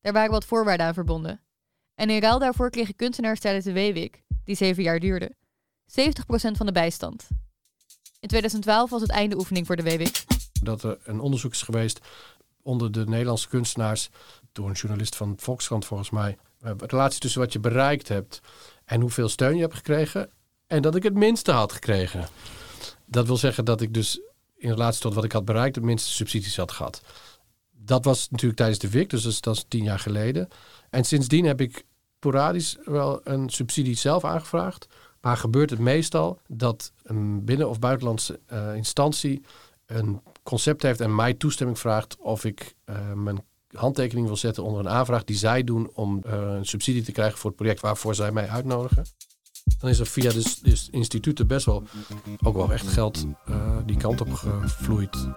Daar 0.00 0.12
waren 0.12 0.30
wat 0.30 0.44
voorwaarden 0.44 0.86
aan 0.86 0.94
verbonden. 0.94 1.44
En 1.94 2.10
in 2.10 2.20
ruil 2.20 2.38
daarvoor 2.38 2.70
kregen 2.70 2.96
kunstenaars 2.96 3.40
tijdens 3.40 3.64
de 3.64 3.72
WWIC, 3.72 4.22
die 4.44 4.54
zeven 4.54 4.82
jaar 4.82 5.00
duurde, 5.00 5.36
70% 5.90 5.92
van 6.56 6.66
de 6.66 6.72
bijstand. 6.72 7.28
In 8.20 8.28
2012 8.28 8.90
was 8.90 9.00
het 9.00 9.10
einde 9.10 9.36
oefening 9.36 9.66
voor 9.66 9.76
de 9.76 9.82
WWIC. 9.82 10.24
Dat 10.62 10.82
er 10.82 10.98
een 11.04 11.20
onderzoek 11.20 11.52
is 11.52 11.62
geweest 11.62 12.00
onder 12.62 12.92
de 12.92 13.06
Nederlandse 13.06 13.48
kunstenaars, 13.48 14.08
door 14.52 14.68
een 14.68 14.74
journalist 14.74 15.16
van 15.16 15.34
Volkskrant 15.38 15.84
volgens 15.84 16.10
mij, 16.10 16.38
eh, 16.60 16.72
relatie 16.76 17.20
tussen 17.20 17.40
wat 17.40 17.52
je 17.52 17.58
bereikt 17.58 18.08
hebt 18.08 18.40
en 18.84 19.00
hoeveel 19.00 19.28
steun 19.28 19.54
je 19.54 19.60
hebt 19.60 19.74
gekregen. 19.74 20.30
En 20.66 20.82
dat 20.82 20.94
ik 20.94 21.02
het 21.02 21.14
minste 21.14 21.52
had 21.52 21.72
gekregen. 21.72 22.28
Dat 23.04 23.26
wil 23.26 23.36
zeggen 23.36 23.64
dat 23.64 23.80
ik 23.80 23.94
dus 23.94 24.20
in 24.56 24.70
relatie 24.70 25.00
tot 25.00 25.14
wat 25.14 25.24
ik 25.24 25.32
had 25.32 25.44
bereikt, 25.44 25.74
het 25.74 25.84
minste 25.84 26.10
subsidies 26.10 26.56
had 26.56 26.72
gehad. 26.72 27.02
Dat 27.70 28.04
was 28.04 28.28
natuurlijk 28.30 28.58
tijdens 28.58 28.78
de 28.78 28.90
WIC, 28.90 29.10
dus 29.10 29.22
dat 29.22 29.32
is, 29.32 29.40
dat 29.40 29.56
is 29.56 29.64
tien 29.68 29.84
jaar 29.84 29.98
geleden. 29.98 30.48
En 30.90 31.04
sindsdien 31.04 31.44
heb 31.44 31.60
ik 31.60 31.84
sporadisch 32.16 32.76
wel 32.84 33.20
een 33.24 33.50
subsidie 33.50 33.96
zelf 33.96 34.24
aangevraagd. 34.24 34.86
Maar 35.20 35.36
gebeurt 35.36 35.70
het 35.70 35.78
meestal 35.78 36.38
dat 36.46 36.92
een 37.02 37.44
binnen- 37.44 37.68
of 37.68 37.78
buitenlandse 37.78 38.40
eh, 38.46 38.74
instantie 38.74 39.42
een 39.86 40.20
concept 40.42 40.82
heeft 40.82 41.00
en 41.00 41.14
mij 41.14 41.34
toestemming 41.34 41.78
vraagt 41.78 42.16
of 42.18 42.44
ik 42.44 42.74
eh, 42.84 43.12
mijn 43.12 43.44
handtekening 43.70 44.26
wil 44.26 44.36
zetten 44.36 44.64
onder 44.64 44.80
een 44.80 44.88
aanvraag 44.88 45.24
die 45.24 45.36
zij 45.36 45.64
doen 45.64 45.90
om 45.94 46.20
eh, 46.24 46.32
een 46.32 46.66
subsidie 46.66 47.02
te 47.02 47.12
krijgen 47.12 47.38
voor 47.38 47.50
het 47.50 47.58
project 47.58 47.80
waarvoor 47.80 48.14
zij 48.14 48.32
mij 48.32 48.48
uitnodigen. 48.48 49.04
Dan 49.78 49.90
is 49.90 49.98
er 49.98 50.06
via 50.06 50.30
de, 50.30 50.88
instituten 50.90 51.46
best 51.46 51.66
wel 51.66 51.82
ook 52.42 52.56
wel 52.56 52.72
echt 52.72 52.86
geld 52.86 53.26
die 53.86 53.96
kant 53.96 54.20
op 54.20 54.32
gevloeid. 54.32 55.28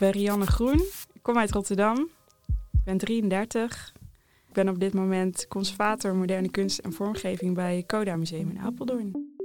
Ben 0.00 0.10
Rianne 0.10 0.46
Groen. 0.46 0.82
Ik 1.12 1.22
kom 1.22 1.38
uit 1.38 1.50
Rotterdam. 1.50 2.08
Ik 2.72 2.84
ben 2.84 2.98
33. 2.98 3.92
Ik 4.48 4.52
ben 4.52 4.68
op 4.68 4.80
dit 4.80 4.94
moment 4.94 5.48
conservator 5.48 6.14
moderne 6.14 6.50
kunst 6.50 6.78
en 6.78 6.92
vormgeving 6.92 7.54
bij 7.54 7.84
Coda 7.86 8.16
Museum 8.16 8.50
in 8.50 8.58
Apeldoorn. 8.58 9.38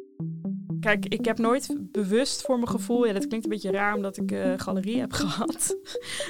Kijk, 0.80 1.06
ik 1.06 1.26
heb 1.26 1.38
nooit 1.38 1.76
bewust 1.91 2.41
voor 2.41 2.56
mijn 2.56 2.70
gevoel, 2.70 3.06
ja, 3.06 3.14
dat 3.14 3.28
klinkt 3.28 3.45
een 3.45 3.51
beetje 3.51 3.72
raar 3.72 3.95
omdat 3.95 4.18
ik 4.18 4.32
uh, 4.32 4.53
galerie 4.58 4.99
heb 4.99 5.14
gehad, 5.24 5.78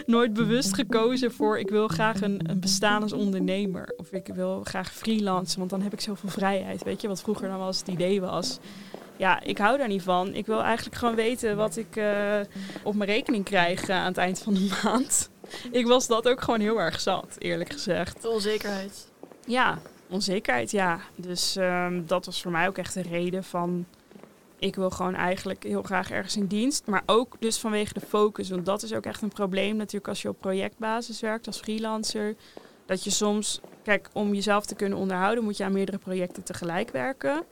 nooit 0.05 0.33
bewust 0.33 0.73
gekozen 0.73 1.31
voor 1.31 1.59
ik 1.59 1.69
wil 1.69 1.87
graag 1.87 2.21
een, 2.21 2.49
een 2.49 2.59
bestaan 2.59 3.01
als 3.01 3.13
ondernemer 3.13 3.93
of 3.97 4.11
ik 4.11 4.27
wil 4.33 4.63
graag 4.63 4.93
freelancen, 4.93 5.59
want 5.59 5.69
dan 5.69 5.81
heb 5.81 5.93
ik 5.93 6.01
zoveel 6.01 6.29
vrijheid, 6.29 6.83
weet 6.83 7.01
je, 7.01 7.07
wat 7.07 7.21
vroeger 7.21 7.47
dan 7.47 7.57
wel 7.57 7.67
eens 7.67 7.79
het 7.79 7.87
idee 7.87 8.21
was. 8.21 8.59
Ja, 9.17 9.41
ik 9.41 9.57
hou 9.57 9.77
daar 9.77 9.87
niet 9.87 10.01
van. 10.01 10.33
Ik 10.33 10.45
wil 10.45 10.61
eigenlijk 10.61 10.95
gewoon 10.95 11.15
weten 11.15 11.57
wat 11.57 11.77
ik 11.77 11.95
uh, 11.95 12.39
op 12.83 12.95
mijn 12.95 13.09
rekening 13.09 13.43
krijg 13.43 13.89
uh, 13.89 13.95
aan 13.95 14.05
het 14.05 14.17
eind 14.17 14.39
van 14.39 14.53
de 14.53 14.69
maand. 14.83 15.29
Ik 15.71 15.87
was 15.87 16.07
dat 16.07 16.27
ook 16.27 16.41
gewoon 16.41 16.59
heel 16.59 16.81
erg 16.81 16.99
zat, 16.99 17.35
eerlijk 17.39 17.71
gezegd. 17.71 18.21
De 18.21 18.29
onzekerheid. 18.29 19.07
Ja, 19.45 19.79
onzekerheid, 20.09 20.71
ja. 20.71 20.99
Dus 21.15 21.55
um, 21.55 22.07
dat 22.07 22.25
was 22.25 22.41
voor 22.41 22.51
mij 22.51 22.67
ook 22.67 22.77
echt 22.77 22.95
een 22.95 23.09
reden 23.09 23.43
van 23.43 23.85
ik 24.59 24.75
wil 24.75 24.89
gewoon 24.89 25.15
eigenlijk 25.15 25.63
heel 25.63 25.83
graag 25.83 26.11
ergens 26.11 26.35
in 26.35 26.45
dienst. 26.45 26.85
Maar 26.85 27.03
ook 27.05 27.35
dus 27.39 27.57
vanwege 27.57 27.93
de 27.93 28.01
focus. 28.07 28.49
Want 28.49 28.65
dat 28.65 28.83
is 28.83 28.93
ook 28.93 29.05
echt 29.05 29.21
een 29.21 29.29
probleem 29.29 29.75
natuurlijk 29.75 30.07
als 30.07 30.21
je 30.21 30.29
op 30.29 30.39
projectbasis 30.39 31.19
werkt 31.19 31.47
als 31.47 31.59
freelancer. 31.59 32.35
Dat 32.85 33.03
je 33.03 33.09
soms, 33.09 33.59
kijk, 33.83 34.09
om 34.13 34.33
jezelf 34.33 34.65
te 34.65 34.75
kunnen 34.75 34.97
onderhouden 34.97 35.43
moet 35.43 35.57
je 35.57 35.63
aan 35.63 35.71
meerdere 35.71 35.97
projecten 35.97 36.43
tegelijk 36.43 36.91
werken. 36.91 37.43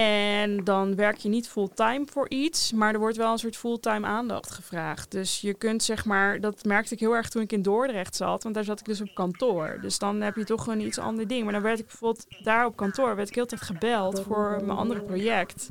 En 0.00 0.64
dan 0.64 0.94
werk 0.96 1.16
je 1.16 1.28
niet 1.28 1.48
fulltime 1.48 2.04
voor 2.06 2.28
iets, 2.28 2.72
maar 2.72 2.92
er 2.92 2.98
wordt 2.98 3.16
wel 3.16 3.32
een 3.32 3.38
soort 3.38 3.56
fulltime 3.56 4.06
aandacht 4.06 4.50
gevraagd. 4.50 5.10
Dus 5.10 5.40
je 5.40 5.54
kunt 5.54 5.82
zeg 5.82 6.04
maar, 6.04 6.40
dat 6.40 6.64
merkte 6.64 6.94
ik 6.94 7.00
heel 7.00 7.16
erg 7.16 7.28
toen 7.28 7.42
ik 7.42 7.52
in 7.52 7.62
Dordrecht 7.62 8.16
zat, 8.16 8.42
want 8.42 8.54
daar 8.54 8.64
zat 8.64 8.80
ik 8.80 8.86
dus 8.86 9.00
op 9.00 9.14
kantoor. 9.14 9.78
Dus 9.80 9.98
dan 9.98 10.20
heb 10.20 10.36
je 10.36 10.44
toch 10.44 10.66
een 10.66 10.80
iets 10.80 10.98
ander 10.98 11.26
ding. 11.26 11.44
Maar 11.44 11.52
dan 11.52 11.62
werd 11.62 11.78
ik 11.78 11.86
bijvoorbeeld 11.86 12.26
daar 12.42 12.66
op 12.66 12.76
kantoor, 12.76 13.16
werd 13.16 13.28
ik 13.28 13.34
heel 13.34 13.46
tijd 13.46 13.60
gebeld 13.60 14.22
voor 14.26 14.60
mijn 14.64 14.78
andere 14.78 15.00
project 15.00 15.70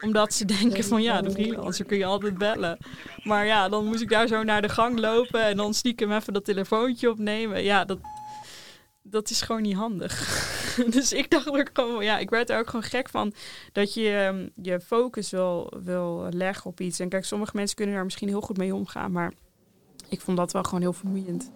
omdat 0.00 0.34
ze 0.34 0.44
denken 0.44 0.84
van 0.84 1.02
ja, 1.02 1.22
de 1.22 1.30
freelancer 1.30 1.84
kun 1.84 1.98
je 1.98 2.04
altijd 2.04 2.38
bellen. 2.38 2.78
Maar 3.22 3.46
ja, 3.46 3.68
dan 3.68 3.84
moest 3.86 4.02
ik 4.02 4.08
daar 4.08 4.26
zo 4.26 4.42
naar 4.42 4.62
de 4.62 4.68
gang 4.68 4.98
lopen 4.98 5.42
en 5.42 5.56
dan 5.56 5.74
stiekem 5.74 6.12
even 6.12 6.32
dat 6.32 6.44
telefoontje 6.44 7.10
opnemen. 7.10 7.62
Ja, 7.62 7.84
dat, 7.84 7.98
dat 9.06 9.30
is 9.30 9.42
gewoon 9.42 9.62
niet 9.62 9.76
handig. 9.76 10.14
dus 10.94 11.12
ik 11.12 11.30
dacht 11.30 11.48
ook 11.48 11.70
gewoon, 11.72 12.04
ja, 12.04 12.18
ik 12.18 12.30
werd 12.30 12.50
er 12.50 12.58
ook 12.58 12.66
gewoon 12.66 12.82
gek 12.82 13.08
van 13.08 13.32
dat 13.72 13.94
je 13.94 14.50
je 14.62 14.80
focus 14.80 15.30
wil, 15.30 15.72
wil 15.84 16.28
leggen 16.30 16.70
op 16.70 16.80
iets. 16.80 16.98
En 16.98 17.08
kijk, 17.08 17.24
sommige 17.24 17.56
mensen 17.56 17.76
kunnen 17.76 17.94
daar 17.94 18.04
misschien 18.04 18.28
heel 18.28 18.40
goed 18.40 18.56
mee 18.56 18.74
omgaan, 18.74 19.12
maar 19.12 19.32
ik 20.08 20.20
vond 20.20 20.36
dat 20.36 20.52
wel 20.52 20.62
gewoon 20.62 20.80
heel 20.80 20.92
vermoeiend. 20.92 21.50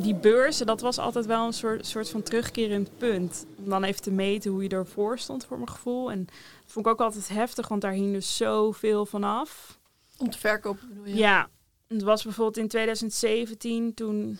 die 0.00 0.14
beurzen, 0.14 0.66
dat 0.66 0.80
was 0.80 0.98
altijd 0.98 1.26
wel 1.26 1.46
een 1.46 1.52
soort, 1.52 1.86
soort 1.86 2.10
van 2.10 2.22
terugkerend 2.22 2.90
punt. 2.98 3.46
Om 3.58 3.68
dan 3.68 3.84
even 3.84 4.02
te 4.02 4.10
meten 4.10 4.50
hoe 4.50 4.62
je 4.62 4.68
ervoor 4.68 5.18
stond 5.18 5.44
voor 5.44 5.56
mijn 5.56 5.70
gevoel. 5.70 6.10
En 6.10 6.26
vond 6.70 6.86
ik 6.86 6.92
ook 6.92 7.00
altijd 7.00 7.28
heftig, 7.28 7.68
want 7.68 7.80
daar 7.80 7.92
hing 7.92 8.12
dus 8.12 8.36
zoveel 8.36 9.06
van 9.06 9.24
af. 9.24 9.78
Om 10.16 10.30
te 10.30 10.38
verkopen 10.38 10.88
bedoel 10.88 11.04
je? 11.04 11.14
Ja, 11.14 11.48
het 11.86 12.02
was 12.02 12.22
bijvoorbeeld 12.22 12.56
in 12.56 12.68
2017, 12.68 13.94
toen 13.94 14.38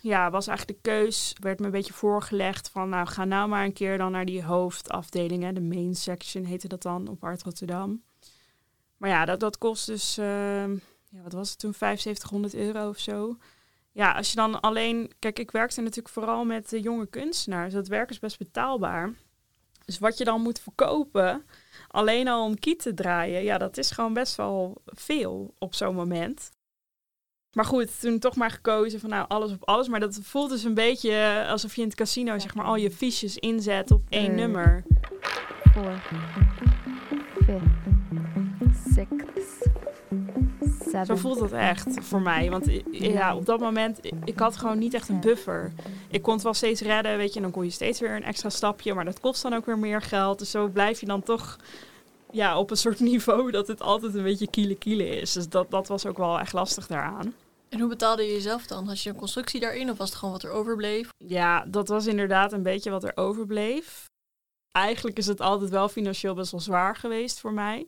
ja, 0.00 0.30
was 0.30 0.46
eigenlijk 0.46 0.82
de 0.82 0.90
keus, 0.90 1.36
werd 1.40 1.58
me 1.58 1.64
een 1.64 1.70
beetje 1.70 1.92
voorgelegd 1.92 2.68
van 2.68 2.88
nou 2.88 3.06
ga 3.06 3.24
nou 3.24 3.48
maar 3.48 3.64
een 3.64 3.72
keer 3.72 3.98
dan 3.98 4.12
naar 4.12 4.24
die 4.24 4.44
hoofdafdelingen, 4.44 5.54
de 5.54 5.60
main 5.60 5.94
section 5.94 6.44
heette 6.44 6.68
dat 6.68 6.82
dan 6.82 7.08
op 7.08 7.24
Art 7.24 7.42
Rotterdam. 7.42 8.02
Maar 8.96 9.10
ja, 9.10 9.24
dat, 9.24 9.40
dat 9.40 9.58
kost 9.58 9.86
dus, 9.86 10.18
uh, 10.18 10.66
ja, 11.08 11.22
wat 11.22 11.32
was 11.32 11.50
het 11.50 11.58
toen, 11.58 11.74
7500 11.74 12.54
euro 12.54 12.88
of 12.88 12.98
zo 12.98 13.36
ja, 13.92 14.12
als 14.12 14.30
je 14.30 14.36
dan 14.36 14.60
alleen. 14.60 15.12
Kijk, 15.18 15.38
ik 15.38 15.50
werkte 15.50 15.80
natuurlijk 15.80 16.14
vooral 16.14 16.44
met 16.44 16.72
uh, 16.72 16.82
jonge 16.82 17.06
kunstenaars. 17.06 17.72
Dat 17.72 17.88
werk 17.88 18.10
is 18.10 18.18
best 18.18 18.38
betaalbaar. 18.38 19.12
Dus 19.84 19.98
wat 19.98 20.18
je 20.18 20.24
dan 20.24 20.40
moet 20.40 20.60
verkopen, 20.60 21.46
alleen 21.88 22.28
al 22.28 22.44
om 22.44 22.58
kiet 22.58 22.82
te 22.82 22.94
draaien, 22.94 23.42
ja, 23.42 23.58
dat 23.58 23.76
is 23.78 23.90
gewoon 23.90 24.12
best 24.12 24.36
wel 24.36 24.82
veel 24.84 25.54
op 25.58 25.74
zo'n 25.74 25.94
moment. 25.94 26.50
Maar 27.52 27.64
goed, 27.64 28.00
toen 28.00 28.18
toch 28.18 28.36
maar 28.36 28.50
gekozen 28.50 29.00
van 29.00 29.10
nou 29.10 29.24
alles 29.28 29.52
op 29.52 29.64
alles. 29.64 29.88
Maar 29.88 30.00
dat 30.00 30.18
voelt 30.22 30.50
dus 30.50 30.64
een 30.64 30.74
beetje 30.74 31.44
alsof 31.48 31.74
je 31.74 31.80
in 31.80 31.86
het 31.86 31.96
casino 31.96 32.38
zeg 32.38 32.54
maar 32.54 32.64
al 32.64 32.76
je 32.76 32.90
fiches 32.90 33.36
inzet 33.36 33.90
op 33.90 34.02
één 34.08 34.34
nummer. 34.34 34.84
Four, 35.72 36.02
fifth, 37.44 37.62
sixth, 38.94 39.71
zo 41.06 41.16
voelt 41.16 41.40
het 41.40 41.52
echt 41.52 42.00
voor 42.00 42.20
mij. 42.20 42.50
Want 42.50 42.66
ja, 42.90 43.36
op 43.36 43.46
dat 43.46 43.60
moment, 43.60 44.00
ik 44.24 44.38
had 44.38 44.56
gewoon 44.56 44.78
niet 44.78 44.94
echt 44.94 45.08
een 45.08 45.20
buffer. 45.20 45.72
Ik 46.08 46.22
kon 46.22 46.34
het 46.34 46.42
wel 46.42 46.54
steeds 46.54 46.80
redden, 46.80 47.16
weet 47.16 47.30
je, 47.30 47.36
en 47.36 47.42
dan 47.42 47.50
kon 47.50 47.64
je 47.64 47.70
steeds 47.70 48.00
weer 48.00 48.16
een 48.16 48.24
extra 48.24 48.48
stapje. 48.48 48.94
Maar 48.94 49.04
dat 49.04 49.20
kost 49.20 49.42
dan 49.42 49.54
ook 49.54 49.66
weer 49.66 49.78
meer 49.78 50.02
geld. 50.02 50.38
Dus 50.38 50.50
zo 50.50 50.68
blijf 50.68 51.00
je 51.00 51.06
dan 51.06 51.22
toch 51.22 51.58
ja, 52.30 52.58
op 52.58 52.70
een 52.70 52.76
soort 52.76 53.00
niveau 53.10 53.50
dat 53.50 53.66
het 53.66 53.80
altijd 53.80 54.14
een 54.14 54.22
beetje 54.22 54.50
kiele 54.50 54.74
kiele 54.74 55.08
is. 55.08 55.32
Dus 55.32 55.48
dat, 55.48 55.70
dat 55.70 55.88
was 55.88 56.06
ook 56.06 56.18
wel 56.18 56.38
echt 56.38 56.52
lastig 56.52 56.86
daaraan. 56.86 57.34
En 57.68 57.80
hoe 57.80 57.88
betaalde 57.88 58.22
je 58.22 58.32
jezelf 58.32 58.66
dan? 58.66 58.88
Had 58.88 59.02
je 59.02 59.10
een 59.10 59.16
constructie 59.16 59.60
daarin 59.60 59.90
of 59.90 59.98
was 59.98 60.08
het 60.08 60.18
gewoon 60.18 60.34
wat 60.34 60.42
er 60.42 60.50
overbleef? 60.50 61.08
Ja, 61.16 61.64
dat 61.64 61.88
was 61.88 62.06
inderdaad 62.06 62.52
een 62.52 62.62
beetje 62.62 62.90
wat 62.90 63.04
er 63.04 63.12
overbleef. 63.14 64.04
Eigenlijk 64.70 65.18
is 65.18 65.26
het 65.26 65.40
altijd 65.40 65.70
wel 65.70 65.88
financieel 65.88 66.34
best 66.34 66.50
wel 66.50 66.60
zwaar 66.60 66.96
geweest 66.96 67.40
voor 67.40 67.52
mij. 67.52 67.86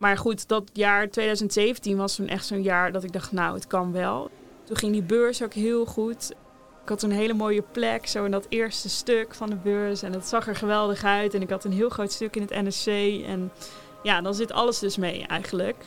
Maar 0.00 0.16
goed, 0.18 0.48
dat 0.48 0.70
jaar 0.72 1.10
2017 1.10 1.96
was 1.96 2.14
toen 2.14 2.28
echt 2.28 2.46
zo'n 2.46 2.62
jaar 2.62 2.92
dat 2.92 3.04
ik 3.04 3.12
dacht, 3.12 3.32
nou, 3.32 3.54
het 3.54 3.66
kan 3.66 3.92
wel. 3.92 4.30
Toen 4.64 4.76
ging 4.76 4.92
die 4.92 5.02
beurs 5.02 5.42
ook 5.42 5.54
heel 5.54 5.86
goed. 5.86 6.30
Ik 6.82 6.88
had 6.88 7.02
een 7.02 7.10
hele 7.10 7.34
mooie 7.34 7.62
plek, 7.62 8.06
zo 8.06 8.24
in 8.24 8.30
dat 8.30 8.46
eerste 8.48 8.88
stuk 8.88 9.34
van 9.34 9.50
de 9.50 9.56
beurs. 9.56 10.02
En 10.02 10.12
het 10.12 10.26
zag 10.26 10.48
er 10.48 10.56
geweldig 10.56 11.04
uit. 11.04 11.34
En 11.34 11.42
ik 11.42 11.50
had 11.50 11.64
een 11.64 11.72
heel 11.72 11.88
groot 11.88 12.12
stuk 12.12 12.36
in 12.36 12.42
het 12.42 12.50
NSC. 12.50 12.86
En 13.26 13.52
ja, 14.02 14.20
dan 14.20 14.34
zit 14.34 14.52
alles 14.52 14.78
dus 14.78 14.96
mee 14.96 15.26
eigenlijk. 15.26 15.84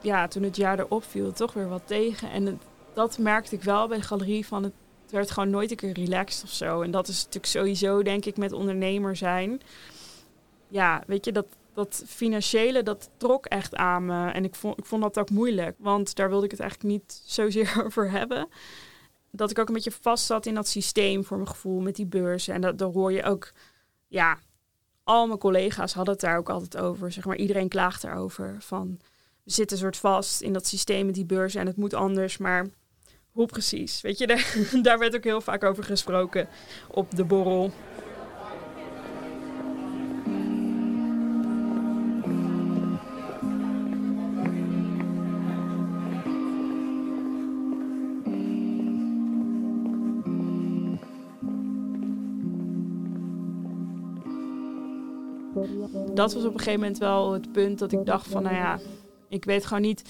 Ja, 0.00 0.28
toen 0.28 0.42
het 0.42 0.56
jaar 0.56 0.78
erop 0.78 1.04
viel, 1.04 1.32
toch 1.32 1.52
weer 1.52 1.68
wat 1.68 1.82
tegen. 1.84 2.30
En 2.30 2.60
dat 2.94 3.18
merkte 3.18 3.54
ik 3.54 3.62
wel 3.62 3.88
bij 3.88 3.98
de 3.98 4.04
galerie 4.04 4.46
van 4.46 4.62
het, 4.62 4.72
het 5.02 5.10
werd 5.10 5.30
gewoon 5.30 5.50
nooit 5.50 5.70
een 5.70 5.76
keer 5.76 5.92
relaxed 5.92 6.44
of 6.44 6.50
zo. 6.50 6.82
En 6.82 6.90
dat 6.90 7.08
is 7.08 7.16
natuurlijk 7.16 7.46
sowieso, 7.46 8.02
denk 8.02 8.24
ik, 8.24 8.36
met 8.36 8.52
ondernemer 8.52 9.16
zijn. 9.16 9.60
Ja, 10.68 11.02
weet 11.06 11.24
je, 11.24 11.32
dat, 11.32 11.46
dat 11.78 12.02
financiële, 12.06 12.82
dat 12.82 13.10
trok 13.16 13.46
echt 13.46 13.74
aan 13.74 14.04
me. 14.04 14.30
En 14.30 14.44
ik 14.44 14.54
vond, 14.54 14.78
ik 14.78 14.84
vond 14.84 15.02
dat 15.02 15.18
ook 15.18 15.30
moeilijk, 15.30 15.76
want 15.78 16.14
daar 16.14 16.28
wilde 16.28 16.44
ik 16.44 16.50
het 16.50 16.60
eigenlijk 16.60 16.90
niet 16.90 17.22
zozeer 17.24 17.74
over 17.84 18.10
hebben. 18.10 18.48
dat 19.30 19.50
ik 19.50 19.58
ook 19.58 19.68
een 19.68 19.74
beetje 19.74 19.92
vast 20.00 20.24
zat 20.24 20.46
in 20.46 20.54
dat 20.54 20.68
systeem 20.68 21.24
voor 21.24 21.36
mijn 21.36 21.48
gevoel 21.48 21.80
met 21.80 21.96
die 21.96 22.06
beurzen. 22.06 22.54
En 22.54 22.60
dat, 22.60 22.78
daar 22.78 22.88
hoor 22.88 23.12
je 23.12 23.22
ook, 23.22 23.52
ja, 24.08 24.38
al 25.04 25.26
mijn 25.26 25.38
collega's 25.38 25.92
hadden 25.92 26.14
het 26.14 26.22
daar 26.22 26.38
ook 26.38 26.48
altijd 26.48 26.76
over. 26.76 27.12
Zeg 27.12 27.24
maar, 27.24 27.36
iedereen 27.36 27.68
klaagt 27.68 28.04
erover. 28.04 28.56
Van, 28.60 28.98
we 29.44 29.50
zitten 29.50 29.78
soort 29.78 29.96
vast 29.96 30.40
in 30.40 30.52
dat 30.52 30.66
systeem 30.66 31.06
met 31.06 31.14
die 31.14 31.26
beurzen 31.26 31.60
en 31.60 31.66
het 31.66 31.76
moet 31.76 31.94
anders. 31.94 32.38
Maar 32.38 32.66
hoe 33.30 33.46
precies? 33.46 34.00
Weet 34.00 34.18
je, 34.18 34.26
daar, 34.32 34.70
daar 34.82 34.98
werd 34.98 35.16
ook 35.16 35.24
heel 35.24 35.40
vaak 35.40 35.64
over 35.64 35.84
gesproken 35.84 36.48
op 36.90 37.16
de 37.16 37.24
borrel. 37.24 37.72
Dat 56.14 56.32
was 56.32 56.44
op 56.44 56.52
een 56.52 56.58
gegeven 56.58 56.80
moment 56.80 56.98
wel 56.98 57.32
het 57.32 57.52
punt 57.52 57.78
dat 57.78 57.92
ik 57.92 58.06
dacht 58.06 58.26
van, 58.28 58.42
nou 58.42 58.54
ja, 58.54 58.78
ik 59.28 59.44
weet 59.44 59.66
gewoon 59.66 59.82
niet. 59.82 60.02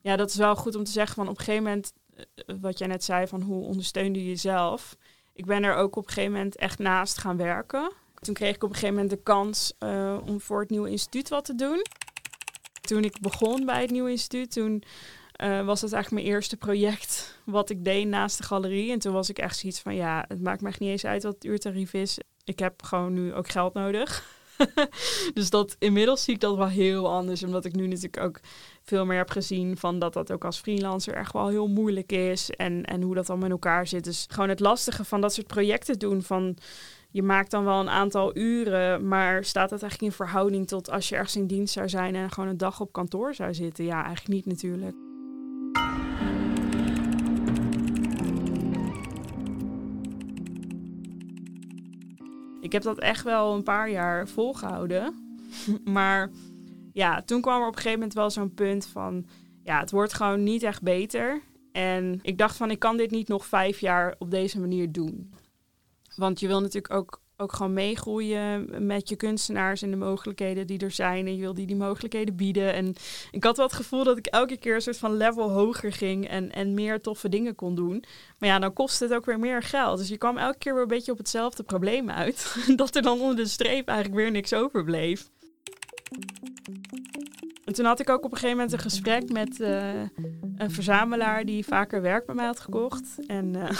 Ja, 0.00 0.16
dat 0.16 0.28
is 0.28 0.36
wel 0.36 0.56
goed 0.56 0.74
om 0.74 0.84
te 0.84 0.90
zeggen 0.90 1.14
van 1.14 1.28
op 1.28 1.38
een 1.38 1.44
gegeven 1.44 1.62
moment, 1.62 1.92
eh, 2.14 2.56
wat 2.60 2.78
jij 2.78 2.88
net 2.88 3.04
zei 3.04 3.26
van 3.26 3.42
hoe 3.42 3.64
ondersteunde 3.64 4.18
je 4.18 4.28
jezelf. 4.28 4.96
Ik 5.32 5.46
ben 5.46 5.62
er 5.62 5.74
ook 5.74 5.96
op 5.96 6.06
een 6.06 6.12
gegeven 6.12 6.32
moment 6.32 6.56
echt 6.56 6.78
naast 6.78 7.18
gaan 7.18 7.36
werken. 7.36 7.92
Toen 8.14 8.34
kreeg 8.34 8.54
ik 8.54 8.62
op 8.62 8.68
een 8.68 8.74
gegeven 8.74 8.94
moment 8.94 9.12
de 9.12 9.22
kans 9.22 9.72
uh, 9.80 10.18
om 10.26 10.40
voor 10.40 10.60
het 10.60 10.70
nieuwe 10.70 10.90
instituut 10.90 11.28
wat 11.28 11.44
te 11.44 11.54
doen. 11.54 11.82
Toen 12.80 13.04
ik 13.04 13.20
begon 13.20 13.64
bij 13.64 13.80
het 13.80 13.90
nieuwe 13.90 14.10
instituut, 14.10 14.52
toen 14.52 14.82
was 15.64 15.80
dat 15.80 15.92
eigenlijk 15.92 16.10
mijn 16.10 16.34
eerste 16.34 16.56
project 16.56 17.38
wat 17.44 17.70
ik 17.70 17.84
deed 17.84 18.06
naast 18.06 18.36
de 18.36 18.42
galerie. 18.42 18.92
En 18.92 18.98
toen 18.98 19.12
was 19.12 19.28
ik 19.28 19.38
echt 19.38 19.58
zoiets 19.58 19.80
van, 19.80 19.94
ja, 19.94 20.24
het 20.28 20.40
maakt 20.40 20.60
me 20.60 20.68
echt 20.68 20.80
niet 20.80 20.90
eens 20.90 21.04
uit 21.04 21.22
wat 21.22 21.34
het 21.34 21.44
uurtarief 21.44 21.92
is. 21.92 22.18
Ik 22.44 22.58
heb 22.58 22.82
gewoon 22.82 23.12
nu 23.12 23.34
ook 23.34 23.48
geld 23.48 23.74
nodig. 23.74 24.33
dus 25.34 25.50
dat 25.50 25.76
inmiddels 25.78 26.24
zie 26.24 26.34
ik 26.34 26.40
dat 26.40 26.56
wel 26.56 26.68
heel 26.68 27.10
anders. 27.10 27.42
Omdat 27.42 27.64
ik 27.64 27.74
nu 27.74 27.86
natuurlijk 27.86 28.22
ook 28.22 28.40
veel 28.82 29.06
meer 29.06 29.16
heb 29.16 29.30
gezien 29.30 29.76
van 29.76 29.98
dat 29.98 30.12
dat 30.12 30.32
ook 30.32 30.44
als 30.44 30.58
freelancer 30.58 31.14
echt 31.14 31.32
wel 31.32 31.48
heel 31.48 31.68
moeilijk 31.68 32.12
is. 32.12 32.50
En, 32.50 32.84
en 32.84 33.02
hoe 33.02 33.14
dat 33.14 33.26
dan 33.26 33.38
met 33.38 33.50
elkaar 33.50 33.86
zit. 33.86 34.04
Dus 34.04 34.26
gewoon 34.30 34.48
het 34.48 34.60
lastige 34.60 35.04
van 35.04 35.20
dat 35.20 35.34
soort 35.34 35.46
projecten 35.46 35.98
doen. 35.98 36.22
Van 36.22 36.56
je 37.10 37.22
maakt 37.22 37.50
dan 37.50 37.64
wel 37.64 37.80
een 37.80 37.90
aantal 37.90 38.36
uren, 38.36 39.08
maar 39.08 39.44
staat 39.44 39.70
dat 39.70 39.82
eigenlijk 39.82 40.12
in 40.12 40.16
verhouding 40.16 40.66
tot 40.66 40.90
als 40.90 41.08
je 41.08 41.14
ergens 41.14 41.36
in 41.36 41.46
dienst 41.46 41.72
zou 41.72 41.88
zijn 41.88 42.14
en 42.14 42.30
gewoon 42.30 42.48
een 42.48 42.56
dag 42.56 42.80
op 42.80 42.92
kantoor 42.92 43.34
zou 43.34 43.54
zitten? 43.54 43.84
Ja, 43.84 44.04
eigenlijk 44.04 44.34
niet 44.34 44.46
natuurlijk. 44.46 45.13
Heb 52.74 52.82
dat 52.82 52.98
echt 52.98 53.24
wel 53.24 53.54
een 53.54 53.62
paar 53.62 53.90
jaar 53.90 54.28
volgehouden. 54.28 55.14
maar 55.84 56.30
ja, 56.92 57.22
toen 57.22 57.40
kwam 57.40 57.60
er 57.60 57.66
op 57.66 57.72
een 57.72 57.76
gegeven 57.76 57.98
moment 57.98 58.14
wel 58.14 58.30
zo'n 58.30 58.54
punt 58.54 58.86
van... 58.86 59.26
Ja, 59.62 59.80
het 59.80 59.90
wordt 59.90 60.12
gewoon 60.12 60.42
niet 60.42 60.62
echt 60.62 60.82
beter. 60.82 61.42
En 61.72 62.18
ik 62.22 62.38
dacht 62.38 62.56
van, 62.56 62.70
ik 62.70 62.78
kan 62.78 62.96
dit 62.96 63.10
niet 63.10 63.28
nog 63.28 63.46
vijf 63.46 63.80
jaar 63.80 64.14
op 64.18 64.30
deze 64.30 64.60
manier 64.60 64.92
doen. 64.92 65.32
Want 66.16 66.40
je 66.40 66.46
wil 66.46 66.60
natuurlijk 66.60 66.94
ook 66.94 67.22
ook 67.36 67.52
gewoon 67.52 67.72
meegroeien 67.72 68.86
met 68.86 69.08
je 69.08 69.16
kunstenaars 69.16 69.82
en 69.82 69.90
de 69.90 69.96
mogelijkheden 69.96 70.66
die 70.66 70.78
er 70.78 70.90
zijn. 70.90 71.26
En 71.26 71.34
je 71.34 71.40
wil 71.40 71.54
die 71.54 71.66
die 71.66 71.76
mogelijkheden 71.76 72.36
bieden. 72.36 72.74
En 72.74 72.94
ik 73.30 73.44
had 73.44 73.56
wel 73.56 73.66
het 73.66 73.74
gevoel 73.74 74.04
dat 74.04 74.18
ik 74.18 74.26
elke 74.26 74.56
keer 74.56 74.74
een 74.74 74.82
soort 74.82 74.98
van 74.98 75.16
level 75.16 75.50
hoger 75.50 75.92
ging 75.92 76.28
en, 76.28 76.52
en 76.52 76.74
meer 76.74 77.00
toffe 77.00 77.28
dingen 77.28 77.54
kon 77.54 77.74
doen. 77.74 78.04
Maar 78.38 78.48
ja, 78.48 78.58
dan 78.58 78.72
kost 78.72 79.00
het 79.00 79.14
ook 79.14 79.24
weer 79.24 79.38
meer 79.38 79.62
geld. 79.62 79.98
Dus 79.98 80.08
je 80.08 80.18
kwam 80.18 80.38
elke 80.38 80.58
keer 80.58 80.72
weer 80.72 80.82
een 80.82 80.88
beetje 80.88 81.12
op 81.12 81.18
hetzelfde 81.18 81.62
probleem 81.62 82.10
uit. 82.10 82.56
dat 82.76 82.96
er 82.96 83.02
dan 83.02 83.20
onder 83.20 83.36
de 83.36 83.46
streep 83.46 83.88
eigenlijk 83.88 84.20
weer 84.20 84.30
niks 84.30 84.54
overbleef. 84.54 85.30
En 87.64 87.72
toen 87.72 87.84
had 87.84 88.00
ik 88.00 88.08
ook 88.08 88.24
op 88.24 88.30
een 88.30 88.36
gegeven 88.36 88.56
moment 88.56 88.72
een 88.72 88.78
gesprek 88.78 89.32
met 89.32 89.60
uh, 89.60 90.00
een 90.56 90.70
verzamelaar 90.70 91.44
die 91.44 91.64
vaker 91.64 92.02
werk 92.02 92.26
bij 92.26 92.34
mij 92.34 92.46
had 92.46 92.60
gekocht. 92.60 93.26
En 93.26 93.54
uh, 93.54 93.70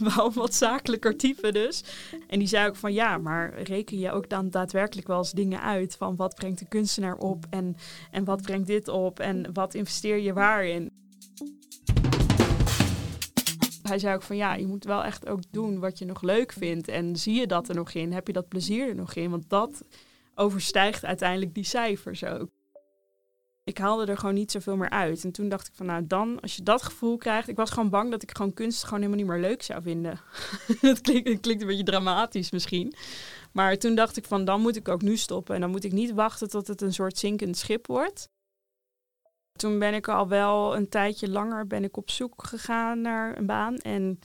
wel 0.14 0.32
wat 0.32 0.54
zakelijker 0.54 1.16
type 1.16 1.52
dus. 1.52 1.84
En 2.28 2.38
die 2.38 2.48
zei 2.48 2.68
ook 2.68 2.76
van 2.76 2.92
ja, 2.92 3.18
maar 3.18 3.62
reken 3.62 3.98
je 3.98 4.10
ook 4.10 4.28
dan 4.28 4.50
daadwerkelijk 4.50 5.06
wel 5.06 5.18
eens 5.18 5.32
dingen 5.32 5.60
uit? 5.60 5.96
Van 5.96 6.16
wat 6.16 6.34
brengt 6.34 6.58
de 6.58 6.68
kunstenaar 6.68 7.16
op 7.16 7.46
en, 7.50 7.76
en 8.10 8.24
wat 8.24 8.42
brengt 8.42 8.66
dit 8.66 8.88
op 8.88 9.20
en 9.20 9.52
wat 9.52 9.74
investeer 9.74 10.18
je 10.18 10.32
waarin? 10.32 10.90
Hij 13.82 13.98
zei 13.98 14.14
ook 14.14 14.22
van 14.22 14.36
ja, 14.36 14.54
je 14.54 14.66
moet 14.66 14.84
wel 14.84 15.04
echt 15.04 15.28
ook 15.28 15.40
doen 15.50 15.78
wat 15.78 15.98
je 15.98 16.04
nog 16.04 16.22
leuk 16.22 16.52
vindt. 16.52 16.88
En 16.88 17.16
zie 17.16 17.34
je 17.34 17.46
dat 17.46 17.68
er 17.68 17.74
nog 17.74 17.92
in? 17.92 18.12
Heb 18.12 18.26
je 18.26 18.32
dat 18.32 18.48
plezier 18.48 18.88
er 18.88 18.94
nog 18.94 19.14
in? 19.14 19.30
Want 19.30 19.48
dat 19.48 19.84
overstijgt 20.34 21.04
uiteindelijk 21.04 21.54
die 21.54 21.64
cijfers 21.64 22.24
ook 22.24 22.50
ik 23.64 23.78
haalde 23.78 24.06
er 24.06 24.18
gewoon 24.18 24.34
niet 24.34 24.50
zoveel 24.50 24.76
meer 24.76 24.90
uit. 24.90 25.24
En 25.24 25.32
toen 25.32 25.48
dacht 25.48 25.66
ik 25.66 25.74
van 25.74 25.86
nou 25.86 26.06
dan, 26.06 26.40
als 26.40 26.56
je 26.56 26.62
dat 26.62 26.82
gevoel 26.82 27.16
krijgt. 27.16 27.48
Ik 27.48 27.56
was 27.56 27.70
gewoon 27.70 27.90
bang 27.90 28.10
dat 28.10 28.22
ik 28.22 28.36
gewoon 28.36 28.54
kunst 28.54 28.84
gewoon 28.84 28.98
helemaal 28.98 29.18
niet 29.18 29.26
meer 29.26 29.40
leuk 29.40 29.62
zou 29.62 29.82
vinden. 29.82 30.20
dat, 30.80 31.00
klinkt, 31.00 31.40
klinkt 31.40 31.62
een 31.62 31.68
beetje 31.68 31.84
dramatisch 31.84 32.50
misschien. 32.50 32.94
Maar 33.52 33.78
toen 33.78 33.94
dacht 33.94 34.16
ik 34.16 34.24
van 34.24 34.44
dan 34.44 34.60
moet 34.60 34.76
ik 34.76 34.88
ook 34.88 35.02
nu 35.02 35.16
stoppen. 35.16 35.54
En 35.54 35.60
dan 35.60 35.70
moet 35.70 35.84
ik 35.84 35.92
niet 35.92 36.12
wachten 36.12 36.48
tot 36.48 36.66
het 36.66 36.80
een 36.80 36.92
soort 36.92 37.18
zinkend 37.18 37.56
schip 37.56 37.86
wordt. 37.86 38.28
Toen 39.52 39.78
ben 39.78 39.94
ik 39.94 40.08
al 40.08 40.28
wel 40.28 40.76
een 40.76 40.88
tijdje 40.88 41.28
langer 41.28 41.66
ben 41.66 41.84
ik 41.84 41.96
op 41.96 42.10
zoek 42.10 42.44
gegaan 42.44 43.00
naar 43.00 43.38
een 43.38 43.46
baan. 43.46 43.76
En 43.76 44.18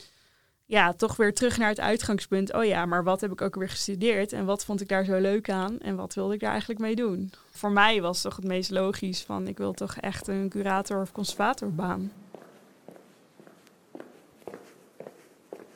ja, 0.70 0.94
toch 0.94 1.16
weer 1.16 1.34
terug 1.34 1.58
naar 1.58 1.70
het 1.70 1.80
uitgangspunt. 1.80 2.54
Oh 2.54 2.66
ja, 2.66 2.86
maar 2.86 3.04
wat 3.04 3.22
heb 3.22 3.32
ik 3.32 3.42
ook 3.42 3.56
weer 3.56 3.70
gestudeerd 3.70 4.34
en 4.34 4.46
wat 4.46 4.66
vond 4.66 4.82
ik 4.82 4.88
daar 4.88 5.06
zo 5.06 5.18
leuk 5.18 5.50
aan 5.50 5.80
en 5.80 5.96
wat 5.96 6.14
wilde 6.14 6.34
ik 6.34 6.40
daar 6.40 6.50
eigenlijk 6.50 6.80
mee 6.80 6.96
doen? 6.96 7.32
Voor 7.52 7.72
mij 7.72 8.02
was 8.02 8.22
toch 8.22 8.36
het 8.36 8.46
meest 8.46 8.70
logisch 8.70 9.22
van 9.22 9.48
ik 9.48 9.58
wil 9.58 9.74
toch 9.74 9.96
echt 9.96 10.28
een 10.28 10.50
curator 10.50 11.02
of 11.02 11.12
conservatorbaan. 11.12 12.12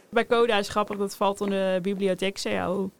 Bij 0.10 0.26
Coda 0.26 0.58
is 0.58 0.70
grappig, 0.70 0.98
dat 0.98 1.16
valt 1.16 1.42
onder 1.42 1.74
de 1.74 1.82
bibliotheek 1.82 2.42
CAO. 2.42 2.92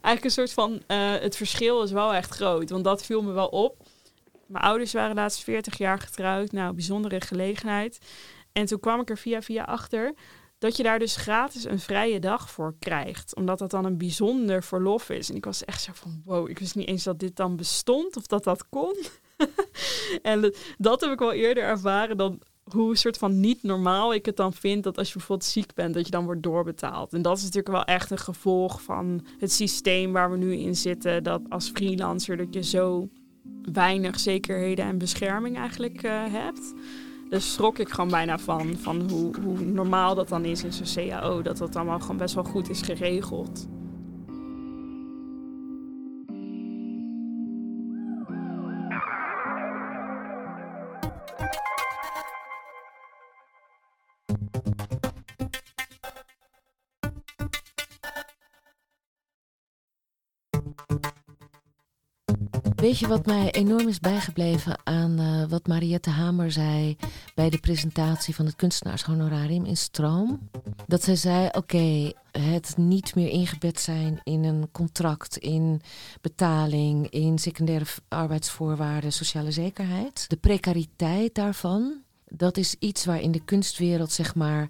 Eigenlijk 0.00 0.24
een 0.24 0.30
soort 0.30 0.52
van, 0.52 0.72
uh, 0.72 1.12
het 1.20 1.36
verschil 1.36 1.82
is 1.82 1.92
wel 1.92 2.14
echt 2.14 2.30
groot, 2.30 2.70
want 2.70 2.84
dat 2.84 3.04
viel 3.04 3.22
me 3.22 3.32
wel 3.32 3.48
op. 3.48 3.76
Mijn 4.46 4.64
ouders 4.64 4.92
waren 4.92 5.14
laatst 5.14 5.44
40 5.44 5.78
jaar 5.78 5.98
getrouwd, 5.98 6.52
nou, 6.52 6.74
bijzondere 6.74 7.20
gelegenheid. 7.20 7.98
En 8.52 8.66
toen 8.66 8.80
kwam 8.80 9.00
ik 9.00 9.10
er 9.10 9.18
via 9.18 9.42
via 9.42 9.64
achter 9.64 10.14
dat 10.58 10.76
je 10.76 10.82
daar 10.82 10.98
dus 10.98 11.16
gratis 11.16 11.64
een 11.64 11.78
vrije 11.78 12.20
dag 12.20 12.50
voor 12.50 12.74
krijgt. 12.78 13.34
Omdat 13.36 13.58
dat 13.58 13.70
dan 13.70 13.84
een 13.84 13.98
bijzonder 13.98 14.62
verlof 14.62 15.10
is. 15.10 15.30
En 15.30 15.36
ik 15.36 15.44
was 15.44 15.64
echt 15.64 15.82
zo 15.82 15.92
van, 15.94 16.22
wow, 16.24 16.50
ik 16.50 16.58
wist 16.58 16.74
niet 16.74 16.88
eens 16.88 17.04
dat 17.04 17.18
dit 17.18 17.36
dan 17.36 17.56
bestond 17.56 18.16
of 18.16 18.26
dat 18.26 18.44
dat 18.44 18.68
kon. 18.68 18.96
en 20.22 20.54
dat 20.78 21.00
heb 21.00 21.10
ik 21.10 21.18
wel 21.18 21.32
eerder 21.32 21.62
ervaren 21.62 22.16
dan 22.16 22.40
hoe 22.72 22.96
soort 22.96 23.18
van 23.18 23.40
niet 23.40 23.62
normaal 23.62 24.14
ik 24.14 24.26
het 24.26 24.36
dan 24.36 24.52
vind 24.52 24.82
dat 24.82 24.98
als 24.98 25.08
je 25.08 25.12
bijvoorbeeld 25.16 25.50
ziek 25.50 25.74
bent, 25.74 25.94
dat 25.94 26.04
je 26.04 26.10
dan 26.10 26.24
wordt 26.24 26.42
doorbetaald. 26.42 27.12
En 27.12 27.22
dat 27.22 27.36
is 27.36 27.42
natuurlijk 27.42 27.74
wel 27.74 27.84
echt 27.84 28.10
een 28.10 28.18
gevolg 28.18 28.82
van 28.82 29.24
het 29.38 29.52
systeem 29.52 30.12
waar 30.12 30.30
we 30.30 30.36
nu 30.36 30.54
in 30.54 30.76
zitten. 30.76 31.22
Dat 31.22 31.42
als 31.48 31.70
freelancer 31.70 32.36
dat 32.36 32.54
je 32.54 32.62
zo 32.62 33.08
weinig 33.72 34.20
zekerheden 34.20 34.84
en 34.84 34.98
bescherming 34.98 35.56
eigenlijk 35.56 36.02
uh, 36.02 36.24
hebt. 36.26 36.74
Daar 37.28 37.40
schrok 37.40 37.78
ik 37.78 37.88
gewoon 37.88 38.10
bijna 38.10 38.38
van. 38.38 38.76
Van 38.76 39.10
hoe, 39.10 39.34
hoe 39.42 39.60
normaal 39.60 40.14
dat 40.14 40.28
dan 40.28 40.44
is 40.44 40.64
in 40.64 40.72
zo'n 40.72 41.08
CAO. 41.08 41.42
Dat 41.42 41.58
dat 41.58 41.76
allemaal 41.76 42.00
gewoon 42.00 42.16
best 42.16 42.34
wel 42.34 42.44
goed 42.44 42.70
is 42.70 42.82
geregeld. 42.82 43.68
Weet 62.80 62.98
je 62.98 63.06
wat 63.06 63.26
mij 63.26 63.50
enorm 63.50 63.88
is 63.88 64.00
bijgebleven 64.00 64.78
aan 64.84 65.20
uh, 65.20 65.44
wat 65.48 65.66
Mariette 65.66 66.10
Hamer 66.10 66.52
zei 66.52 66.96
bij 67.34 67.50
de 67.50 67.58
presentatie 67.58 68.34
van 68.34 68.46
het 68.46 68.56
kunstenaarshonorarium 68.56 69.64
in 69.64 69.76
Stroom? 69.76 70.48
Dat 70.86 71.02
zij 71.02 71.16
zei: 71.16 71.48
Oké, 71.52 72.12
het 72.30 72.76
niet 72.76 73.14
meer 73.14 73.28
ingebed 73.28 73.80
zijn 73.80 74.20
in 74.24 74.44
een 74.44 74.68
contract, 74.72 75.36
in 75.36 75.80
betaling, 76.20 77.08
in 77.08 77.38
secundaire 77.38 77.86
arbeidsvoorwaarden, 78.08 79.12
sociale 79.12 79.50
zekerheid. 79.50 80.24
De 80.28 80.36
precariteit 80.36 81.34
daarvan, 81.34 82.02
dat 82.28 82.56
is 82.56 82.76
iets 82.78 83.04
waar 83.04 83.20
in 83.20 83.32
de 83.32 83.44
kunstwereld, 83.44 84.12
zeg 84.12 84.34
maar 84.34 84.68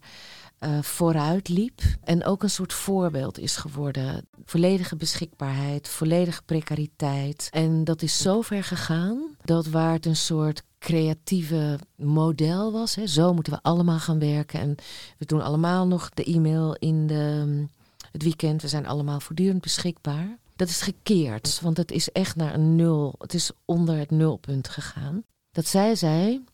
uh, 0.61 0.83
vooruit 0.83 1.49
liep. 1.49 1.81
En 2.05 2.25
ook 2.25 2.43
een 2.43 2.51
soort 2.51 2.73
voorbeeld 2.73 3.39
is 3.39 3.57
geworden. 3.57 4.29
Volledige 4.45 4.97
beschikbaarheid, 4.97 5.89
volledige 5.89 6.43
precariteit. 6.43 7.49
En 7.51 7.85
dat 7.85 8.03
is 8.03 8.19
zo 8.19 8.41
ver 8.41 8.65
gegaan 8.65 9.37
dat 9.45 9.67
waar 9.67 9.93
het 9.93 10.07
een 10.07 10.17
soort 10.17 10.63
creatieve 10.79 11.79
model 11.97 12.73
was. 12.73 12.95
Hè. 12.95 13.07
Zo 13.07 13.35
moeten 13.35 13.53
we 13.53 13.59
allemaal 13.63 13.99
gaan 13.99 14.19
werken. 14.19 14.61
En 14.61 14.75
we 15.19 15.25
doen 15.25 15.43
allemaal 15.43 15.87
nog 15.87 16.11
de 16.11 16.25
e-mail 16.25 16.75
in 16.75 17.07
de, 17.07 17.67
het 18.13 18.23
weekend. 18.23 18.63
We 18.63 18.69
zijn 18.69 18.87
allemaal 18.87 19.21
voortdurend 19.21 19.61
beschikbaar. 19.61 20.39
Dat 20.57 20.69
is 20.69 20.81
gekeerd, 20.81 21.61
want 21.61 21.77
het 21.77 21.91
is 21.91 22.13
echt 22.13 22.37
naar 22.37 22.55
een 22.55 22.77
nul. 22.77 23.15
Het 23.19 23.35
is 23.35 23.51
onder 23.65 23.99
het 23.99 24.11
nulpunt 24.11 24.69
gegaan. 24.69 25.25
Dat 25.51 25.67
zij 25.67 25.95
zei, 25.95 26.45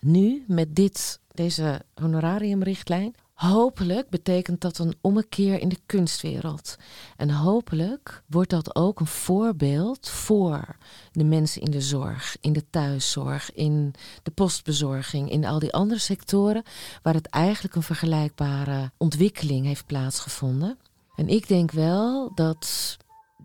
nu 0.00 0.44
met 0.46 0.76
dit, 0.76 1.20
deze 1.36 1.82
honorariumrichtlijn, 1.94 3.14
hopelijk 3.34 4.08
betekent 4.08 4.60
dat 4.60 4.78
een 4.78 4.94
ommekeer 5.00 5.60
in 5.60 5.68
de 5.68 5.78
kunstwereld. 5.86 6.76
En 7.16 7.30
hopelijk 7.30 8.22
wordt 8.26 8.50
dat 8.50 8.76
ook 8.76 9.00
een 9.00 9.06
voorbeeld 9.06 10.08
voor 10.08 10.76
de 11.12 11.24
mensen 11.24 11.62
in 11.62 11.70
de 11.70 11.80
zorg, 11.80 12.36
in 12.40 12.52
de 12.52 12.70
thuiszorg, 12.70 13.52
in 13.52 13.94
de 14.22 14.30
postbezorging, 14.30 15.30
in 15.30 15.44
al 15.44 15.58
die 15.58 15.72
andere 15.72 16.00
sectoren 16.00 16.62
waar 17.02 17.14
het 17.14 17.26
eigenlijk 17.26 17.74
een 17.74 17.82
vergelijkbare 17.82 18.90
ontwikkeling 18.96 19.66
heeft 19.66 19.86
plaatsgevonden. 19.86 20.78
En 21.16 21.28
ik 21.28 21.48
denk 21.48 21.70
wel 21.70 22.34
dat 22.34 22.96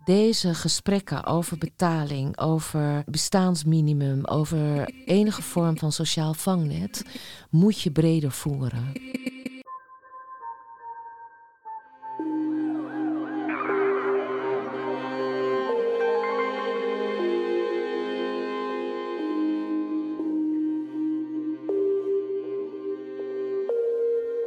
deze 0.04 0.54
gesprekken 0.54 1.24
over 1.24 1.58
betaling, 1.58 2.38
over 2.38 3.02
bestaansminimum, 3.06 4.24
over 4.24 4.94
enige 5.04 5.42
vorm 5.42 5.78
van 5.78 5.92
sociaal 5.92 6.34
vangnet, 6.34 7.04
moet 7.50 7.80
je 7.80 7.90
breder 7.90 8.32
voeren. 8.32 8.92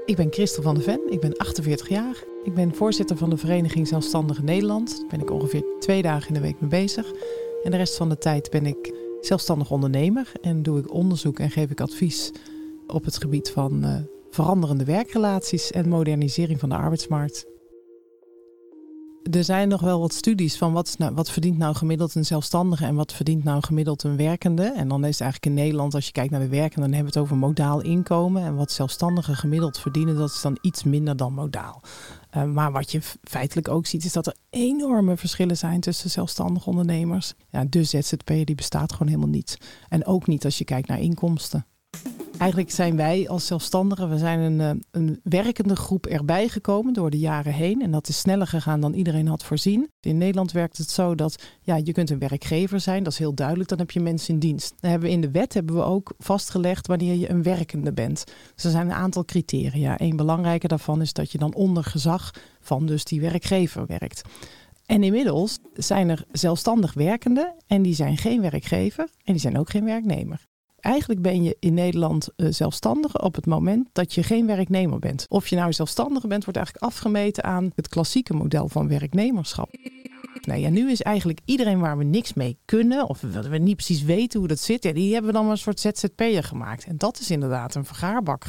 Ik 0.05 0.15
ben 0.15 0.33
Christel 0.33 0.63
van 0.63 0.75
der 0.75 0.83
Ven, 0.83 1.01
ik 1.11 1.19
ben 1.19 1.37
48 1.37 1.89
jaar. 1.89 2.34
Ik 2.45 2.53
ben 2.53 2.75
voorzitter 2.75 3.17
van 3.17 3.29
de 3.29 3.37
Vereniging 3.37 3.87
Zelfstandige 3.87 4.43
Nederland. 4.43 4.99
Daar 4.99 5.07
ben 5.07 5.19
ik 5.19 5.31
ongeveer 5.31 5.63
twee 5.79 6.01
dagen 6.01 6.27
in 6.27 6.33
de 6.33 6.39
week 6.39 6.59
mee 6.59 6.69
bezig. 6.69 7.11
En 7.63 7.71
de 7.71 7.77
rest 7.77 7.95
van 7.95 8.09
de 8.09 8.17
tijd 8.17 8.49
ben 8.49 8.65
ik 8.65 8.93
zelfstandig 9.21 9.71
ondernemer 9.71 10.31
en 10.41 10.63
doe 10.63 10.79
ik 10.79 10.93
onderzoek 10.93 11.39
en 11.39 11.51
geef 11.51 11.69
ik 11.69 11.81
advies 11.81 12.31
op 12.87 13.05
het 13.05 13.17
gebied 13.17 13.49
van 13.49 13.85
uh, 13.85 13.95
veranderende 14.29 14.85
werkrelaties 14.85 15.71
en 15.71 15.89
modernisering 15.89 16.59
van 16.59 16.69
de 16.69 16.75
arbeidsmarkt 16.75 17.45
er 19.31 19.43
zijn 19.43 19.67
nog 19.67 19.81
wel 19.81 19.99
wat 19.99 20.13
studies 20.13 20.57
van 20.57 20.73
wat, 20.73 20.95
nou, 20.97 21.13
wat 21.13 21.31
verdient 21.31 21.57
nou 21.57 21.75
gemiddeld 21.75 22.15
een 22.15 22.25
zelfstandige 22.25 22.85
en 22.85 22.95
wat 22.95 23.13
verdient 23.13 23.43
nou 23.43 23.63
gemiddeld 23.63 24.03
een 24.03 24.17
werkende. 24.17 24.63
En 24.63 24.87
dan 24.87 25.05
is 25.05 25.11
het 25.11 25.21
eigenlijk 25.21 25.45
in 25.45 25.63
Nederland, 25.63 25.93
als 25.93 26.05
je 26.05 26.11
kijkt 26.11 26.31
naar 26.31 26.39
de 26.39 26.47
werkenden, 26.47 26.89
dan 26.89 26.93
hebben 26.93 27.13
we 27.13 27.19
het 27.19 27.27
over 27.27 27.37
modaal 27.37 27.81
inkomen. 27.81 28.43
En 28.43 28.55
wat 28.55 28.71
zelfstandigen 28.71 29.35
gemiddeld 29.35 29.79
verdienen, 29.79 30.15
dat 30.15 30.29
is 30.29 30.41
dan 30.41 30.57
iets 30.61 30.83
minder 30.83 31.17
dan 31.17 31.33
modaal. 31.33 31.81
Uh, 32.35 32.43
maar 32.43 32.71
wat 32.71 32.91
je 32.91 33.01
feitelijk 33.23 33.67
ook 33.67 33.85
ziet, 33.85 34.05
is 34.05 34.13
dat 34.13 34.27
er 34.27 34.35
enorme 34.49 35.17
verschillen 35.17 35.57
zijn 35.57 35.79
tussen 35.79 36.09
zelfstandige 36.09 36.69
ondernemers. 36.69 37.33
Ja, 37.49 37.65
de 37.69 37.83
ZZP'er 37.83 38.45
die 38.45 38.55
bestaat 38.55 38.91
gewoon 38.91 39.07
helemaal 39.07 39.29
niet. 39.29 39.57
En 39.89 40.05
ook 40.05 40.27
niet 40.27 40.45
als 40.45 40.57
je 40.57 40.63
kijkt 40.63 40.87
naar 40.87 40.99
inkomsten. 40.99 41.65
Eigenlijk 42.45 42.73
zijn 42.73 42.95
wij 42.95 43.29
als 43.29 43.45
zelfstandigen, 43.45 44.09
we 44.09 44.17
zijn 44.17 44.39
een, 44.39 44.61
eh, 44.61 44.83
een 44.91 45.19
werkende 45.23 45.75
groep 45.75 46.05
erbij 46.05 46.47
gekomen 46.47 46.93
door 46.93 47.09
de 47.09 47.19
jaren 47.19 47.53
heen. 47.53 47.81
En 47.81 47.91
dat 47.91 48.07
is 48.07 48.19
sneller 48.19 48.47
gegaan 48.47 48.79
dan 48.79 48.93
iedereen 48.93 49.27
had 49.27 49.43
voorzien. 49.43 49.89
In 49.99 50.17
Nederland 50.17 50.51
werkt 50.51 50.77
het 50.77 50.89
zo 50.89 51.15
dat 51.15 51.43
ja, 51.61 51.75
je 51.75 51.91
kunt 51.91 52.09
een 52.09 52.19
werkgever 52.19 52.79
zijn, 52.79 53.03
dat 53.03 53.13
is 53.13 53.19
heel 53.19 53.33
duidelijk. 53.33 53.69
Dan 53.69 53.79
heb 53.79 53.91
je 53.91 53.99
mensen 53.99 54.33
in 54.33 54.39
dienst. 54.39 54.73
Dan 54.79 54.89
hebben 54.89 55.09
we 55.09 55.15
in 55.15 55.21
de 55.21 55.31
wet 55.31 55.53
hebben 55.53 55.75
we 55.75 55.83
ook 55.83 56.13
vastgelegd 56.17 56.87
wanneer 56.87 57.15
je 57.15 57.29
een 57.29 57.43
werkende 57.43 57.93
bent. 57.93 58.23
Dus 58.55 58.63
er 58.63 58.71
zijn 58.71 58.85
een 58.85 58.93
aantal 58.93 59.25
criteria. 59.25 59.99
Een 59.99 60.15
belangrijke 60.15 60.67
daarvan 60.67 61.01
is 61.01 61.13
dat 61.13 61.31
je 61.31 61.37
dan 61.37 61.53
onder 61.53 61.83
gezag 61.83 62.33
van 62.59 62.85
dus 62.85 63.03
die 63.03 63.21
werkgever 63.21 63.85
werkt. 63.85 64.21
En 64.85 65.03
inmiddels 65.03 65.59
zijn 65.73 66.09
er 66.09 66.25
zelfstandig 66.31 66.93
werkenden 66.93 67.55
en 67.67 67.81
die 67.81 67.95
zijn 67.95 68.17
geen 68.17 68.41
werkgever 68.41 69.09
en 69.23 69.33
die 69.33 69.41
zijn 69.41 69.57
ook 69.57 69.69
geen 69.69 69.85
werknemer 69.85 70.45
eigenlijk 70.85 71.21
ben 71.21 71.43
je 71.43 71.57
in 71.59 71.73
Nederland 71.73 72.29
uh, 72.37 72.47
zelfstandige 72.51 73.21
op 73.21 73.35
het 73.35 73.45
moment 73.45 73.89
dat 73.91 74.13
je 74.13 74.23
geen 74.23 74.47
werknemer 74.47 74.99
bent. 74.99 75.25
Of 75.27 75.47
je 75.47 75.55
nou 75.55 75.73
zelfstandige 75.73 76.27
bent, 76.27 76.43
wordt 76.43 76.59
eigenlijk 76.59 76.87
afgemeten 76.87 77.43
aan 77.43 77.71
het 77.75 77.87
klassieke 77.87 78.33
model 78.33 78.69
van 78.69 78.87
werknemerschap. 78.87 79.69
Nee, 80.41 80.61
ja, 80.61 80.69
nu 80.69 80.91
is 80.91 81.01
eigenlijk 81.01 81.39
iedereen 81.45 81.79
waar 81.79 81.97
we 81.97 82.03
niks 82.03 82.33
mee 82.33 82.57
kunnen, 82.65 83.09
of 83.09 83.21
we 83.21 83.57
niet 83.57 83.75
precies 83.75 84.03
weten 84.03 84.39
hoe 84.39 84.47
dat 84.47 84.59
zit, 84.59 84.81
die 84.81 85.13
hebben 85.13 85.33
dan 85.33 85.43
maar 85.43 85.51
een 85.51 85.57
soort 85.57 85.79
ZZP'er 85.79 86.43
gemaakt. 86.43 86.85
En 86.85 86.97
dat 86.97 87.19
is 87.19 87.31
inderdaad 87.31 87.75
een 87.75 87.85
vergaarbak 87.85 88.45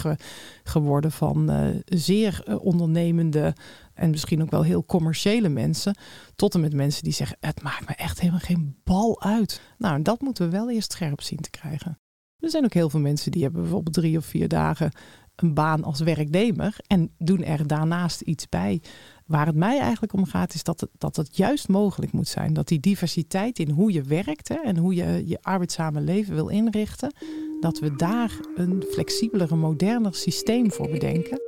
geworden 0.64 1.12
van 1.12 1.51
uh, 1.51 1.68
zeer 1.84 2.43
uh, 2.49 2.64
ondernemende 2.64 3.55
en 3.95 4.11
misschien 4.11 4.43
ook 4.43 4.51
wel 4.51 4.62
heel 4.62 4.84
commerciële 4.84 5.49
mensen, 5.49 5.97
tot 6.34 6.55
en 6.55 6.61
met 6.61 6.74
mensen 6.74 7.03
die 7.03 7.12
zeggen: 7.12 7.37
Het 7.41 7.62
maakt 7.62 7.89
me 7.89 7.95
echt 7.95 8.20
helemaal 8.20 8.41
geen 8.41 8.76
bal 8.84 9.22
uit. 9.22 9.61
Nou, 9.78 9.95
en 9.95 10.03
dat 10.03 10.20
moeten 10.20 10.45
we 10.45 10.57
wel 10.57 10.70
eerst 10.70 10.93
scherp 10.93 11.20
zien 11.20 11.41
te 11.41 11.51
krijgen. 11.51 11.99
Er 12.47 12.53
zijn 12.53 12.64
ook 12.64 12.74
heel 12.74 12.90
veel 12.90 13.01
mensen 13.01 13.30
die 13.30 13.42
hebben 13.42 13.62
bijvoorbeeld 13.62 13.94
drie 13.94 14.16
of 14.16 14.24
vier 14.24 14.49
dagen 14.49 14.90
een 15.36 15.55
baan 15.55 15.84
als 15.84 16.01
werknemer 16.01 16.76
en 16.86 17.11
doen 17.18 17.44
er 17.44 17.66
daarnaast 17.66 18.20
iets 18.20 18.49
bij. 18.49 18.82
Waar 19.26 19.47
het 19.47 19.55
mij 19.55 19.80
eigenlijk 19.80 20.12
om 20.12 20.24
gaat, 20.24 20.55
is 20.55 20.62
dat 20.62 20.80
het, 20.80 20.90
dat 20.99 21.16
het 21.16 21.36
juist 21.36 21.68
mogelijk 21.68 22.12
moet 22.12 22.28
zijn. 22.28 22.53
Dat 22.53 22.68
die 22.68 22.80
diversiteit 22.80 23.59
in 23.59 23.70
hoe 23.70 23.92
je 23.92 24.03
werkt 24.03 24.49
hè, 24.49 24.55
en 24.55 24.76
hoe 24.76 24.94
je 24.94 25.22
je 25.26 25.38
arbeidszame 25.42 26.01
leven 26.01 26.34
wil 26.34 26.49
inrichten, 26.49 27.14
dat 27.61 27.78
we 27.78 27.97
daar 27.97 28.40
een 28.55 28.84
flexibeler, 28.90 29.57
moderner 29.57 30.14
systeem 30.14 30.72
voor 30.72 30.90
bedenken. 30.90 31.40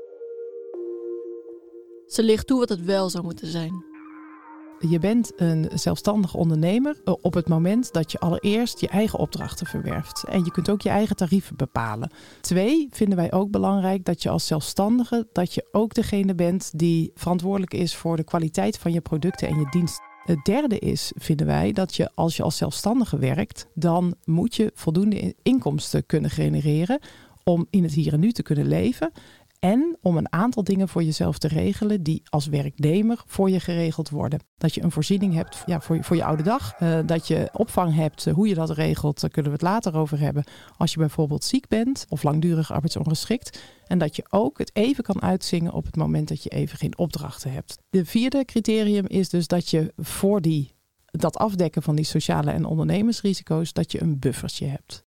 Ze 2.06 2.22
ligt 2.22 2.46
toe 2.46 2.58
wat 2.58 2.68
het 2.68 2.84
wel 2.84 3.10
zou 3.10 3.24
moeten 3.24 3.46
zijn. 3.46 3.87
Je 4.80 4.98
bent 4.98 5.32
een 5.36 5.70
zelfstandig 5.74 6.34
ondernemer 6.34 7.00
eh, 7.04 7.14
op 7.20 7.34
het 7.34 7.48
moment 7.48 7.92
dat 7.92 8.12
je 8.12 8.18
allereerst 8.18 8.80
je 8.80 8.88
eigen 8.88 9.18
opdrachten 9.18 9.66
verwerft. 9.66 10.24
En 10.24 10.44
je 10.44 10.50
kunt 10.50 10.70
ook 10.70 10.80
je 10.80 10.88
eigen 10.88 11.16
tarieven 11.16 11.56
bepalen. 11.56 12.10
Twee, 12.40 12.88
vinden 12.90 13.16
wij 13.16 13.32
ook 13.32 13.50
belangrijk 13.50 14.04
dat 14.04 14.22
je 14.22 14.28
als 14.28 14.46
zelfstandige, 14.46 15.26
dat 15.32 15.54
je 15.54 15.68
ook 15.72 15.94
degene 15.94 16.34
bent 16.34 16.70
die 16.78 17.10
verantwoordelijk 17.14 17.74
is 17.74 17.94
voor 17.94 18.16
de 18.16 18.24
kwaliteit 18.24 18.78
van 18.78 18.92
je 18.92 19.00
producten 19.00 19.48
en 19.48 19.58
je 19.58 19.66
diensten. 19.70 20.04
Het 20.24 20.44
derde 20.44 20.78
is, 20.78 21.12
vinden 21.16 21.46
wij, 21.46 21.72
dat 21.72 21.94
je 21.94 22.10
als 22.14 22.36
je 22.36 22.42
als 22.42 22.56
zelfstandige 22.56 23.18
werkt, 23.18 23.68
dan 23.74 24.14
moet 24.24 24.54
je 24.54 24.70
voldoende 24.74 25.34
inkomsten 25.42 26.06
kunnen 26.06 26.30
genereren 26.30 27.00
om 27.44 27.66
in 27.70 27.82
het 27.82 27.92
hier 27.92 28.12
en 28.12 28.20
nu 28.20 28.32
te 28.32 28.42
kunnen 28.42 28.66
leven. 28.66 29.12
En 29.58 29.96
om 30.00 30.16
een 30.16 30.32
aantal 30.32 30.64
dingen 30.64 30.88
voor 30.88 31.02
jezelf 31.02 31.38
te 31.38 31.48
regelen 31.48 32.02
die 32.02 32.22
als 32.24 32.46
werknemer 32.46 33.22
voor 33.26 33.50
je 33.50 33.60
geregeld 33.60 34.10
worden. 34.10 34.40
Dat 34.56 34.74
je 34.74 34.82
een 34.82 34.90
voorziening 34.90 35.34
hebt 35.34 35.62
ja, 35.66 35.80
voor, 35.80 35.96
je, 35.96 36.04
voor 36.04 36.16
je 36.16 36.24
oude 36.24 36.42
dag. 36.42 36.80
Uh, 36.80 36.98
dat 37.06 37.26
je 37.26 37.48
opvang 37.52 37.94
hebt. 37.94 38.26
Uh, 38.26 38.34
hoe 38.34 38.48
je 38.48 38.54
dat 38.54 38.70
regelt, 38.70 39.20
daar 39.20 39.30
kunnen 39.30 39.52
we 39.52 39.58
het 39.58 39.66
later 39.66 39.96
over 39.96 40.18
hebben. 40.18 40.44
Als 40.76 40.92
je 40.92 40.98
bijvoorbeeld 40.98 41.44
ziek 41.44 41.68
bent 41.68 42.06
of 42.08 42.22
langdurig 42.22 42.72
arbeidsongeschikt. 42.72 43.62
En 43.86 43.98
dat 43.98 44.16
je 44.16 44.26
ook 44.30 44.58
het 44.58 44.70
even 44.72 45.04
kan 45.04 45.22
uitzingen 45.22 45.72
op 45.72 45.84
het 45.84 45.96
moment 45.96 46.28
dat 46.28 46.42
je 46.42 46.50
even 46.50 46.78
geen 46.78 46.98
opdrachten 46.98 47.52
hebt. 47.52 47.78
De 47.90 48.04
vierde 48.04 48.44
criterium 48.44 49.06
is 49.06 49.28
dus 49.28 49.46
dat 49.46 49.68
je 49.68 49.92
voor 49.96 50.40
die, 50.40 50.74
dat 51.04 51.36
afdekken 51.36 51.82
van 51.82 51.96
die 51.96 52.04
sociale 52.04 52.50
en 52.50 52.64
ondernemersrisico's, 52.64 53.72
dat 53.72 53.92
je 53.92 54.02
een 54.02 54.18
buffertje 54.18 54.66
hebt. 54.66 55.06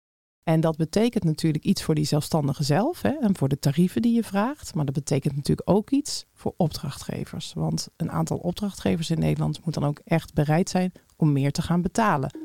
En 0.48 0.60
dat 0.60 0.78
betekent 0.78 1.24
natuurlijk 1.24 1.64
iets 1.64 1.84
voor 1.84 1.96
die 1.96 2.06
zelfstandige 2.06 2.64
zelf 2.64 3.02
hè, 3.02 3.10
en 3.10 3.36
voor 3.36 3.48
de 3.48 3.60
tarieven 3.60 4.02
die 4.02 4.14
je 4.14 4.24
vraagt. 4.24 4.76
Maar 4.76 4.86
dat 4.86 4.94
betekent 4.94 5.36
natuurlijk 5.36 5.70
ook 5.70 5.90
iets 5.90 6.26
voor 6.34 6.54
opdrachtgevers. 6.58 7.54
Want 7.54 7.90
een 7.96 8.12
aantal 8.12 8.38
opdrachtgevers 8.38 9.10
in 9.10 9.20
Nederland 9.20 9.66
moet 9.66 9.74
dan 9.74 9.86
ook 9.86 10.02
echt 10.04 10.34
bereid 10.34 10.70
zijn 10.70 10.92
om 11.16 11.32
meer 11.32 11.52
te 11.52 11.62
gaan 11.62 11.82
betalen. 11.82 12.38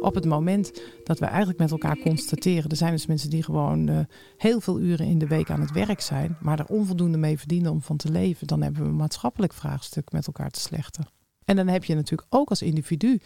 Op 0.00 0.14
het 0.14 0.24
moment 0.24 0.82
dat 1.04 1.18
we 1.18 1.26
eigenlijk 1.26 1.58
met 1.58 1.70
elkaar 1.70 1.98
constateren, 1.98 2.70
er 2.70 2.76
zijn 2.76 2.92
dus 2.92 3.06
mensen 3.06 3.30
die 3.30 3.42
gewoon 3.42 3.90
uh, 3.90 3.98
heel 4.36 4.60
veel 4.60 4.80
uren 4.80 5.06
in 5.06 5.18
de 5.18 5.26
week 5.26 5.50
aan 5.50 5.60
het 5.60 5.72
werk 5.72 6.00
zijn, 6.00 6.36
maar 6.40 6.58
er 6.58 6.66
onvoldoende 6.66 7.18
mee 7.18 7.38
verdienen 7.38 7.72
om 7.72 7.82
van 7.82 7.96
te 7.96 8.10
leven, 8.10 8.46
dan 8.46 8.62
hebben 8.62 8.82
we 8.82 8.88
een 8.88 8.96
maatschappelijk 8.96 9.52
vraagstuk 9.52 10.12
met 10.12 10.26
elkaar 10.26 10.50
te 10.50 10.60
slechten. 10.60 11.21
En 11.44 11.56
dan 11.56 11.68
heb 11.68 11.84
je 11.84 11.94
natuurlijk 11.94 12.34
ook 12.34 12.48
als 12.48 12.62
individu 12.62 13.20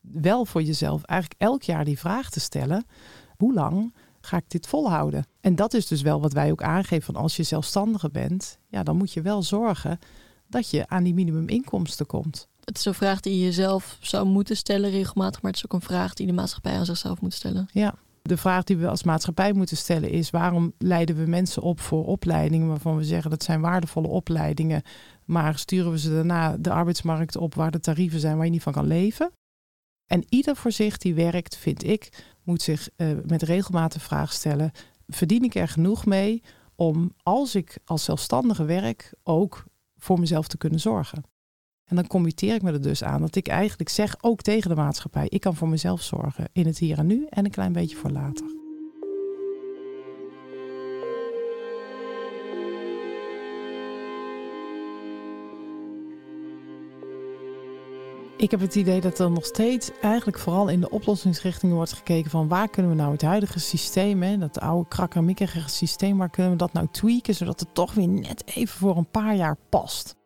wel 0.00 0.44
voor 0.44 0.62
jezelf 0.62 1.02
eigenlijk 1.02 1.40
elk 1.40 1.62
jaar 1.62 1.84
die 1.84 1.98
vraag 1.98 2.30
te 2.30 2.40
stellen: 2.40 2.84
hoe 3.36 3.54
lang 3.54 3.94
ga 4.20 4.36
ik 4.36 4.50
dit 4.50 4.66
volhouden? 4.66 5.26
En 5.40 5.54
dat 5.54 5.74
is 5.74 5.86
dus 5.86 6.02
wel 6.02 6.20
wat 6.20 6.32
wij 6.32 6.50
ook 6.50 6.62
aangeven 6.62 7.14
van 7.14 7.22
als 7.22 7.36
je 7.36 7.42
zelfstandige 7.42 8.10
bent, 8.10 8.58
ja, 8.68 8.82
dan 8.82 8.96
moet 8.96 9.12
je 9.12 9.22
wel 9.22 9.42
zorgen 9.42 9.98
dat 10.46 10.70
je 10.70 10.88
aan 10.88 11.02
die 11.02 11.14
minimuminkomsten 11.14 12.06
komt. 12.06 12.48
Het 12.64 12.78
is 12.78 12.84
een 12.84 12.94
vraag 12.94 13.20
die 13.20 13.38
je 13.38 13.44
jezelf 13.44 13.96
zou 14.00 14.26
moeten 14.26 14.56
stellen 14.56 14.90
regelmatig, 14.90 15.42
maar 15.42 15.50
het 15.50 15.60
is 15.60 15.66
ook 15.66 15.80
een 15.80 15.86
vraag 15.86 16.14
die 16.14 16.26
de 16.26 16.32
maatschappij 16.32 16.76
aan 16.76 16.84
zichzelf 16.84 17.20
moet 17.20 17.34
stellen. 17.34 17.68
Ja, 17.72 17.94
De 18.22 18.36
vraag 18.36 18.64
die 18.64 18.76
we 18.76 18.88
als 18.88 19.02
maatschappij 19.02 19.52
moeten 19.52 19.76
stellen 19.76 20.10
is: 20.10 20.30
waarom 20.30 20.72
leiden 20.78 21.16
we 21.16 21.26
mensen 21.26 21.62
op 21.62 21.80
voor 21.80 22.06
opleidingen 22.06 22.68
waarvan 22.68 22.96
we 22.96 23.04
zeggen 23.04 23.30
dat 23.30 23.42
zijn 23.42 23.60
waardevolle 23.60 24.08
opleidingen, 24.08 24.82
maar 25.24 25.58
sturen 25.58 25.90
we 25.90 25.98
ze 25.98 26.10
daarna 26.10 26.56
de 26.56 26.70
arbeidsmarkt 26.70 27.36
op 27.36 27.54
waar 27.54 27.70
de 27.70 27.80
tarieven 27.80 28.20
zijn 28.20 28.36
waar 28.36 28.44
je 28.44 28.50
niet 28.50 28.62
van 28.62 28.72
kan 28.72 28.86
leven? 28.86 29.32
En 30.06 30.24
ieder 30.28 30.56
voor 30.56 30.72
zich 30.72 30.98
die 30.98 31.14
werkt, 31.14 31.56
vind 31.56 31.84
ik, 31.84 32.24
moet 32.42 32.62
zich 32.62 32.88
uh, 32.96 33.18
met 33.26 33.42
regelmaat 33.42 33.92
de 33.92 34.00
vraag 34.00 34.32
stellen: 34.32 34.72
verdien 35.06 35.44
ik 35.44 35.54
er 35.54 35.68
genoeg 35.68 36.06
mee 36.06 36.42
om 36.74 37.12
als 37.22 37.54
ik 37.54 37.78
als 37.84 38.04
zelfstandige 38.04 38.64
werk 38.64 39.14
ook 39.22 39.64
voor 39.96 40.20
mezelf 40.20 40.48
te 40.48 40.56
kunnen 40.56 40.80
zorgen? 40.80 41.22
En 41.84 41.96
dan 41.96 42.06
committeer 42.06 42.54
ik 42.54 42.62
me 42.62 42.72
er 42.72 42.82
dus 42.82 43.04
aan 43.04 43.20
dat 43.20 43.36
ik 43.36 43.48
eigenlijk 43.48 43.88
zeg, 43.88 44.16
ook 44.20 44.40
tegen 44.40 44.70
de 44.70 44.76
maatschappij, 44.76 45.26
ik 45.28 45.40
kan 45.40 45.56
voor 45.56 45.68
mezelf 45.68 46.02
zorgen 46.02 46.48
in 46.52 46.66
het 46.66 46.78
hier 46.78 46.98
en 46.98 47.06
nu 47.06 47.26
en 47.28 47.44
een 47.44 47.50
klein 47.50 47.72
beetje 47.72 47.96
voor 47.96 48.10
later. 48.10 48.61
Ik 58.42 58.50
heb 58.50 58.60
het 58.60 58.74
idee 58.74 59.00
dat 59.00 59.18
er 59.18 59.30
nog 59.30 59.44
steeds 59.44 59.90
eigenlijk 60.00 60.38
vooral 60.38 60.68
in 60.68 60.80
de 60.80 60.90
oplossingsrichtingen 60.90 61.76
wordt 61.76 61.92
gekeken 61.92 62.30
van 62.30 62.48
waar 62.48 62.68
kunnen 62.68 62.90
we 62.90 62.96
nou 62.96 63.12
het 63.12 63.22
huidige 63.22 63.60
systeem, 63.60 64.22
hè, 64.22 64.38
dat 64.38 64.60
oude 64.60 64.88
krakkemikkige 64.88 65.68
systeem, 65.68 66.18
waar 66.18 66.30
kunnen 66.30 66.52
we 66.52 66.58
dat 66.58 66.72
nou 66.72 66.86
tweaken 66.90 67.34
zodat 67.34 67.60
het 67.60 67.74
toch 67.74 67.94
weer 67.94 68.08
net 68.08 68.42
even 68.46 68.78
voor 68.78 68.96
een 68.96 69.10
paar 69.10 69.36
jaar 69.36 69.56
past. 69.68 70.16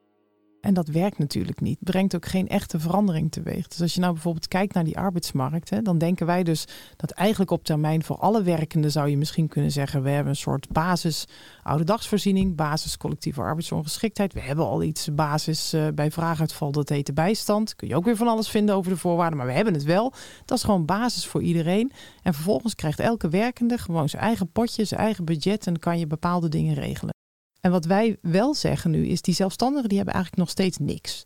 En 0.66 0.74
dat 0.74 0.88
werkt 0.88 1.18
natuurlijk 1.18 1.60
niet. 1.60 1.78
Brengt 1.80 2.14
ook 2.14 2.26
geen 2.26 2.48
echte 2.48 2.80
verandering 2.80 3.32
teweeg. 3.32 3.68
Dus 3.68 3.80
als 3.80 3.94
je 3.94 4.00
nou 4.00 4.12
bijvoorbeeld 4.12 4.48
kijkt 4.48 4.74
naar 4.74 4.84
die 4.84 4.98
arbeidsmarkt, 4.98 5.70
hè, 5.70 5.82
dan 5.82 5.98
denken 5.98 6.26
wij 6.26 6.42
dus 6.42 6.64
dat 6.96 7.10
eigenlijk 7.10 7.50
op 7.50 7.64
termijn 7.64 8.04
voor 8.04 8.16
alle 8.16 8.42
werkenden 8.42 8.90
zou 8.90 9.08
je 9.08 9.16
misschien 9.16 9.48
kunnen 9.48 9.70
zeggen: 9.70 10.02
we 10.02 10.10
hebben 10.10 10.32
een 10.32 10.36
soort 10.38 10.68
basis 10.68 11.24
ouderdagsvoorziening, 11.62 12.56
basis 12.56 12.96
collectieve 12.96 13.40
arbeidsongeschiktheid. 13.40 14.32
We 14.32 14.40
hebben 14.40 14.66
al 14.66 14.82
iets 14.82 15.14
basis 15.14 15.74
uh, 15.74 15.86
bij 15.94 16.10
vraaguitval, 16.10 16.72
dat 16.72 16.88
heet 16.88 17.06
de 17.06 17.12
bijstand. 17.12 17.76
Kun 17.76 17.88
je 17.88 17.96
ook 17.96 18.04
weer 18.04 18.16
van 18.16 18.28
alles 18.28 18.48
vinden 18.48 18.74
over 18.74 18.90
de 18.90 18.98
voorwaarden, 18.98 19.38
maar 19.38 19.46
we 19.46 19.52
hebben 19.52 19.74
het 19.74 19.84
wel. 19.84 20.12
Dat 20.44 20.58
is 20.58 20.64
gewoon 20.64 20.84
basis 20.84 21.26
voor 21.26 21.42
iedereen. 21.42 21.92
En 22.22 22.34
vervolgens 22.34 22.74
krijgt 22.74 23.00
elke 23.00 23.28
werkende 23.28 23.78
gewoon 23.78 24.08
zijn 24.08 24.22
eigen 24.22 24.50
potje, 24.52 24.84
zijn 24.84 25.00
eigen 25.00 25.24
budget 25.24 25.66
en 25.66 25.78
kan 25.78 25.98
je 25.98 26.06
bepaalde 26.06 26.48
dingen 26.48 26.74
regelen. 26.74 27.15
En 27.66 27.72
wat 27.72 27.84
wij 27.84 28.16
wel 28.22 28.54
zeggen 28.54 28.90
nu 28.90 29.06
is, 29.06 29.22
die 29.22 29.34
zelfstandigen 29.34 29.88
die 29.88 29.96
hebben 29.96 30.14
eigenlijk 30.14 30.44
nog 30.44 30.52
steeds 30.52 30.78
niks. 30.78 31.24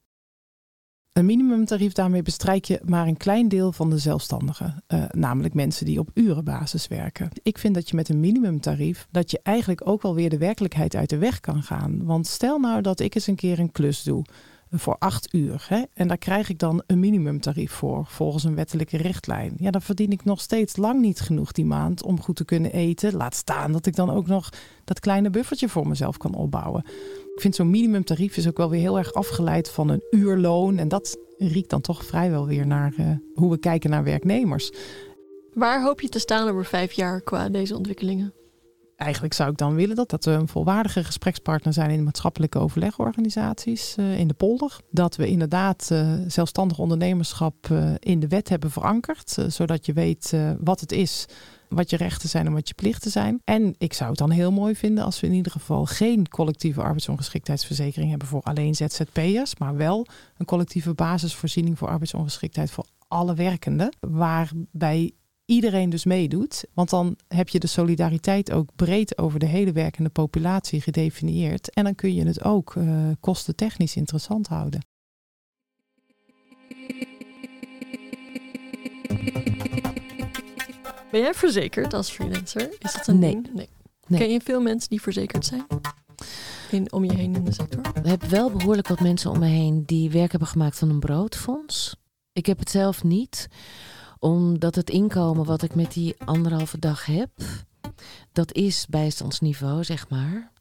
Een 1.12 1.26
minimumtarief, 1.26 1.92
daarmee 1.92 2.22
bestrijk 2.22 2.64
je 2.64 2.80
maar 2.84 3.06
een 3.06 3.16
klein 3.16 3.48
deel 3.48 3.72
van 3.72 3.90
de 3.90 3.98
zelfstandigen. 3.98 4.84
Uh, 4.88 5.04
namelijk 5.10 5.54
mensen 5.54 5.86
die 5.86 5.98
op 5.98 6.10
urenbasis 6.14 6.86
werken. 6.86 7.30
Ik 7.42 7.58
vind 7.58 7.74
dat 7.74 7.88
je 7.88 7.96
met 7.96 8.08
een 8.08 8.20
minimumtarief, 8.20 9.06
dat 9.10 9.30
je 9.30 9.40
eigenlijk 9.42 9.86
ook 9.86 10.02
wel 10.02 10.14
weer 10.14 10.30
de 10.30 10.38
werkelijkheid 10.38 10.96
uit 10.96 11.08
de 11.08 11.18
weg 11.18 11.40
kan 11.40 11.62
gaan. 11.62 12.04
Want 12.04 12.26
stel 12.26 12.58
nou 12.58 12.82
dat 12.82 13.00
ik 13.00 13.14
eens 13.14 13.26
een 13.26 13.34
keer 13.34 13.58
een 13.58 13.72
klus 13.72 14.02
doe 14.02 14.24
voor 14.70 14.96
acht 14.98 15.34
uur. 15.34 15.66
Hè? 15.68 15.82
En 15.92 16.08
daar 16.08 16.18
krijg 16.18 16.48
ik 16.48 16.58
dan 16.58 16.82
een 16.86 17.00
minimumtarief 17.00 17.72
voor, 17.72 18.06
volgens 18.06 18.44
een 18.44 18.54
wettelijke 18.54 18.96
richtlijn. 18.96 19.54
Ja, 19.56 19.70
dan 19.70 19.82
verdien 19.82 20.10
ik 20.10 20.24
nog 20.24 20.40
steeds 20.40 20.76
lang 20.76 21.00
niet 21.00 21.20
genoeg 21.20 21.52
die 21.52 21.64
maand 21.64 22.02
om 22.02 22.20
goed 22.20 22.36
te 22.36 22.44
kunnen 22.44 22.72
eten. 22.72 23.16
Laat 23.16 23.34
staan 23.34 23.72
dat 23.72 23.86
ik 23.86 23.96
dan 23.96 24.10
ook 24.10 24.26
nog 24.26 24.48
dat 24.84 25.00
kleine 25.00 25.30
buffertje 25.30 25.68
voor 25.68 25.88
mezelf 25.88 26.16
kan 26.16 26.34
opbouwen. 26.34 26.84
Ik 27.34 27.40
vind 27.40 27.54
zo'n 27.54 27.70
minimumtarief 27.70 28.36
is 28.36 28.48
ook 28.48 28.56
wel 28.56 28.70
weer 28.70 28.80
heel 28.80 28.98
erg 28.98 29.12
afgeleid 29.12 29.70
van 29.70 29.88
een 29.88 30.02
uurloon. 30.10 30.78
En 30.78 30.88
dat 30.88 31.16
riekt 31.38 31.70
dan 31.70 31.80
toch 31.80 32.04
vrijwel 32.04 32.46
weer 32.46 32.66
naar 32.66 32.94
uh, 33.00 33.10
hoe 33.34 33.50
we 33.50 33.58
kijken 33.58 33.90
naar 33.90 34.04
werknemers. 34.04 34.72
Waar 35.54 35.82
hoop 35.82 36.00
je 36.00 36.08
te 36.08 36.18
staan 36.18 36.48
over 36.48 36.64
vijf 36.64 36.92
jaar 36.92 37.20
qua 37.20 37.48
deze 37.48 37.76
ontwikkelingen? 37.76 38.34
Eigenlijk 39.00 39.34
zou 39.34 39.50
ik 39.50 39.56
dan 39.56 39.74
willen 39.74 39.96
dat, 39.96 40.10
dat 40.10 40.24
we 40.24 40.30
een 40.30 40.48
volwaardige 40.48 41.04
gesprekspartner 41.04 41.72
zijn 41.72 41.90
in 41.90 42.04
maatschappelijke 42.04 42.58
overlegorganisaties 42.58 43.96
uh, 43.98 44.18
in 44.18 44.28
de 44.28 44.34
polder. 44.34 44.78
Dat 44.90 45.16
we 45.16 45.28
inderdaad 45.28 45.88
uh, 45.92 46.12
zelfstandig 46.26 46.78
ondernemerschap 46.78 47.68
uh, 47.72 47.94
in 47.98 48.20
de 48.20 48.28
wet 48.28 48.48
hebben 48.48 48.70
verankerd, 48.70 49.36
zodat 49.48 49.86
je 49.86 49.92
weet 49.92 50.34
wat 50.60 50.80
het 50.80 50.92
is, 50.92 51.26
wat 51.68 51.90
je 51.90 51.96
rechten 51.96 52.28
zijn 52.28 52.46
en 52.46 52.52
wat 52.52 52.68
je 52.68 52.74
plichten 52.74 53.10
zijn. 53.10 53.40
En 53.44 53.74
ik 53.78 53.92
zou 53.92 54.10
het 54.10 54.18
dan 54.18 54.30
heel 54.30 54.52
mooi 54.52 54.74
vinden 54.74 55.04
als 55.04 55.20
we 55.20 55.26
in 55.26 55.32
ieder 55.32 55.52
geval 55.52 55.86
geen 55.86 56.28
collectieve 56.28 56.82
arbeidsongeschiktheidsverzekering 56.82 58.10
hebben 58.10 58.28
voor 58.28 58.42
alleen 58.42 58.74
ZZP'ers, 58.74 59.56
maar 59.58 59.76
wel 59.76 60.06
een 60.36 60.46
collectieve 60.46 60.94
basisvoorziening 60.94 61.78
voor 61.78 61.88
arbeidsongeschiktheid 61.88 62.70
voor 62.70 62.86
alle 63.08 63.34
werkenden, 63.34 63.96
waarbij 64.00 65.12
iedereen 65.50 65.90
dus 65.90 66.04
meedoet. 66.04 66.64
Want 66.74 66.90
dan 66.90 67.16
heb 67.28 67.48
je 67.48 67.58
de 67.58 67.66
solidariteit 67.66 68.52
ook 68.52 68.68
breed 68.76 69.18
over 69.18 69.38
de 69.38 69.46
hele 69.46 69.72
werkende 69.72 70.08
populatie 70.08 70.80
gedefinieerd. 70.80 71.70
En 71.70 71.84
dan 71.84 71.94
kun 71.94 72.14
je 72.14 72.26
het 72.26 72.44
ook 72.44 72.74
uh, 72.74 73.10
kostentechnisch 73.20 73.96
interessant 73.96 74.46
houden. 74.46 74.80
Ben 81.10 81.20
jij 81.20 81.34
verzekerd 81.34 81.94
als 81.94 82.10
freelancer? 82.10 82.68
Is 82.78 82.92
dat 82.92 83.06
een 83.06 83.18
nee. 83.18 83.32
ding? 83.32 83.68
Nee. 84.06 84.20
Ken 84.20 84.30
je 84.30 84.40
veel 84.40 84.60
mensen 84.60 84.88
die 84.88 85.00
verzekerd 85.00 85.46
zijn? 85.46 85.66
In, 86.70 86.92
om 86.92 87.04
je 87.04 87.14
heen 87.14 87.34
in 87.34 87.44
de 87.44 87.52
sector? 87.52 87.82
We 88.02 88.08
hebben 88.08 88.30
wel 88.30 88.50
behoorlijk 88.50 88.88
wat 88.88 89.00
mensen 89.00 89.30
om 89.30 89.38
me 89.38 89.46
heen 89.46 89.82
die 89.86 90.10
werk 90.10 90.30
hebben 90.30 90.48
gemaakt 90.48 90.78
van 90.78 90.90
een 90.90 91.00
broodfonds. 91.00 91.96
Ik 92.32 92.46
heb 92.46 92.58
het 92.58 92.70
zelf 92.70 93.04
niet 93.04 93.48
omdat 94.20 94.74
het 94.74 94.90
inkomen 94.90 95.44
wat 95.44 95.62
ik 95.62 95.74
met 95.74 95.92
die 95.92 96.14
anderhalve 96.24 96.78
dag 96.78 97.06
heb, 97.06 97.30
dat 98.32 98.52
is 98.52 98.86
bijstandsniveau, 98.86 99.84
zeg 99.84 100.08
maar. 100.08 100.52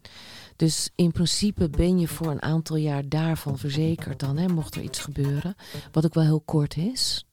Dus 0.55 0.89
in 0.95 1.11
principe 1.11 1.69
ben 1.69 1.99
je 1.99 2.07
voor 2.07 2.27
een 2.27 2.41
aantal 2.41 2.75
jaar 2.75 3.09
daarvan 3.09 3.57
verzekerd 3.57 4.19
dan, 4.19 4.37
hè, 4.37 4.47
mocht 4.47 4.75
er 4.75 4.81
iets 4.81 4.99
gebeuren. 4.99 5.55
Wat 5.91 6.05
ook 6.05 6.13
wel 6.13 6.23
heel 6.23 6.41
kort 6.41 6.77
is. 6.77 7.25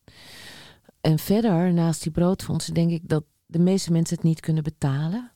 En 1.00 1.18
verder, 1.18 1.72
naast 1.72 2.02
die 2.02 2.12
broodfondsen, 2.12 2.74
denk 2.74 2.90
ik 2.90 3.08
dat 3.08 3.24
de 3.46 3.58
meeste 3.58 3.92
mensen 3.92 4.16
het 4.16 4.24
niet 4.24 4.40
kunnen 4.40 4.62
betalen. 4.62 5.32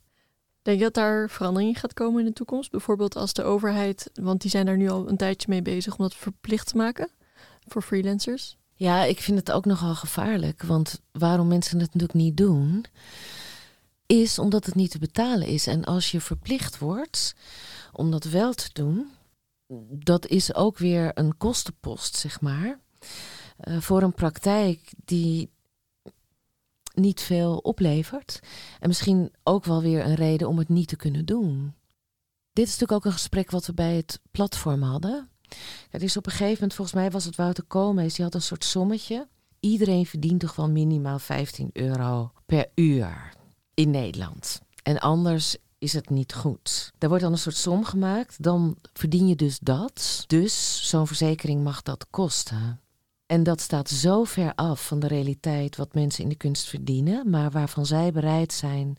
Denk 0.63 0.79
je 0.79 0.85
dat 0.85 0.95
daar 0.95 1.31
verandering 1.31 1.81
gaat 1.81 1.95
komen 1.95 2.21
in 2.21 2.27
de 2.27 2.33
toekomst? 2.33 2.71
Bijvoorbeeld 2.71 3.17
als 3.17 3.33
de 3.33 3.43
overheid, 3.43 4.11
want 4.15 4.41
die 4.41 4.51
zijn 4.51 4.67
daar 4.67 4.77
nu 4.77 4.89
al 4.89 5.09
een 5.09 5.17
tijdje 5.17 5.47
mee 5.49 5.63
bezig 5.63 5.97
om 5.97 6.05
dat 6.05 6.15
verplicht 6.15 6.67
te 6.67 6.77
maken 6.77 7.11
voor 7.67 7.83
freelancers. 7.83 8.59
Ja, 8.81 9.05
ik 9.05 9.21
vind 9.21 9.39
het 9.39 9.53
ook 9.53 9.65
nogal 9.65 9.95
gevaarlijk. 9.95 10.63
Want 10.63 11.01
waarom 11.13 11.49
mensen 11.49 11.79
het 11.79 11.87
natuurlijk 11.87 12.19
niet 12.19 12.37
doen, 12.37 12.85
is 14.07 14.39
omdat 14.39 14.67
het 14.67 14.75
niet 14.75 14.91
te 14.91 14.99
betalen 14.99 15.47
is. 15.47 15.67
En 15.67 15.85
als 15.85 16.11
je 16.11 16.21
verplicht 16.21 16.79
wordt 16.79 17.35
om 17.93 18.11
dat 18.11 18.25
wel 18.25 18.53
te 18.53 18.71
doen, 18.73 19.11
dat 19.91 20.27
is 20.27 20.55
ook 20.55 20.79
weer 20.79 21.11
een 21.15 21.37
kostenpost, 21.37 22.17
zeg 22.17 22.41
maar. 22.41 22.79
Uh, 23.65 23.81
voor 23.81 24.03
een 24.03 24.15
praktijk 24.15 24.93
die 25.05 25.51
niet 26.95 27.21
veel 27.21 27.57
oplevert. 27.57 28.41
En 28.79 28.89
misschien 28.89 29.33
ook 29.43 29.65
wel 29.65 29.83
weer 29.83 30.05
een 30.05 30.15
reden 30.15 30.49
om 30.49 30.59
het 30.59 30.69
niet 30.69 30.89
te 30.89 30.97
kunnen 30.97 31.25
doen. 31.25 31.75
Dit 32.53 32.67
is 32.67 32.71
natuurlijk 32.71 32.99
ook 32.99 33.05
een 33.05 33.19
gesprek 33.19 33.51
wat 33.51 33.67
we 33.67 33.75
bij 33.75 33.95
het 33.97 34.21
platform 34.31 34.83
hadden. 34.83 35.29
Het 35.91 36.03
is 36.03 36.17
op 36.17 36.27
een 36.27 36.33
gegeven 36.33 36.55
moment, 36.55 36.75
volgens 36.75 36.97
mij 36.97 37.11
was 37.11 37.25
het 37.25 37.37
Wouter 37.37 37.65
Koolmees, 37.65 38.15
die 38.15 38.25
had 38.25 38.35
een 38.35 38.43
soort 38.43 38.65
sommetje. 38.65 39.29
Iedereen 39.61 40.07
verdient 40.07 40.41
toch 40.41 40.57
wel 40.57 40.71
minimaal 40.71 41.19
15 41.19 41.71
euro 41.73 42.33
per 42.47 42.67
uur 42.75 43.33
in 43.75 43.91
Nederland. 43.91 44.61
En 44.83 44.99
anders 44.99 45.57
is 45.79 45.93
het 45.93 46.11
niet 46.11 46.35
goed. 46.35 46.93
Daar 46.99 47.09
wordt 47.09 47.25
dan 47.25 47.33
een 47.33 47.39
soort 47.39 47.57
som 47.57 47.85
gemaakt, 47.85 48.43
dan 48.43 48.77
verdien 48.93 49.29
je 49.29 49.37
dus 49.37 49.59
dat. 49.59 50.25
Dus 50.27 50.89
zo'n 50.89 51.07
verzekering 51.07 51.63
mag 51.63 51.83
dat 51.83 52.07
kosten. 52.11 52.81
En 53.27 53.43
dat 53.43 53.61
staat 53.61 53.89
zo 53.89 54.25
ver 54.25 54.55
af 54.55 54.87
van 54.87 55.01
de 55.01 55.07
realiteit 55.07 55.77
wat 55.77 55.95
mensen 55.95 56.23
in 56.23 56.29
de 56.29 56.35
kunst 56.35 56.69
verdienen, 56.69 57.31
maar 57.31 57.51
waarvan 57.51 57.87
zij 57.87 58.13
bereid 58.13 58.53
zijn 58.53 58.97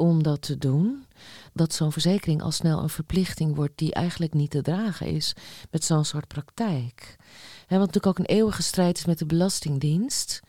om 0.00 0.22
dat 0.22 0.42
te 0.42 0.58
doen, 0.58 1.06
dat 1.52 1.72
zo'n 1.72 1.92
verzekering 1.92 2.42
al 2.42 2.50
snel 2.50 2.82
een 2.82 2.88
verplichting 2.88 3.54
wordt 3.56 3.78
die 3.78 3.92
eigenlijk 3.92 4.34
niet 4.34 4.50
te 4.50 4.62
dragen 4.62 5.06
is 5.06 5.34
met 5.70 5.84
zo'n 5.84 6.04
soort 6.04 6.28
praktijk. 6.28 7.16
En 7.66 7.78
wat 7.78 7.86
natuurlijk 7.86 8.06
ook 8.06 8.18
een 8.18 8.36
eeuwige 8.36 8.62
strijd 8.62 8.98
is 8.98 9.04
met 9.04 9.18
de 9.18 9.26
Belastingdienst. 9.26 10.40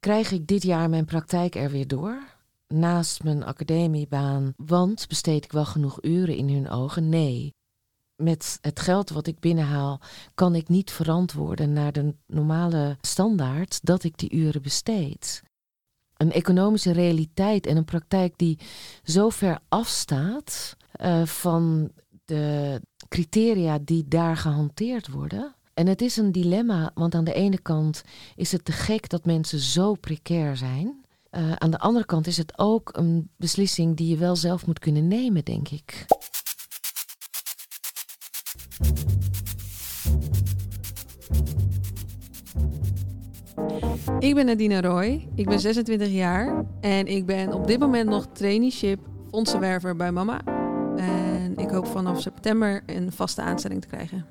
Krijg 0.00 0.30
ik 0.30 0.46
dit 0.46 0.62
jaar 0.62 0.88
mijn 0.90 1.04
praktijk 1.04 1.54
er 1.54 1.70
weer 1.70 1.88
door? 1.88 2.22
Naast 2.68 3.22
mijn 3.22 3.44
academiebaan, 3.44 4.52
want 4.56 5.08
besteed 5.08 5.44
ik 5.44 5.52
wel 5.52 5.64
genoeg 5.64 6.02
uren 6.02 6.36
in 6.36 6.48
hun 6.48 6.68
ogen? 6.68 7.08
Nee. 7.08 7.54
Met 8.16 8.58
het 8.60 8.80
geld 8.80 9.10
wat 9.10 9.26
ik 9.26 9.40
binnenhaal, 9.40 10.00
kan 10.34 10.54
ik 10.54 10.68
niet 10.68 10.90
verantwoorden 10.90 11.72
naar 11.72 11.92
de 11.92 12.14
normale 12.26 12.96
standaard 13.00 13.78
dat 13.82 14.04
ik 14.04 14.18
die 14.18 14.32
uren 14.32 14.62
besteed 14.62 15.42
een 16.16 16.32
economische 16.32 16.92
realiteit 16.92 17.66
en 17.66 17.76
een 17.76 17.84
praktijk 17.84 18.32
die 18.36 18.58
zo 19.04 19.28
ver 19.28 19.58
afstaat 19.68 20.76
uh, 21.00 21.26
van 21.26 21.90
de 22.24 22.80
criteria 23.08 23.78
die 23.84 24.04
daar 24.08 24.36
gehanteerd 24.36 25.08
worden. 25.08 25.54
En 25.74 25.86
het 25.86 26.02
is 26.02 26.16
een 26.16 26.32
dilemma, 26.32 26.90
want 26.94 27.14
aan 27.14 27.24
de 27.24 27.34
ene 27.34 27.58
kant 27.58 28.04
is 28.36 28.52
het 28.52 28.64
te 28.64 28.72
gek 28.72 29.08
dat 29.08 29.24
mensen 29.24 29.58
zo 29.58 29.94
precair 29.94 30.56
zijn. 30.56 31.04
Eh, 31.30 31.52
aan 31.52 31.70
de 31.70 31.78
andere 31.78 32.04
kant 32.04 32.26
is 32.26 32.36
het 32.36 32.58
ook 32.58 32.96
een 32.96 33.30
beslissing 33.36 33.96
die 33.96 34.08
je 34.08 34.16
wel 34.16 34.36
zelf 34.36 34.66
moet 34.66 34.78
kunnen 34.78 35.08
nemen, 35.08 35.44
denk 35.44 35.68
ik. 35.68 36.06
Ik 44.18 44.34
ben 44.34 44.46
Nadine 44.46 44.80
Roy, 44.80 45.28
ik 45.34 45.48
ben 45.48 45.60
26 45.60 46.08
jaar 46.08 46.64
en 46.80 47.06
ik 47.06 47.26
ben 47.26 47.52
op 47.52 47.66
dit 47.66 47.78
moment 47.78 48.08
nog 48.08 48.26
traineeship 48.32 48.98
fondsenwerver 49.30 49.96
bij 49.96 50.12
mama. 50.12 50.40
En 50.96 51.56
ik 51.56 51.70
hoop 51.70 51.86
vanaf 51.86 52.20
september 52.20 52.82
een 52.86 53.12
vaste 53.12 53.42
aanstelling 53.42 53.80
te 53.80 53.86
krijgen. 53.86 54.26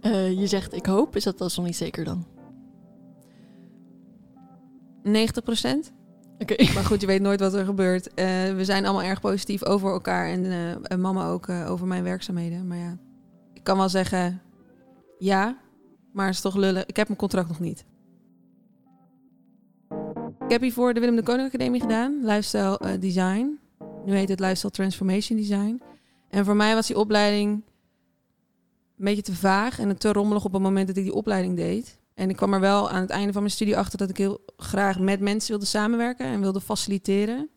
Eh, 0.00 0.40
je 0.40 0.46
zegt 0.46 0.74
ik 0.74 0.86
hoop, 0.86 1.16
is 1.16 1.24
dat 1.24 1.38
dan 1.38 1.50
nog 1.56 1.64
niet 1.64 1.76
zeker 1.76 2.04
dan? 2.04 2.26
90 5.02 5.42
procent. 5.42 5.92
Oké. 6.38 6.64
Maar 6.74 6.84
goed, 6.84 7.00
je 7.00 7.06
weet 7.06 7.20
nooit 7.20 7.40
wat 7.40 7.54
er 7.54 7.64
gebeurt. 7.64 8.14
Eh, 8.14 8.26
we 8.54 8.64
zijn 8.64 8.84
allemaal 8.84 9.08
erg 9.08 9.20
positief 9.20 9.64
over 9.64 9.90
elkaar 9.90 10.28
en, 10.28 10.44
eh, 10.44 10.70
en 10.82 11.00
mama 11.00 11.28
ook 11.28 11.48
over 11.48 11.86
mijn 11.86 12.04
werkzaamheden. 12.04 12.66
Maar 12.66 12.78
ja, 12.78 12.98
ik 13.52 13.64
kan 13.64 13.76
wel 13.76 13.88
zeggen 13.88 14.42
ja, 15.18 15.58
maar 16.12 16.26
het 16.26 16.34
is 16.34 16.40
toch 16.40 16.56
lullen. 16.56 16.84
Ik 16.86 16.96
heb 16.96 17.06
mijn 17.06 17.18
contract 17.18 17.48
nog 17.48 17.60
niet. 17.60 17.84
Ik 20.44 20.50
heb 20.50 20.60
hiervoor 20.60 20.94
de 20.94 21.00
Willem 21.00 21.16
de 21.16 21.22
Koning 21.22 21.48
Academie 21.48 21.80
gedaan, 21.80 22.20
Lifestyle 22.22 22.78
eh, 22.78 23.00
Design. 23.00 23.58
Nu 24.04 24.14
heet 24.14 24.28
het 24.28 24.40
Lifestyle 24.40 24.70
Transformation 24.70 25.38
Design. 25.38 25.82
En 26.30 26.44
voor 26.44 26.56
mij 26.56 26.74
was 26.74 26.86
die 26.86 26.98
opleiding 26.98 27.52
een 28.98 29.04
beetje 29.04 29.22
te 29.22 29.34
vaag 29.34 29.78
en 29.78 29.98
te 29.98 30.12
rommelig 30.12 30.44
op 30.44 30.52
het 30.52 30.62
moment 30.62 30.86
dat 30.86 30.96
ik 30.96 31.02
die 31.02 31.14
opleiding 31.14 31.56
deed. 31.56 31.98
En 32.14 32.30
ik 32.30 32.36
kwam 32.36 32.54
er 32.54 32.60
wel 32.60 32.90
aan 32.90 33.00
het 33.00 33.10
einde 33.10 33.32
van 33.32 33.42
mijn 33.42 33.54
studie 33.54 33.76
achter 33.76 33.98
dat 33.98 34.10
ik 34.10 34.16
heel 34.16 34.40
graag 34.56 34.98
met 34.98 35.20
mensen 35.20 35.50
wilde 35.50 35.66
samenwerken 35.66 36.26
en 36.26 36.40
wilde 36.40 36.60
faciliteren. 36.60 37.50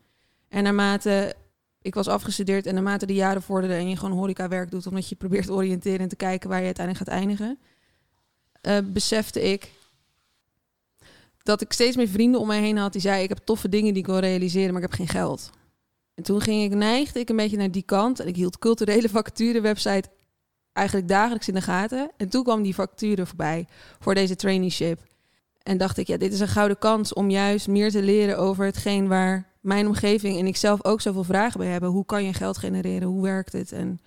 En 0.48 0.62
naarmate 0.62 1.34
ik 1.82 1.94
was 1.94 2.08
afgestudeerd 2.08 2.66
en 2.66 2.74
naarmate 2.74 3.06
de 3.06 3.14
jaren 3.14 3.42
vorderden 3.42 3.76
en 3.76 3.88
je 3.88 3.96
gewoon 3.96 4.18
horecawerk 4.18 4.70
doet, 4.70 4.86
omdat 4.86 5.08
je 5.08 5.16
probeert 5.16 5.46
te 5.46 5.52
oriënteren 5.52 6.00
en 6.00 6.08
te 6.08 6.16
kijken 6.16 6.48
waar 6.48 6.58
je 6.58 6.64
uiteindelijk 6.64 7.04
gaat 7.04 7.18
eindigen, 7.18 7.58
eh, 8.60 8.78
besefte 8.92 9.42
ik 9.42 9.72
dat 11.48 11.60
ik 11.60 11.72
steeds 11.72 11.96
meer 11.96 12.08
vrienden 12.08 12.40
om 12.40 12.46
mij 12.46 12.60
heen 12.60 12.76
had 12.76 12.92
die 12.92 13.00
zeiden: 13.00 13.22
Ik 13.22 13.28
heb 13.28 13.38
toffe 13.44 13.68
dingen 13.68 13.92
die 13.92 14.02
ik 14.02 14.08
wil 14.08 14.18
realiseren, 14.18 14.72
maar 14.72 14.82
ik 14.82 14.88
heb 14.88 14.98
geen 14.98 15.08
geld. 15.08 15.50
En 16.14 16.22
toen 16.22 16.40
ging 16.40 16.62
ik, 16.62 16.78
neigde 16.78 17.20
ik 17.20 17.28
een 17.28 17.36
beetje 17.36 17.56
naar 17.56 17.70
die 17.70 17.82
kant. 17.82 18.20
En 18.20 18.26
ik 18.26 18.36
hield 18.36 18.58
culturele 18.58 19.08
vacature-website 19.18 20.08
eigenlijk 20.72 21.08
dagelijks 21.08 21.48
in 21.48 21.54
de 21.54 21.60
gaten. 21.60 22.10
En 22.16 22.28
toen 22.28 22.42
kwam 22.42 22.62
die 22.62 22.74
vacature 22.74 23.26
voorbij 23.26 23.66
voor 23.98 24.14
deze 24.14 24.36
traineeship. 24.36 25.00
En 25.62 25.78
dacht 25.78 25.96
ik, 25.96 26.06
ja, 26.06 26.16
dit 26.16 26.32
is 26.32 26.40
een 26.40 26.48
gouden 26.48 26.78
kans 26.78 27.12
om 27.12 27.30
juist 27.30 27.68
meer 27.68 27.90
te 27.90 28.02
leren 28.02 28.38
over 28.38 28.64
hetgeen 28.64 29.08
waar 29.08 29.52
mijn 29.60 29.86
omgeving 29.86 30.38
en 30.38 30.46
ik 30.46 30.56
zelf 30.56 30.84
ook 30.84 31.00
zoveel 31.00 31.24
vragen 31.24 31.60
bij 31.60 31.68
hebben. 31.68 31.90
Hoe 31.90 32.04
kan 32.04 32.24
je 32.24 32.32
geld 32.32 32.58
genereren? 32.58 33.08
Hoe 33.08 33.22
werkt 33.22 33.52
het? 33.52 33.72
En 33.72 34.00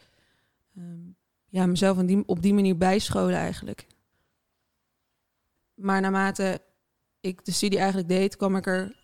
ehm, 0.76 1.00
ja, 1.48 1.66
mezelf 1.66 1.98
op 1.98 2.08
die, 2.08 2.24
op 2.26 2.42
die 2.42 2.54
manier 2.54 2.78
bijscholen 2.78 3.36
eigenlijk. 3.36 3.88
Maar 5.74 6.02
naarmate 6.02 6.62
ik 7.22 7.45
de 7.45 7.51
studie 7.51 7.78
eigenlijk 7.78 8.07
deed, 8.07 8.36
kwam 8.36 8.55
ik 8.55 8.65
er 8.65 8.99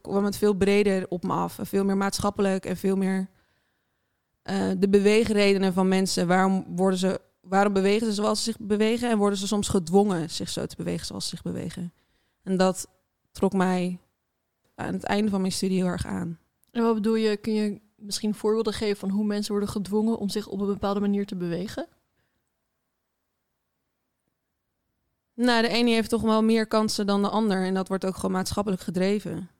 kwam 0.00 0.24
het 0.24 0.36
veel 0.36 0.54
breder 0.54 1.06
op 1.08 1.22
me 1.22 1.32
af. 1.32 1.58
Veel 1.62 1.84
meer 1.84 1.96
maatschappelijk 1.96 2.64
en 2.64 2.76
veel 2.76 2.96
meer 2.96 3.28
eh, 4.42 4.70
de 4.78 4.88
beweegredenen 4.88 5.72
van 5.72 5.88
mensen. 5.88 6.26
Waarom, 6.26 6.64
worden 6.68 6.98
ze, 6.98 7.20
waarom 7.40 7.72
bewegen 7.72 8.06
ze 8.06 8.12
zoals 8.12 8.44
ze 8.44 8.44
zich 8.44 8.60
bewegen? 8.60 9.10
En 9.10 9.18
worden 9.18 9.38
ze 9.38 9.46
soms 9.46 9.68
gedwongen 9.68 10.30
zich 10.30 10.48
zo 10.48 10.66
te 10.66 10.76
bewegen 10.76 11.06
zoals 11.06 11.24
ze 11.24 11.30
zich 11.30 11.42
bewegen? 11.42 11.92
En 12.42 12.56
dat 12.56 12.88
trok 13.32 13.52
mij 13.52 13.98
aan 14.74 14.92
het 14.92 15.04
einde 15.04 15.30
van 15.30 15.40
mijn 15.40 15.52
studie 15.52 15.78
heel 15.78 15.86
erg 15.86 16.06
aan. 16.06 16.38
En 16.70 16.82
wat 16.82 16.94
bedoel 16.94 17.14
je, 17.14 17.36
kun 17.36 17.52
je 17.52 17.80
misschien 17.96 18.34
voorbeelden 18.34 18.72
geven 18.72 18.96
van 18.96 19.10
hoe 19.10 19.24
mensen 19.24 19.52
worden 19.52 19.70
gedwongen 19.70 20.18
om 20.18 20.28
zich 20.28 20.48
op 20.48 20.60
een 20.60 20.66
bepaalde 20.66 21.00
manier 21.00 21.26
te 21.26 21.36
bewegen? 21.36 21.86
Nou, 25.40 25.62
de 25.62 25.68
ene 25.68 25.90
heeft 25.90 26.08
toch 26.08 26.22
wel 26.22 26.42
meer 26.42 26.66
kansen 26.66 27.06
dan 27.06 27.22
de 27.22 27.28
ander. 27.28 27.64
En 27.64 27.74
dat 27.74 27.88
wordt 27.88 28.04
ook 28.04 28.14
gewoon 28.14 28.30
maatschappelijk 28.30 28.82
gedreven. 28.82 29.50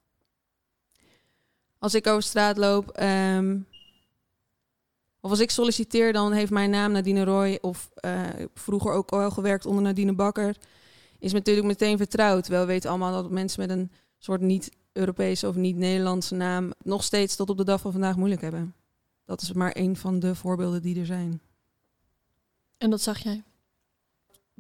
Als 1.78 1.95
ik 1.95 2.07
over 2.07 2.22
straat 2.22 2.57
loop, 2.57 2.89
ehm, 2.91 3.59
of 5.20 5.31
als 5.31 5.41
ik 5.41 5.51
solliciteer, 5.51 6.12
dan 6.12 6.33
heeft 6.33 6.51
mijn 6.51 6.70
naam 6.70 6.93
Nadine 6.93 7.24
Roy, 7.24 7.59
of 7.61 7.91
uh, 8.05 8.22
vroeger 8.55 8.93
ook 8.93 9.11
al 9.11 9.31
gewerkt 9.31 9.66
onder 9.66 9.83
Nadine 9.83 10.14
Bakker, 10.14 10.57
is 11.18 11.33
natuurlijk 11.33 11.66
meteen 11.66 11.97
vertrouwd. 11.97 12.49
Wel 12.49 12.66
weten 12.66 12.91
allemaal 12.91 13.22
dat 13.22 13.31
mensen 13.31 13.61
met 13.61 13.70
een 13.70 13.91
soort 14.18 14.41
niet-Europese 14.41 15.49
of 15.49 15.55
niet-Nederlandse 15.55 16.35
naam 16.35 16.72
nog 16.83 17.05
steeds 17.05 17.37
tot 17.37 17.51
op 17.51 17.57
de 17.57 17.64
dag 17.64 17.81
van 17.81 17.93
vandaag 17.93 18.16
moeilijk 18.16 18.41
hebben. 18.41 18.74
Dat 19.24 19.43
is 19.43 19.53
maar 19.53 19.76
een 19.76 19.97
van 19.97 20.18
de 20.18 20.35
voorbeelden 20.35 20.83
die 20.83 21.01
er 21.01 21.07
zijn. 21.07 21.41
En 22.78 22.91
dat 22.91 23.01
zag 23.01 23.18
jij? 23.18 23.43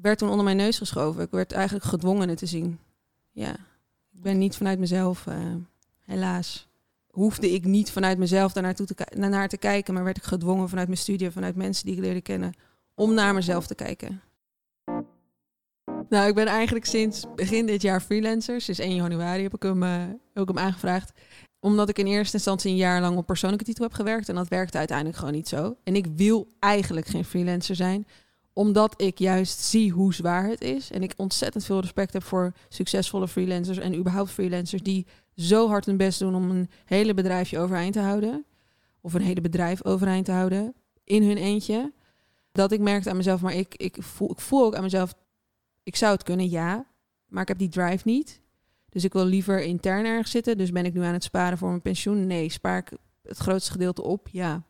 Werd 0.02 0.18
toen 0.18 0.28
onder 0.28 0.44
mijn 0.44 0.56
neus 0.56 0.78
geschoven. 0.78 1.22
Ik 1.22 1.30
werd 1.30 1.52
eigenlijk 1.52 1.84
gedwongen 1.84 2.28
het 2.28 2.38
te 2.38 2.46
zien. 2.46 2.78
Ja, 3.30 3.56
ik 4.12 4.22
ben 4.22 4.38
niet 4.38 4.56
vanuit 4.56 4.78
mezelf, 4.78 5.26
uh, 5.26 5.34
helaas. 6.04 6.68
Hoefde 7.10 7.50
ik 7.50 7.64
niet 7.64 7.90
vanuit 7.90 8.18
mezelf 8.18 8.52
daarnaartoe 8.52 8.86
te, 8.86 9.06
naar 9.16 9.48
te 9.48 9.56
kijken, 9.56 9.94
maar 9.94 10.04
werd 10.04 10.16
ik 10.16 10.22
gedwongen 10.22 10.68
vanuit 10.68 10.86
mijn 10.86 11.00
studie, 11.00 11.30
vanuit 11.30 11.56
mensen 11.56 11.86
die 11.86 11.94
ik 11.94 12.00
leerde 12.00 12.20
kennen, 12.20 12.54
om 12.94 13.14
naar 13.14 13.34
mezelf 13.34 13.66
te 13.66 13.74
kijken. 13.74 14.20
Nou, 16.08 16.28
ik 16.28 16.34
ben 16.34 16.46
eigenlijk 16.46 16.84
sinds 16.84 17.26
begin 17.34 17.66
dit 17.66 17.82
jaar 17.82 18.00
freelancer. 18.00 18.60
Sinds 18.60 18.80
1 18.80 18.94
januari 18.94 19.42
heb 19.42 19.54
ik 19.54 19.62
hem, 19.62 19.82
heb 19.82 20.18
ik 20.34 20.48
hem 20.48 20.58
aangevraagd. 20.58 21.12
Omdat 21.60 21.88
ik 21.88 21.98
in 21.98 22.06
eerste 22.06 22.36
instantie 22.36 22.70
een 22.70 22.76
jaar 22.76 23.00
lang 23.00 23.16
op 23.16 23.26
persoonlijke 23.26 23.64
titel 23.64 23.84
heb 23.84 23.92
gewerkt. 23.92 24.28
En 24.28 24.34
dat 24.34 24.48
werkte 24.48 24.78
uiteindelijk 24.78 25.18
gewoon 25.18 25.34
niet 25.34 25.48
zo. 25.48 25.76
En 25.82 25.96
ik 25.96 26.06
wil 26.16 26.48
eigenlijk 26.58 27.06
geen 27.06 27.24
freelancer 27.24 27.76
zijn 27.76 28.06
omdat 28.60 29.02
ik 29.02 29.18
juist 29.18 29.58
zie 29.60 29.92
hoe 29.92 30.14
zwaar 30.14 30.48
het 30.48 30.60
is. 30.60 30.90
En 30.90 31.02
ik 31.02 31.12
ontzettend 31.16 31.64
veel 31.64 31.80
respect 31.80 32.12
heb 32.12 32.22
voor 32.22 32.52
succesvolle 32.68 33.28
freelancers 33.28 33.78
en 33.78 33.96
überhaupt 33.96 34.30
freelancers 34.30 34.82
die 34.82 35.06
zo 35.36 35.68
hard 35.68 35.86
hun 35.86 35.96
best 35.96 36.18
doen 36.18 36.34
om 36.34 36.50
een 36.50 36.70
hele 36.84 37.14
bedrijfje 37.14 37.58
overeind 37.58 37.92
te 37.92 38.00
houden. 38.00 38.44
Of 39.00 39.14
een 39.14 39.22
hele 39.22 39.40
bedrijf 39.40 39.84
overeind 39.84 40.24
te 40.24 40.32
houden 40.32 40.74
in 41.04 41.22
hun 41.22 41.36
eentje. 41.36 41.92
Dat 42.52 42.72
ik 42.72 42.80
merkte 42.80 43.10
aan 43.10 43.16
mezelf, 43.16 43.40
maar 43.40 43.54
ik, 43.54 43.74
ik, 43.74 43.96
voel, 44.00 44.30
ik 44.30 44.40
voel 44.40 44.64
ook 44.64 44.74
aan 44.74 44.82
mezelf, 44.82 45.14
ik 45.82 45.96
zou 45.96 46.12
het 46.12 46.22
kunnen, 46.22 46.50
ja. 46.50 46.86
Maar 47.26 47.42
ik 47.42 47.48
heb 47.48 47.58
die 47.58 47.68
drive 47.68 48.02
niet. 48.04 48.40
Dus 48.88 49.04
ik 49.04 49.12
wil 49.12 49.24
liever 49.24 49.62
intern 49.62 50.04
ergens 50.04 50.30
zitten. 50.30 50.58
Dus 50.58 50.70
ben 50.70 50.84
ik 50.84 50.94
nu 50.94 51.02
aan 51.02 51.12
het 51.12 51.24
sparen 51.24 51.58
voor 51.58 51.68
mijn 51.68 51.82
pensioen? 51.82 52.26
Nee. 52.26 52.50
Spaar 52.50 52.78
ik 52.78 52.92
het 53.22 53.38
grootste 53.38 53.72
gedeelte 53.72 54.02
op? 54.02 54.28
Ja. 54.28 54.62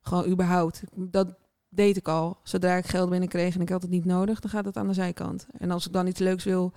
Gewoon 0.00 0.26
überhaupt. 0.26 0.82
Dat, 0.94 1.34
deed 1.70 1.96
ik 1.96 2.08
al. 2.08 2.38
Zodra 2.42 2.76
ik 2.76 2.86
geld 2.86 3.10
binnenkreeg 3.10 3.54
en 3.54 3.60
ik 3.60 3.68
had 3.68 3.82
het 3.82 3.90
niet 3.90 4.04
nodig, 4.04 4.40
dan 4.40 4.50
gaat 4.50 4.64
het 4.64 4.76
aan 4.76 4.86
de 4.86 4.94
zijkant. 4.94 5.46
En 5.58 5.70
als 5.70 5.86
ik 5.86 5.92
dan 5.92 6.06
iets 6.06 6.20
leuks 6.20 6.44
wil 6.44 6.72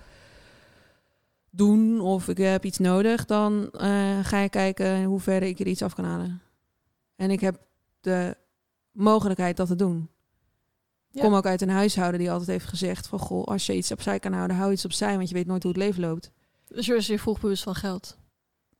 doen 1.50 2.00
of 2.00 2.28
ik 2.28 2.36
heb 2.36 2.64
iets 2.64 2.78
nodig, 2.78 3.24
dan 3.24 3.68
uh, 3.72 4.18
ga 4.22 4.38
ik 4.38 4.50
kijken 4.50 4.96
in 4.96 5.04
hoeverre 5.04 5.48
ik 5.48 5.60
er 5.60 5.66
iets 5.66 5.82
af 5.82 5.94
kan 5.94 6.04
halen. 6.04 6.42
En 7.16 7.30
ik 7.30 7.40
heb 7.40 7.60
de 8.00 8.36
mogelijkheid 8.92 9.56
dat 9.56 9.66
te 9.66 9.76
doen. 9.76 10.08
Ik 11.12 11.20
kom 11.20 11.34
ook 11.34 11.46
uit 11.46 11.62
een 11.62 11.68
huishouden 11.68 12.20
die 12.20 12.30
altijd 12.30 12.48
heeft 12.48 12.66
gezegd 12.66 13.06
van... 13.06 13.18
goh, 13.18 13.44
als 13.44 13.66
je 13.66 13.76
iets 13.76 13.92
opzij 13.92 14.18
kan 14.18 14.32
houden, 14.32 14.56
hou 14.56 14.72
iets 14.72 14.84
opzij... 14.84 15.16
want 15.16 15.28
je 15.28 15.34
weet 15.34 15.46
nooit 15.46 15.62
hoe 15.62 15.72
het 15.72 15.80
leven 15.80 16.00
loopt. 16.00 16.30
Dus 16.66 16.86
je 16.86 16.92
was 16.94 17.06
je 17.06 17.18
vroeg 17.18 17.40
bewust 17.40 17.62
van 17.62 17.74
geld? 17.74 18.18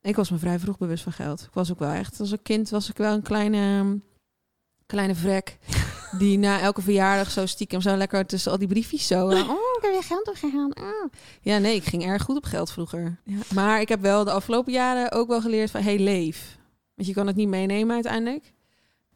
Ik 0.01 0.17
was 0.17 0.31
me 0.31 0.39
vrij 0.39 0.59
vroeg 0.59 0.79
bewust 0.79 1.03
van 1.03 1.13
geld. 1.13 1.43
Ik 1.43 1.55
was 1.55 1.71
ook 1.71 1.79
wel 1.79 1.91
echt... 1.91 2.21
Als 2.21 2.31
een 2.31 2.43
kind 2.43 2.71
was 2.71 2.89
ik 2.89 2.97
wel 2.97 3.15
een 3.15 3.23
kleine, 3.23 4.01
kleine 4.87 5.15
vrek... 5.15 5.59
die 6.19 6.39
na 6.39 6.61
elke 6.61 6.83
verjaardag 6.83 7.31
zo 7.31 7.47
stiekem 7.47 7.81
zo 7.81 7.97
lekker 7.97 8.27
tussen 8.27 8.53
al 8.53 8.59
die 8.59 8.69
briefjes 8.69 9.07
zo... 9.07 9.27
oh, 9.27 9.39
ik 9.77 9.79
heb 9.81 9.93
je 9.93 10.03
geld 10.03 10.29
opgegaan. 10.29 10.77
Oh. 10.79 11.11
Ja, 11.41 11.59
nee, 11.59 11.75
ik 11.75 11.85
ging 11.85 12.05
erg 12.05 12.23
goed 12.23 12.37
op 12.37 12.45
geld 12.45 12.71
vroeger. 12.71 13.21
Ja. 13.25 13.39
Maar 13.55 13.81
ik 13.81 13.89
heb 13.89 14.01
wel 14.01 14.25
de 14.25 14.31
afgelopen 14.31 14.73
jaren 14.73 15.13
ook 15.13 15.29
wel 15.29 15.41
geleerd 15.41 15.71
van... 15.71 15.83
hey, 15.83 15.99
leef. 15.99 16.59
Want 16.95 17.09
je 17.09 17.15
kan 17.15 17.27
het 17.27 17.37
niet 17.37 17.49
meenemen 17.49 17.95
uiteindelijk 17.95 18.55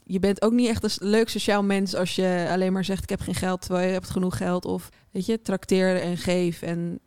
je 0.09 0.19
bent 0.19 0.43
ook 0.43 0.53
niet 0.53 0.69
echt 0.69 0.83
een 0.83 1.09
leuk 1.09 1.29
sociaal 1.29 1.63
mens 1.63 1.95
als 1.95 2.15
je 2.15 2.47
alleen 2.51 2.73
maar 2.73 2.85
zegt 2.85 3.03
ik 3.03 3.09
heb 3.09 3.21
geen 3.21 3.35
geld 3.35 3.61
terwijl 3.61 3.87
je 3.87 3.93
hebt 3.93 4.11
genoeg 4.11 4.37
geld 4.37 4.65
of 4.65 4.89
weet 5.11 5.27
je 5.27 5.43
trakteer 5.43 6.01
en 6.01 6.17
geef 6.17 6.63
en 6.63 7.01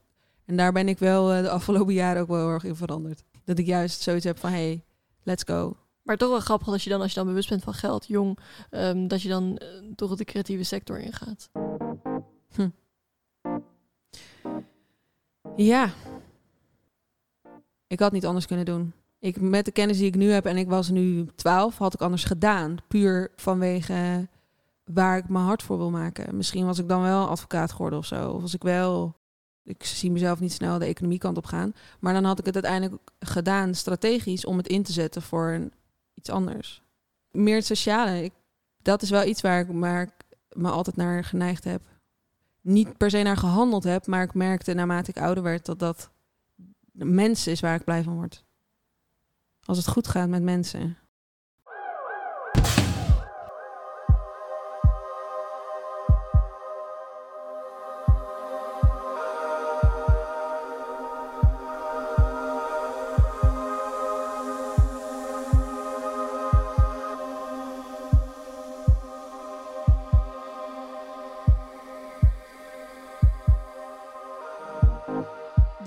en 0.45 0.55
daar 0.55 0.71
ben 0.71 0.87
ik 0.87 0.99
wel 0.99 1.35
uh, 1.35 1.41
de 1.41 1.49
afgelopen 1.49 1.93
jaren 1.93 2.21
ook 2.21 2.27
wel 2.27 2.37
heel 2.37 2.49
erg 2.49 2.63
in 2.63 2.75
veranderd 2.75 3.23
dat 3.43 3.57
ik 3.57 3.65
juist 3.65 4.01
zoiets 4.01 4.25
heb 4.25 4.39
van 4.39 4.51
hey 4.51 4.83
let's 5.23 5.43
go 5.45 5.77
maar 6.11 6.19
toch 6.19 6.29
wel 6.29 6.39
grappig 6.39 6.67
als 6.67 6.83
je 6.83 6.89
dan 6.89 7.01
als 7.01 7.09
je 7.09 7.19
dan 7.19 7.27
bewust 7.27 7.49
bent 7.49 7.63
van 7.63 7.73
geld 7.73 8.07
jong 8.07 8.39
um, 8.71 9.07
dat 9.07 9.21
je 9.21 9.29
dan 9.29 9.59
uh, 9.61 9.93
toch 9.95 10.15
de 10.15 10.25
creatieve 10.25 10.63
sector 10.63 10.99
ingaat 10.99 11.49
hm. 12.55 12.69
ja 15.55 15.89
ik 17.87 17.99
had 17.99 18.11
niet 18.11 18.25
anders 18.25 18.45
kunnen 18.45 18.65
doen 18.65 18.93
ik, 19.21 19.41
met 19.41 19.65
de 19.65 19.71
kennis 19.71 19.97
die 19.97 20.07
ik 20.07 20.15
nu 20.15 20.31
heb 20.31 20.45
en 20.45 20.57
ik 20.57 20.69
was 20.69 20.89
nu 20.89 21.25
12, 21.35 21.77
had 21.77 21.93
ik 21.93 22.01
anders 22.01 22.23
gedaan. 22.23 22.77
Puur 22.87 23.31
vanwege 23.35 24.27
waar 24.83 25.17
ik 25.17 25.29
mijn 25.29 25.45
hart 25.45 25.63
voor 25.63 25.77
wil 25.77 25.89
maken. 25.89 26.35
Misschien 26.35 26.65
was 26.65 26.79
ik 26.79 26.87
dan 26.87 27.01
wel 27.01 27.27
advocaat 27.27 27.71
geworden 27.71 27.99
of 27.99 28.05
zo. 28.05 28.29
Of 28.29 28.41
was 28.41 28.53
ik 28.53 28.63
wel 28.63 29.15
Ik 29.63 29.83
zie 29.83 30.11
mezelf 30.11 30.39
niet 30.39 30.51
snel 30.51 30.79
de 30.79 30.85
economiekant 30.85 31.37
op 31.37 31.45
gaan. 31.45 31.73
Maar 31.99 32.13
dan 32.13 32.23
had 32.23 32.39
ik 32.39 32.45
het 32.45 32.53
uiteindelijk 32.53 33.01
gedaan 33.19 33.75
strategisch 33.75 34.45
om 34.45 34.57
het 34.57 34.67
in 34.67 34.83
te 34.83 34.91
zetten 34.91 35.21
voor 35.21 35.49
een, 35.49 35.71
iets 36.13 36.29
anders. 36.29 36.81
Meer 37.31 37.55
het 37.55 37.65
sociale. 37.65 38.23
Ik, 38.23 38.33
dat 38.81 39.01
is 39.01 39.09
wel 39.09 39.25
iets 39.25 39.41
waar 39.41 39.59
ik, 39.59 39.67
waar 39.69 40.09
me 40.49 40.69
altijd 40.69 40.95
naar 40.95 41.23
geneigd 41.23 41.63
heb. 41.63 41.81
Niet 42.61 42.97
per 42.97 43.09
se 43.09 43.21
naar 43.21 43.37
gehandeld 43.37 43.83
heb, 43.83 44.07
maar 44.07 44.23
ik 44.23 44.33
merkte 44.33 44.73
naarmate 44.73 45.09
ik 45.09 45.19
ouder 45.19 45.43
werd 45.43 45.65
dat 45.65 45.79
dat 45.79 46.11
de 46.91 47.05
mens 47.05 47.47
is 47.47 47.59
waar 47.59 47.75
ik 47.75 47.83
blij 47.83 48.03
van 48.03 48.15
word. 48.15 48.43
Als 49.65 49.77
het 49.77 49.87
goed 49.87 50.07
gaat 50.07 50.29
met 50.29 50.43
mensen. 50.43 50.97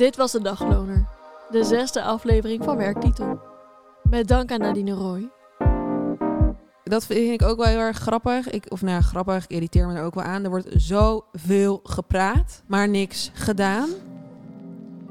Dit 0.04 0.16
was 0.16 0.32
de 0.32 0.42
dagloner, 0.42 1.06
de 1.50 1.64
zesde 1.64 2.02
aflevering 2.02 2.64
van 2.64 2.76
Werktitel. 2.76 3.40
Met 4.10 4.28
dank 4.28 4.52
aan 4.52 4.58
Nadine 4.58 4.92
Roy. 4.92 5.30
Dat 6.82 7.06
vind 7.06 7.40
ik 7.40 7.48
ook 7.48 7.56
wel 7.56 7.66
heel 7.66 7.78
erg 7.78 7.98
grappig. 7.98 8.50
Ik, 8.50 8.66
of 8.68 8.82
nou 8.82 8.94
ja, 8.94 9.00
grappig, 9.00 9.44
ik 9.44 9.50
irriteer 9.50 9.86
me 9.86 9.94
er 9.94 10.04
ook 10.04 10.14
wel 10.14 10.24
aan. 10.24 10.44
Er 10.44 10.50
wordt 10.50 10.68
zoveel 10.72 11.80
gepraat, 11.82 12.62
maar 12.66 12.88
niks 12.88 13.30
gedaan. 13.34 13.88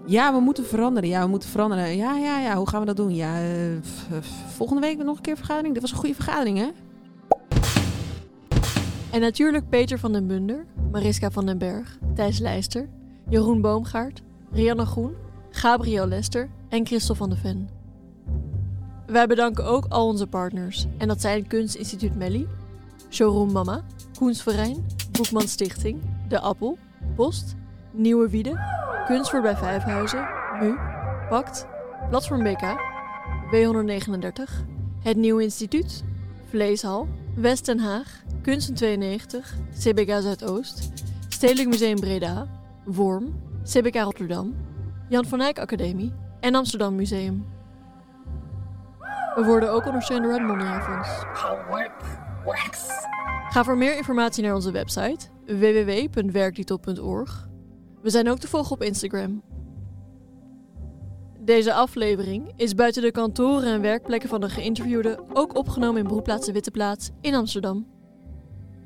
Ja, 0.06 0.34
we 0.34 0.40
moeten 0.40 0.66
veranderen. 0.66 1.10
Ja, 1.10 1.24
we 1.24 1.30
moeten 1.30 1.50
veranderen. 1.50 1.96
Ja, 1.96 2.18
ja, 2.18 2.40
ja. 2.40 2.56
Hoe 2.56 2.70
gaan 2.70 2.80
we 2.80 2.86
dat 2.86 2.98
doen? 2.98 3.16
Ja, 3.16 3.42
eh, 3.42 4.22
volgende 4.48 4.82
week 4.82 5.04
nog 5.04 5.16
een 5.16 5.22
keer 5.22 5.38
vergadering. 5.38 5.74
Dit 5.74 5.82
was 5.82 5.92
een 5.92 5.98
goede 5.98 6.16
vergadering, 6.16 6.58
hè? 6.58 6.70
En 9.12 9.22
natuurlijk 9.22 9.70
Peter 9.70 10.00
van 10.00 10.12
den 10.12 10.28
Bunder, 10.28 10.66
Mariska 10.92 11.32
van 11.32 11.46
den 11.46 11.58
Berg, 11.58 11.98
Thijs 12.16 12.40
Leister, 12.40 12.90
Jeroen 13.30 13.62
Boomgaard, 13.62 14.22
Rianne 14.54 14.86
Groen, 14.86 15.16
Gabriel 15.50 16.08
Lester 16.08 16.50
en 16.70 16.86
Christel 16.86 17.16
van 17.16 17.30
de 17.30 17.36
Ven. 17.36 17.70
Wij 19.06 19.28
bedanken 19.28 19.66
ook 19.66 19.86
al 19.90 20.08
onze 20.08 20.28
partners. 20.28 20.86
En 20.98 21.08
dat 21.08 21.22
zijn 21.22 21.48
Kunstinstituut 21.48 22.16
Melly, 22.16 22.48
Showroom 23.10 23.52
Mama, 23.52 23.82
Koensverein, 24.18 24.86
Boekman 25.12 25.48
Stichting, 25.48 26.02
De 26.28 26.40
Appel, 26.40 26.78
Post, 27.16 27.56
Nieuwe 27.92 28.30
Wiede, 28.30 28.60
Kunst 29.06 29.30
voor 29.30 29.42
bij 29.42 29.58
Vijfhuizen, 29.58 30.28
MU, 30.60 30.76
Pact, 31.30 31.68
Platform 32.10 32.44
BK, 32.44 32.76
W139, 33.52 34.66
Het 35.00 35.18
Nieuwe 35.18 35.44
Instituut, 35.44 36.04
Vleeshal, 36.50 37.08
West 37.36 37.66
Den 37.66 37.80
Haag, 37.80 38.24
Kunsten 38.42 38.74
92, 38.74 39.56
CBK 39.80 40.22
Zuidoost, 40.22 40.92
Stedelijk 41.28 41.70
Museum 41.70 42.00
Breda, 42.00 42.48
Worm, 42.86 43.34
CBK 43.64 43.96
Rotterdam, 43.96 44.56
Jan 45.10 45.26
van 45.26 45.42
Eyck 45.42 45.60
Academie 45.60 46.14
en 46.40 46.56
Amsterdam 46.56 46.96
Museum. 46.96 47.46
We 49.36 49.44
worden 49.46 49.72
ook 49.72 49.86
ondersteund 49.86 50.24
door 50.24 50.34
het 50.34 50.42
Mondriaan 50.42 50.82
Fonds. 50.82 51.10
Ga 53.50 53.64
voor 53.64 53.78
meer 53.78 53.98
informatie 53.98 54.44
naar 54.44 54.56
onze 54.56 54.72
website 54.72 55.28
www.werktitel.org. 55.46 57.50
We 58.02 58.10
zijn 58.10 58.30
ook 58.30 58.40
te 58.40 58.48
volgen 58.48 58.72
op 58.72 58.84
Instagram. 58.84 59.44
Deze 61.40 61.74
aflevering 61.74 62.54
is 62.56 62.76
buiten 62.76 63.02
de 63.02 63.12
kantoren 63.12 63.74
en 63.74 63.82
werkplekken 63.82 64.30
van 64.30 64.42
de 64.42 64.50
geïnterviewden 64.50 65.20
ook 65.34 65.58
opgenomen 65.58 66.02
in 66.02 66.08
Broedplaats 66.08 66.46
de 66.46 66.52
Witte 66.52 66.72
Plaats 66.72 67.10
in 67.22 67.36
Amsterdam. 67.36 67.93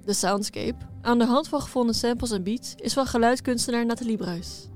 De 0.07 0.13
soundscape, 0.13 0.75
aan 1.01 1.17
de 1.17 1.25
hand 1.25 1.47
van 1.47 1.61
gevonden 1.61 1.95
samples 1.95 2.31
en 2.31 2.43
beats, 2.43 2.73
is 2.75 2.93
van 2.93 3.05
geluidkunstenaar 3.05 3.85
Nathalie 3.85 4.17
Bruis. 4.17 4.67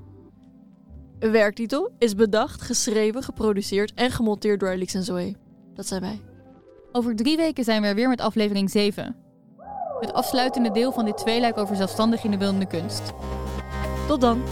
Een 1.18 1.30
werktitel 1.30 1.90
is 1.98 2.14
bedacht, 2.14 2.62
geschreven, 2.62 3.22
geproduceerd 3.22 3.94
en 3.94 4.10
gemonteerd 4.10 4.60
door 4.60 4.68
Alix 4.68 4.94
en 4.94 5.02
Zoe. 5.02 5.36
Dat 5.74 5.86
zijn 5.86 6.00
wij. 6.00 6.20
Over 6.92 7.16
drie 7.16 7.36
weken 7.36 7.64
zijn 7.64 7.82
we 7.82 7.88
er 7.88 7.94
weer 7.94 8.08
met 8.08 8.20
aflevering 8.20 8.70
7. 8.70 9.16
Het 10.00 10.12
afsluitende 10.12 10.70
deel 10.70 10.92
van 10.92 11.04
dit 11.04 11.16
tweeluik 11.16 11.58
over 11.58 11.76
zelfstandig 11.76 12.24
in 12.24 12.30
de 12.30 12.36
beeldende 12.36 12.66
kunst. 12.66 13.12
Tot 14.06 14.20
dan! 14.20 14.42